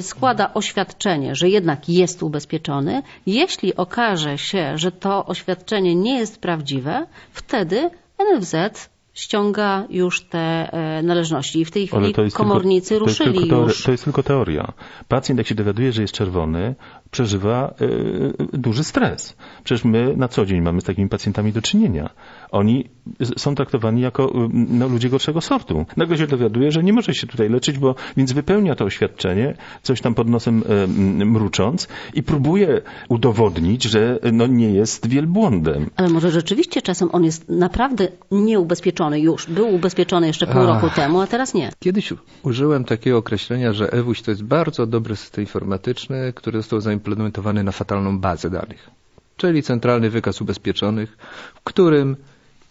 Składa 0.00 0.54
oświadczenie, 0.54 1.34
że 1.34 1.48
jednak 1.48 1.88
jest 1.88 2.22
ubezpieczony. 2.22 3.02
Jeśli 3.26 3.76
okaże 3.76 4.38
się, 4.38 4.78
że 4.78 4.92
to 4.92 5.26
oświadczenie 5.26 5.94
nie 5.94 6.18
jest 6.18 6.40
prawdziwe, 6.40 7.06
wtedy 7.32 7.90
NFZ 8.18 8.88
ściąga 9.16 9.86
już 9.90 10.24
te 10.24 10.72
e, 10.72 11.02
należności. 11.02 11.60
I 11.60 11.64
w 11.64 11.70
tej 11.70 11.86
chwili 11.86 12.14
komornicy 12.32 12.88
tylko, 12.88 13.04
to 13.04 13.10
ruszyli 13.10 13.50
teoria- 13.50 13.66
już. 13.66 13.82
To 13.82 13.90
jest 13.92 14.04
tylko 14.04 14.22
teoria. 14.22 14.72
Pacjent, 15.08 15.38
jak 15.38 15.46
się 15.46 15.54
dowiaduje, 15.54 15.92
że 15.92 16.02
jest 16.02 16.14
czerwony, 16.14 16.74
przeżywa 17.10 17.74
y, 17.80 18.58
duży 18.58 18.84
stres. 18.84 19.36
Przecież 19.64 19.84
my 19.84 20.16
na 20.16 20.28
co 20.28 20.46
dzień 20.46 20.60
mamy 20.60 20.80
z 20.80 20.84
takimi 20.84 21.08
pacjentami 21.08 21.52
do 21.52 21.62
czynienia. 21.62 22.10
Oni 22.50 22.88
są 23.36 23.54
traktowani 23.54 24.00
jako 24.00 24.32
no, 24.52 24.88
ludzie 24.88 25.08
gorszego 25.08 25.40
sortu. 25.40 25.86
Nagle 25.96 26.18
się 26.18 26.26
dowiaduje, 26.26 26.70
że 26.70 26.82
nie 26.82 26.92
może 26.92 27.14
się 27.14 27.26
tutaj 27.26 27.48
leczyć, 27.48 27.78
bo 27.78 27.94
więc 28.16 28.32
wypełnia 28.32 28.74
to 28.74 28.84
oświadczenie, 28.84 29.54
coś 29.82 30.00
tam 30.00 30.14
pod 30.14 30.28
nosem 30.28 30.62
y, 30.62 30.64
m, 30.68 31.30
mrucząc 31.30 31.88
i 32.14 32.22
próbuje 32.22 32.80
udowodnić, 33.08 33.82
że 33.82 34.18
no, 34.32 34.46
nie 34.46 34.70
jest 34.70 35.08
wielbłądem. 35.08 35.90
Ale 35.96 36.08
może 36.08 36.30
rzeczywiście 36.30 36.82
czasem 36.82 37.08
on 37.12 37.24
jest 37.24 37.48
naprawdę 37.48 38.08
nieubezpieczony 38.30 39.05
już. 39.14 39.46
Był 39.46 39.74
ubezpieczony 39.74 40.26
jeszcze 40.26 40.46
pół 40.46 40.66
roku 40.66 40.90
temu, 40.90 41.20
a 41.20 41.26
teraz 41.26 41.54
nie. 41.54 41.70
Kiedyś 41.78 42.12
użyłem 42.42 42.84
takiego 42.84 43.18
określenia, 43.18 43.72
że 43.72 43.92
EWUŚ 43.92 44.22
to 44.22 44.30
jest 44.30 44.44
bardzo 44.44 44.86
dobry 44.86 45.16
system 45.16 45.44
informatyczny, 45.44 46.32
który 46.32 46.58
został 46.58 46.80
zaimplementowany 46.80 47.64
na 47.64 47.72
fatalną 47.72 48.18
bazę 48.18 48.50
danych. 48.50 48.90
Czyli 49.36 49.62
centralny 49.62 50.10
wykaz 50.10 50.40
ubezpieczonych, 50.40 51.16
w 51.54 51.60
którym 51.64 52.16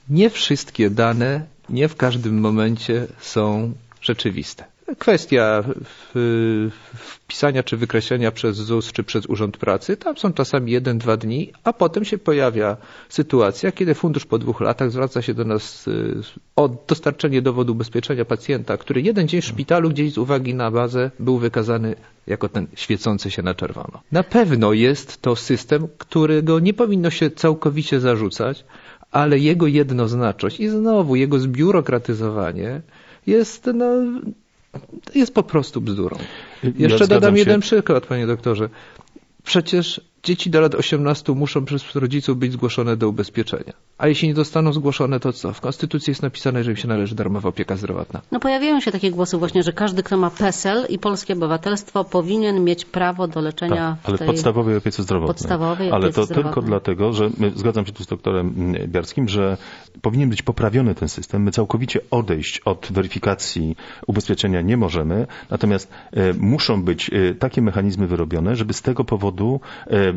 nie 0.09 0.29
wszystkie 0.29 0.89
dane, 0.89 1.45
nie 1.69 1.87
w 1.87 1.95
każdym 1.95 2.39
momencie 2.39 3.07
są 3.19 3.73
rzeczywiste. 4.01 4.74
Kwestia 4.99 5.63
w- 6.13 6.69
wpisania 6.95 7.63
czy 7.63 7.77
wykreślenia 7.77 8.31
przez 8.31 8.57
ZUS 8.57 8.91
czy 8.91 9.03
przez 9.03 9.25
Urząd 9.25 9.57
Pracy, 9.57 9.97
tam 9.97 10.17
są 10.17 10.33
czasami 10.33 10.71
jeden, 10.71 10.97
dwa 10.97 11.17
dni, 11.17 11.51
a 11.63 11.73
potem 11.73 12.05
się 12.05 12.17
pojawia 12.17 12.77
sytuacja, 13.09 13.71
kiedy 13.71 13.93
fundusz 13.93 14.25
po 14.25 14.37
dwóch 14.39 14.61
latach 14.61 14.91
zwraca 14.91 15.21
się 15.21 15.33
do 15.33 15.43
nas 15.45 15.87
y, 15.87 16.21
o 16.55 16.69
dostarczenie 16.87 17.41
dowodu 17.41 17.73
ubezpieczenia 17.73 18.25
pacjenta, 18.25 18.77
który 18.77 19.01
jeden 19.01 19.27
dzień 19.27 19.41
w 19.41 19.45
szpitalu 19.45 19.89
gdzieś 19.89 20.13
z 20.13 20.17
uwagi 20.17 20.53
na 20.53 20.71
bazę 20.71 21.11
był 21.19 21.37
wykazany 21.37 21.95
jako 22.27 22.49
ten 22.49 22.67
świecący 22.75 23.31
się 23.31 23.41
na 23.41 23.55
czerwono. 23.55 24.01
Na 24.11 24.23
pewno 24.23 24.73
jest 24.73 25.21
to 25.21 25.35
system, 25.35 25.87
którego 25.97 26.59
nie 26.59 26.73
powinno 26.73 27.09
się 27.09 27.29
całkowicie 27.31 27.99
zarzucać, 27.99 28.65
ale 29.11 29.39
jego 29.39 29.67
jednoznaczność 29.67 30.59
i 30.59 30.69
znowu 30.69 31.15
jego 31.15 31.39
zbiurokratyzowanie 31.39 32.81
jest, 33.27 33.69
no, 33.73 33.85
jest 35.15 35.33
po 35.33 35.43
prostu 35.43 35.81
bzdurą. 35.81 36.17
Ja 36.63 36.71
Jeszcze 36.77 37.07
dodam 37.07 37.37
jeden 37.37 37.59
przykład, 37.59 38.05
panie 38.05 38.27
doktorze. 38.27 38.69
Przecież 39.43 40.01
dzieci 40.25 40.49
do 40.49 40.61
lat 40.61 40.75
18 40.75 41.33
muszą 41.33 41.65
przez 41.65 41.95
rodziców 41.95 42.37
być 42.37 42.51
zgłoszone 42.51 42.97
do 42.97 43.09
ubezpieczenia. 43.09 43.73
A 43.97 44.07
jeśli 44.07 44.27
nie 44.27 44.35
zostaną 44.35 44.73
zgłoszone, 44.73 45.19
to 45.19 45.33
co? 45.33 45.53
W 45.53 45.61
Konstytucji 45.61 46.11
jest 46.11 46.21
napisane, 46.21 46.63
że 46.63 46.71
im 46.71 46.77
się 46.77 46.87
należy 46.87 47.15
darmowa 47.15 47.49
opieka 47.49 47.75
zdrowotna. 47.75 48.21
No 48.31 48.39
pojawiają 48.39 48.79
się 48.79 48.91
takie 48.91 49.11
głosy 49.11 49.37
właśnie, 49.37 49.63
że 49.63 49.73
każdy, 49.73 50.03
kto 50.03 50.17
ma 50.17 50.29
PESEL 50.29 50.85
i 50.89 50.99
polskie 50.99 51.33
obywatelstwo 51.33 52.03
powinien 52.03 52.63
mieć 52.63 52.85
prawo 52.85 53.27
do 53.27 53.41
leczenia 53.41 53.97
Tak, 54.01 54.09
ale 54.09 54.17
w 54.17 54.19
tej... 54.19 54.27
podstawowej 54.27 54.77
opiece 54.77 55.03
zdrowotnej. 55.03 55.35
podstawowej 55.35 55.91
ale 55.91 56.05
opiece 56.05 56.15
to 56.15 56.25
zdrowotnej. 56.25 56.53
tylko 56.53 56.67
dlatego, 56.67 57.13
że 57.13 57.29
my, 57.37 57.51
zgadzam 57.55 57.85
się 57.85 57.91
tu 57.91 58.03
z 58.03 58.07
doktorem 58.07 58.53
mm, 58.57 58.91
Biarskim, 58.91 59.29
że 59.29 59.57
powinien 60.01 60.29
być 60.29 60.41
poprawiony 60.41 60.95
ten 60.95 61.09
system. 61.09 61.43
My 61.43 61.51
całkowicie 61.51 61.99
odejść 62.11 62.59
od 62.59 62.87
weryfikacji 62.91 63.75
ubezpieczenia 64.07 64.61
nie 64.61 64.77
możemy, 64.77 65.27
natomiast 65.49 65.91
e, 66.11 66.33
muszą 66.33 66.83
być 66.83 67.09
e, 67.09 67.35
takie 67.35 67.61
mechanizmy 67.61 68.07
wyrobione, 68.07 68.55
żeby 68.55 68.73
z 68.73 68.81
tego 68.81 69.03
powodu 69.03 69.59
e, 69.87 70.13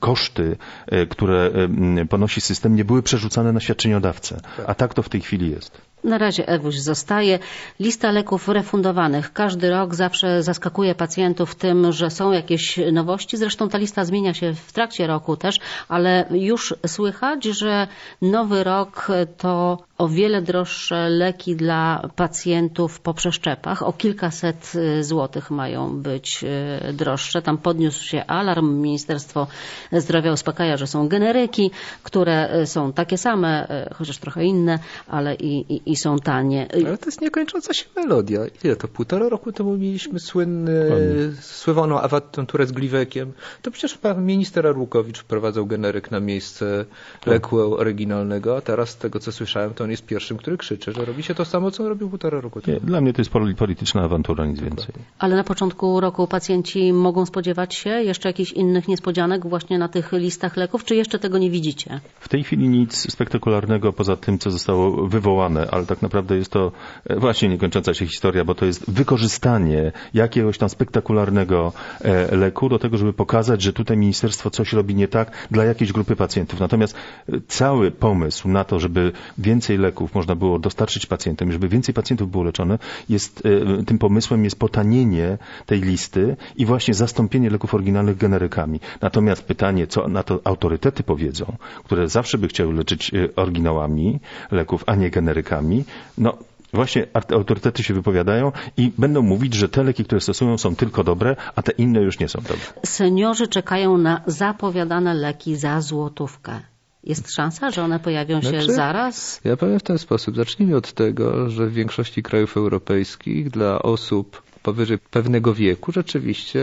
koszty, 0.00 0.56
e, 0.86 1.06
które 1.06 1.50
mm, 1.54 2.08
ponosi 2.08 2.40
system, 2.40 2.76
nie 2.76 2.84
były 2.84 3.02
przerzucane 3.02 3.52
na 3.52 3.60
świadczeniodawcę. 3.60 4.40
A 4.66 4.74
tak 4.74 4.94
to 4.94 5.02
w 5.02 5.08
tej 5.08 5.20
chwili 5.20 5.50
jest. 5.50 5.89
Na 6.04 6.18
razie 6.18 6.48
EWUŚ 6.48 6.78
zostaje. 6.78 7.38
Lista 7.80 8.10
leków 8.10 8.48
refundowanych. 8.48 9.32
Każdy 9.32 9.70
rok 9.70 9.94
zawsze 9.94 10.42
zaskakuje 10.42 10.94
pacjentów 10.94 11.54
tym, 11.54 11.92
że 11.92 12.10
są 12.10 12.32
jakieś 12.32 12.80
nowości. 12.92 13.36
Zresztą 13.36 13.68
ta 13.68 13.78
lista 13.78 14.04
zmienia 14.04 14.34
się 14.34 14.54
w 14.54 14.72
trakcie 14.72 15.06
roku 15.06 15.36
też, 15.36 15.56
ale 15.88 16.26
już 16.30 16.74
słychać, 16.86 17.44
że 17.44 17.88
nowy 18.22 18.64
rok 18.64 19.08
to 19.36 19.78
o 20.00 20.08
wiele 20.08 20.42
droższe 20.42 21.08
leki 21.08 21.56
dla 21.56 22.08
pacjentów 22.16 23.00
po 23.00 23.14
przeszczepach. 23.14 23.82
O 23.82 23.92
kilkaset 23.92 24.72
y, 24.74 25.04
złotych 25.04 25.50
mają 25.50 26.02
być 26.02 26.44
y, 26.88 26.92
droższe. 26.92 27.42
Tam 27.42 27.58
podniósł 27.58 28.04
się 28.04 28.24
alarm. 28.26 28.80
Ministerstwo 28.80 29.46
Zdrowia 29.92 30.32
uspokaja, 30.32 30.76
że 30.76 30.86
są 30.86 31.08
generyki, 31.08 31.70
które 32.02 32.60
y, 32.62 32.66
są 32.66 32.92
takie 32.92 33.18
same, 33.18 33.68
chociaż 33.94 34.18
trochę 34.18 34.44
inne, 34.44 34.78
ale 35.08 35.34
i, 35.34 35.74
i, 35.74 35.89
i 35.90 35.96
są 35.96 36.18
tanie. 36.18 36.68
Ale 36.86 36.98
to 36.98 37.06
jest 37.06 37.20
niekończąca 37.20 37.74
się 37.74 37.84
melodia. 37.96 38.40
Ile 38.64 38.76
to? 38.76 38.88
Półtora 38.88 39.28
roku 39.28 39.52
temu 39.52 39.76
mieliśmy 39.76 40.20
słynny, 40.20 40.82
Dokładnie. 40.82 41.32
sływaną 41.40 42.00
awanturę 42.00 42.66
z 42.66 42.72
Gliwekiem. 42.72 43.32
To 43.62 43.70
przecież 43.70 43.98
pan 43.98 44.26
minister 44.26 44.66
Arłukowicz 44.66 45.18
wprowadzał 45.18 45.66
generyk 45.66 46.10
na 46.10 46.20
miejsce 46.20 46.84
leku 47.26 47.58
oryginalnego, 47.74 48.56
a 48.56 48.60
teraz 48.60 48.88
z 48.90 48.96
tego 48.96 49.20
co 49.20 49.32
słyszałem, 49.32 49.74
to 49.74 49.84
on 49.84 49.90
jest 49.90 50.06
pierwszym, 50.06 50.36
który 50.36 50.56
krzyczy, 50.56 50.92
że 50.92 51.04
robi 51.04 51.22
się 51.22 51.34
to 51.34 51.44
samo, 51.44 51.70
co 51.70 51.82
on 51.82 51.88
robił 51.88 52.08
półtora 52.08 52.40
roku 52.40 52.60
temu. 52.60 52.74
Nie, 52.80 52.86
dla 52.86 53.00
mnie 53.00 53.12
to 53.12 53.20
jest 53.20 53.30
poli- 53.30 53.54
polityczna 53.54 54.02
awantura, 54.02 54.46
nic 54.46 54.60
więcej. 54.60 54.94
Ale 55.18 55.36
na 55.36 55.44
początku 55.44 56.00
roku 56.00 56.26
pacjenci 56.26 56.92
mogą 56.92 57.26
spodziewać 57.26 57.74
się 57.74 57.90
jeszcze 57.90 58.28
jakichś 58.28 58.52
innych 58.52 58.88
niespodzianek 58.88 59.46
właśnie 59.46 59.78
na 59.78 59.88
tych 59.88 60.12
listach 60.12 60.56
leków, 60.56 60.84
czy 60.84 60.94
jeszcze 60.96 61.18
tego 61.18 61.38
nie 61.38 61.50
widzicie? 61.50 62.00
W 62.20 62.28
tej 62.28 62.44
chwili 62.44 62.68
nic 62.68 63.12
spektakularnego 63.12 63.92
poza 63.92 64.16
tym, 64.16 64.38
co 64.38 64.50
zostało 64.50 65.06
wywołane, 65.08 65.70
ale 65.80 65.86
tak 65.86 66.02
naprawdę 66.02 66.36
jest 66.36 66.52
to 66.52 66.72
e, 67.06 67.16
właśnie 67.16 67.48
niekończąca 67.48 67.94
się 67.94 68.06
historia, 68.06 68.44
bo 68.44 68.54
to 68.54 68.66
jest 68.66 68.90
wykorzystanie 68.90 69.92
jakiegoś 70.14 70.58
tam 70.58 70.68
spektakularnego 70.68 71.72
e, 72.00 72.36
leku 72.36 72.68
do 72.68 72.78
tego, 72.78 72.98
żeby 72.98 73.12
pokazać, 73.12 73.62
że 73.62 73.72
tutaj 73.72 73.96
ministerstwo 73.96 74.50
coś 74.50 74.72
robi 74.72 74.94
nie 74.94 75.08
tak 75.08 75.30
dla 75.50 75.64
jakiejś 75.64 75.92
grupy 75.92 76.16
pacjentów. 76.16 76.60
Natomiast 76.60 76.94
e, 77.28 77.40
cały 77.48 77.90
pomysł 77.90 78.48
na 78.48 78.64
to, 78.64 78.80
żeby 78.80 79.12
więcej 79.38 79.78
leków 79.78 80.14
można 80.14 80.34
było 80.34 80.58
dostarczyć 80.58 81.06
pacjentom, 81.06 81.52
żeby 81.52 81.68
więcej 81.68 81.94
pacjentów 81.94 82.30
było 82.30 82.44
leczone, 82.44 82.78
jest, 83.08 83.42
tym 83.86 83.98
pomysłem 83.98 84.44
jest 84.44 84.58
potanienie 84.58 85.38
tej 85.66 85.80
listy 85.80 86.36
i 86.56 86.66
właśnie 86.66 86.94
zastąpienie 86.94 87.50
leków 87.50 87.74
oryginalnych 87.74 88.16
generykami. 88.16 88.80
Natomiast 89.00 89.44
pytanie, 89.44 89.86
co 89.86 90.08
na 90.08 90.22
to 90.22 90.40
autorytety 90.44 91.02
powiedzą, 91.02 91.56
które 91.84 92.08
zawsze 92.08 92.38
by 92.38 92.48
chciały 92.48 92.74
leczyć 92.74 93.10
oryginałami 93.36 94.20
leków, 94.50 94.84
a 94.86 94.94
nie 94.94 95.10
generykami, 95.10 95.69
no 96.18 96.38
Właśnie 96.72 97.06
autorytety 97.34 97.82
się 97.82 97.94
wypowiadają 97.94 98.52
i 98.76 98.92
będą 98.98 99.22
mówić, 99.22 99.54
że 99.54 99.68
te 99.68 99.82
leki, 99.82 100.04
które 100.04 100.20
stosują 100.20 100.58
są 100.58 100.76
tylko 100.76 101.04
dobre, 101.04 101.36
a 101.56 101.62
te 101.62 101.72
inne 101.72 102.00
już 102.02 102.18
nie 102.18 102.28
są 102.28 102.40
dobre. 102.40 102.64
Seniorzy 102.84 103.48
czekają 103.48 103.98
na 103.98 104.22
zapowiadane 104.26 105.14
leki 105.14 105.56
za 105.56 105.80
złotówkę. 105.80 106.60
Jest 107.04 107.32
szansa, 107.32 107.70
że 107.70 107.82
one 107.82 108.00
pojawią 108.00 108.42
się 108.42 108.48
Znaczy- 108.48 108.72
zaraz? 108.72 109.40
Ja 109.44 109.56
powiem 109.56 109.78
w 109.78 109.82
ten 109.82 109.98
sposób. 109.98 110.36
Zacznijmy 110.36 110.76
od 110.76 110.92
tego, 110.92 111.50
że 111.50 111.66
w 111.66 111.72
większości 111.72 112.22
krajów 112.22 112.56
europejskich 112.56 113.50
dla 113.50 113.82
osób 113.82 114.42
powyżej 114.62 114.98
pewnego 114.98 115.54
wieku 115.54 115.92
rzeczywiście 115.92 116.60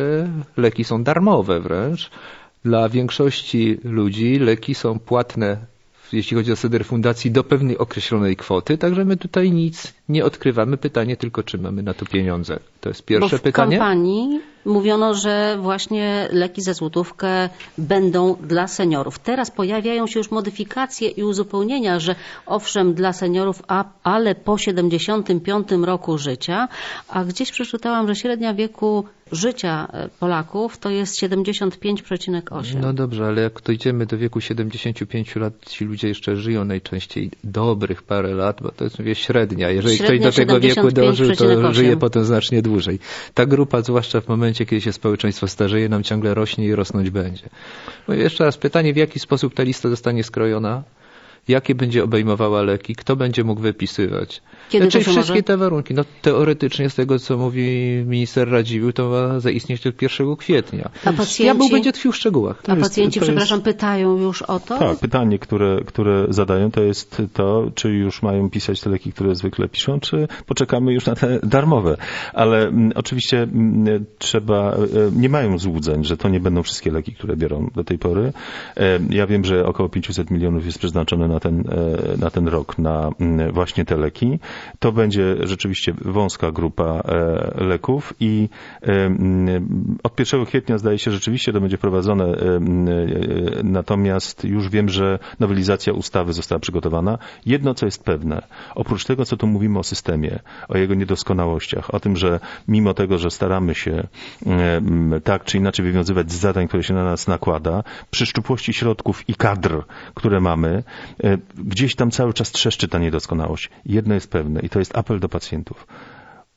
leki 0.58 0.84
są 0.84 1.04
darmowe 1.04 1.60
wręcz. 1.60 2.12
Dla 2.66 2.90
większości 2.90 3.78
ludzi 3.84 4.40
leki 4.40 4.76
są 4.76 5.00
płatne 5.00 5.58
jeśli 6.14 6.38
chodzi 6.38 6.52
o 6.52 6.56
seder 6.56 6.86
fundacji, 6.86 7.32
do 7.32 7.44
pewnej 7.44 7.78
określonej 7.78 8.36
kwoty, 8.36 8.78
także 8.78 9.06
my 9.06 9.18
tutaj 9.18 9.52
nic 9.52 9.94
nie 10.10 10.26
odkrywamy. 10.26 10.78
Pytanie 10.78 11.18
tylko, 11.18 11.44
czy 11.44 11.58
mamy 11.58 11.84
na 11.84 11.94
to 11.94 12.06
pieniądze. 12.06 12.60
To 12.82 12.90
jest 12.90 13.06
pierwsze 13.06 13.30
Bo 13.30 13.38
w 13.38 13.42
pytanie. 13.42 13.78
kampanii 13.78 14.40
mówiono, 14.66 15.14
że 15.14 15.58
właśnie 15.62 16.28
leki 16.32 16.62
za 16.62 16.74
złotówkę 16.74 17.50
będą 17.78 18.36
dla 18.36 18.68
seniorów. 18.68 19.20
Teraz 19.20 19.52
pojawiają 19.52 20.08
się 20.08 20.20
już 20.20 20.32
modyfikacje 20.32 21.10
i 21.10 21.24
uzupełnienia, 21.24 22.00
że 22.00 22.16
owszem 22.46 22.94
dla 22.94 23.14
seniorów, 23.14 23.64
a, 23.68 23.86
ale 24.04 24.36
po 24.36 24.58
75 24.58 25.68
roku 25.84 26.18
życia, 26.18 26.68
a 27.08 27.24
gdzieś 27.24 27.52
przeczytałam, 27.52 28.08
że 28.08 28.16
średnia 28.16 28.54
wieku 28.54 29.06
życia 29.32 29.88
e, 29.94 30.10
Polaków 30.20 30.78
to 30.78 30.90
jest 30.90 31.22
75,8. 31.22 32.76
No 32.82 32.94
dobrze, 32.94 33.26
ale 33.26 33.42
jak 33.42 33.62
dojdziemy 33.62 34.06
do 34.06 34.18
wieku 34.18 34.42
75 34.42 35.36
lat, 35.36 35.54
ci 35.70 35.86
ludzie 35.86 36.08
jeszcze 36.08 36.36
żyją 36.36 36.66
najczęściej 36.66 37.32
dobrych 37.44 38.04
parę 38.04 38.34
lat, 38.34 38.62
bo 38.62 38.72
to 38.72 38.84
jest 38.84 39.00
mówię 39.00 39.16
średnia. 39.16 39.70
Jeżeli 39.70 39.97
Średnia 39.97 39.97
ktoś 39.98 40.20
do 40.20 40.32
tego 40.32 40.60
wieku 40.60 40.92
dożył, 40.92 41.36
to 41.36 41.46
75,8. 41.46 41.74
żyje 41.74 41.98
potem 41.98 42.26
znacznie 42.26 42.62
dłużej. 42.62 43.00
Ta 43.34 43.46
grupa, 43.46 43.82
zwłaszcza 43.82 44.22
w 44.22 44.28
momencie, 44.28 44.66
kiedy 44.66 44.82
się 44.82 44.94
społeczeństwo 44.94 45.48
starzeje, 45.48 45.90
nam 45.90 46.04
ciągle 46.04 46.34
rośnie 46.34 46.66
i 46.66 46.76
rosnąć 46.76 47.10
będzie. 47.10 47.50
Mówię 48.08 48.20
jeszcze 48.20 48.46
raz, 48.46 48.58
pytanie, 48.58 48.94
w 48.94 48.98
jaki 48.98 49.20
sposób 49.20 49.54
ta 49.54 49.64
lista 49.64 49.90
zostanie 49.90 50.24
skrojona? 50.24 50.84
Jakie 51.48 51.76
będzie 51.76 52.04
obejmowała 52.04 52.62
leki? 52.62 52.96
Kto 52.96 53.16
będzie 53.16 53.44
mógł 53.44 53.62
wypisywać? 53.62 54.42
Kiedy 54.70 54.88
Czyli 54.88 55.04
to 55.04 55.10
się 55.10 55.12
wszystkie 55.12 55.34
może? 55.34 55.44
te 55.44 55.58
warunki. 55.58 55.94
No 55.94 56.04
teoretycznie 56.22 56.90
z 56.90 56.96
tego, 56.96 57.20
co 57.20 57.38
mówi 57.38 57.68
minister 58.08 58.50
Radziwiłł, 58.52 58.92
to 58.94 59.10
ma 59.10 59.40
zaistnieć 59.40 59.88
od 59.88 60.02
1 60.02 60.36
kwietnia. 60.36 60.90
A 61.06 61.12
pacjenci- 61.14 61.44
Diabeł 61.44 61.70
będzie 61.70 61.92
tkwił 61.92 62.12
w 62.12 62.16
szczegółach. 62.16 62.62
To 62.62 62.72
A 62.72 62.76
jest- 62.76 62.90
pacjenci, 62.90 63.20
jest- 63.20 63.28
przepraszam, 63.30 63.62
pytają 63.62 64.18
już 64.18 64.42
o 64.42 64.60
to? 64.60 64.80
Tak, 64.80 65.00
pytanie, 65.00 65.40
które, 65.40 65.80
które 65.86 66.26
zadają, 66.30 66.72
to 66.72 66.82
jest 66.84 67.22
to, 67.34 67.72
czy 67.76 67.90
już 67.90 68.22
mają 68.22 68.50
pisać 68.50 68.82
te 68.82 68.90
leki, 68.90 69.12
które 69.14 69.36
zwykle 69.36 69.68
piszą, 69.70 70.00
czy 70.00 70.28
poczekamy 70.46 70.94
już 70.94 71.06
na 71.06 71.16
te 71.16 71.40
darmowe. 71.44 71.98
Ale 72.34 72.68
mm, 72.68 72.92
oczywiście 72.96 73.44
mm, 73.44 74.06
trzeba, 74.18 74.72
e, 74.74 74.78
nie 75.16 75.30
mają 75.30 75.60
złudzeń, 75.60 76.04
że 76.04 76.18
to 76.18 76.30
nie 76.30 76.40
będą 76.40 76.64
wszystkie 76.64 76.92
leki, 76.92 77.14
które 77.14 77.36
biorą 77.38 77.70
do 77.76 77.84
tej 77.84 77.98
pory. 77.98 78.34
E, 78.78 79.00
Ja 79.10 79.28
wiem, 79.28 79.46
że 79.46 79.66
około 79.66 79.90
500 79.90 80.32
milionów 80.32 80.66
jest 80.66 80.80
przeznaczone 80.80 81.28
na 81.28 81.37
ten, 81.40 81.60
e, 81.60 82.18
na 82.18 82.30
ten 82.30 82.48
rok 82.48 82.78
na 82.78 83.12
mm, 83.20 83.52
właśnie 83.52 83.86
te 83.86 83.98
leki. 83.98 84.40
To 84.80 84.92
będzie 84.92 85.36
rzeczywiście 85.48 85.94
wąska 86.02 86.52
grupa 86.52 87.02
e, 87.06 87.64
leków 87.64 88.14
i 88.20 88.50
e, 88.82 89.06
mm, 89.06 89.98
od 90.04 90.20
1 90.20 90.46
kwietnia 90.46 90.78
zdaje 90.78 90.98
się 90.98 91.12
rzeczywiście 91.12 91.54
to 91.54 91.62
będzie 91.62 91.78
wprowadzone, 91.78 92.26
e, 92.26 92.56
mm, 92.56 92.88
natomiast 93.64 94.44
już 94.44 94.70
wiem, 94.70 94.90
że 94.90 95.20
nowelizacja 95.40 95.94
ustawy 95.94 96.34
została 96.34 96.60
przygotowana. 96.60 97.18
Jedno, 97.46 97.74
co 97.74 97.86
jest 97.86 98.04
pewne, 98.04 98.42
oprócz 98.76 99.06
tego, 99.06 99.26
co 99.26 99.38
tu 99.38 99.48
mówimy 99.48 99.80
o 99.80 99.84
systemie, 99.84 100.40
o 100.70 100.78
jego 100.78 100.94
niedoskonałościach, 100.94 101.94
o 101.94 102.00
tym, 102.00 102.18
że 102.18 102.40
mimo 102.68 102.94
tego, 102.94 103.18
że 103.18 103.32
staramy 103.32 103.76
się 103.76 104.08
tak 105.24 105.44
czy 105.44 105.58
inaczej 105.58 105.86
wywiązywać 105.86 106.32
z 106.32 106.36
zadań, 106.36 106.68
które 106.68 106.84
się 106.84 106.94
na 106.94 107.04
nas 107.04 107.28
nakłada, 107.28 107.84
przy 108.12 108.26
szczupłości 108.26 108.74
środków 108.74 109.30
i 109.30 109.36
kadr, 109.36 109.84
które 110.14 110.40
mamy, 110.40 110.84
gdzieś 111.58 111.96
tam 111.96 112.12
cały 112.12 112.34
czas 112.34 112.52
trzeszczy 112.52 112.88
ta 112.88 113.00
niedoskonałość. 113.00 113.70
Jedno 113.86 114.14
jest 114.14 114.30
pewne 114.32 114.60
i 114.62 114.70
to 114.70 114.80
jest 114.80 114.98
apel 114.98 115.20
do 115.20 115.30
pacjentów. 115.30 115.88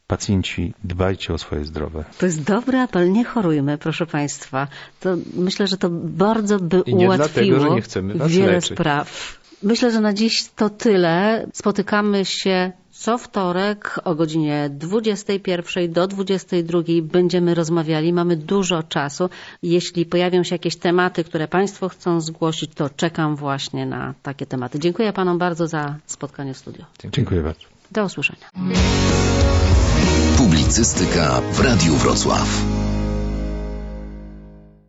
Pacjenci, 0.07 0.75
dbajcie 0.85 1.35
o 1.35 1.39
swoje 1.39 1.65
zdrowie. 1.65 2.05
To 2.19 2.27
jest 2.27 2.43
dobry 2.43 2.79
apel, 2.79 3.13
nie 3.13 3.25
chorujmy, 3.25 3.79
proszę 3.79 4.07
Państwa. 4.07 4.69
To 5.01 5.17
myślę, 5.37 5.67
że 5.67 5.77
to 5.77 5.91
bardzo 6.03 6.59
by 6.59 6.83
I 6.87 6.95
nie 6.95 7.07
ułatwiło 7.07 7.17
dlatego, 7.17 7.61
że 7.61 7.71
nie 7.71 7.83
chcemy 7.83 8.15
was 8.15 8.33
wiele 8.33 8.53
leczyć. 8.53 8.73
spraw. 8.79 9.39
Myślę, 9.63 9.91
że 9.91 10.01
na 10.01 10.13
dziś 10.13 10.49
to 10.57 10.71
tyle. 10.71 11.47
Spotykamy 11.53 12.25
się 12.25 12.73
co 13.01 13.19
wtorek 13.19 14.01
o 14.05 14.15
godzinie 14.15 14.71
21 14.73 15.93
do 15.93 16.07
22 16.07 16.83
będziemy 17.03 17.55
rozmawiali. 17.55 18.13
Mamy 18.13 18.37
dużo 18.37 18.83
czasu. 18.83 19.31
Jeśli 19.63 20.07
pojawią 20.07 20.43
się 20.43 20.55
jakieś 20.55 20.77
tematy, 20.77 21.25
które 21.25 21.49
Państwo 21.49 21.89
chcą 21.89 22.21
zgłosić, 22.21 22.71
to 22.75 22.91
czekam 22.91 23.37
właśnie 23.37 23.87
na 23.87 24.15
takie 24.23 24.47
tematy. 24.47 24.79
Dziękuję 24.79 25.13
Panom 25.13 25.39
bardzo 25.39 25.67
za 25.67 25.97
spotkanie 26.07 26.55
w 26.55 26.59
studio. 26.59 26.85
Dziękuję 27.13 27.43
bardzo. 27.43 27.61
Do 27.93 28.05
usłyszenia. 28.05 28.51
Publicystyka 30.37 31.41
w 31.53 31.61
Radiu 31.61 31.95
Wrocław. 31.97 32.80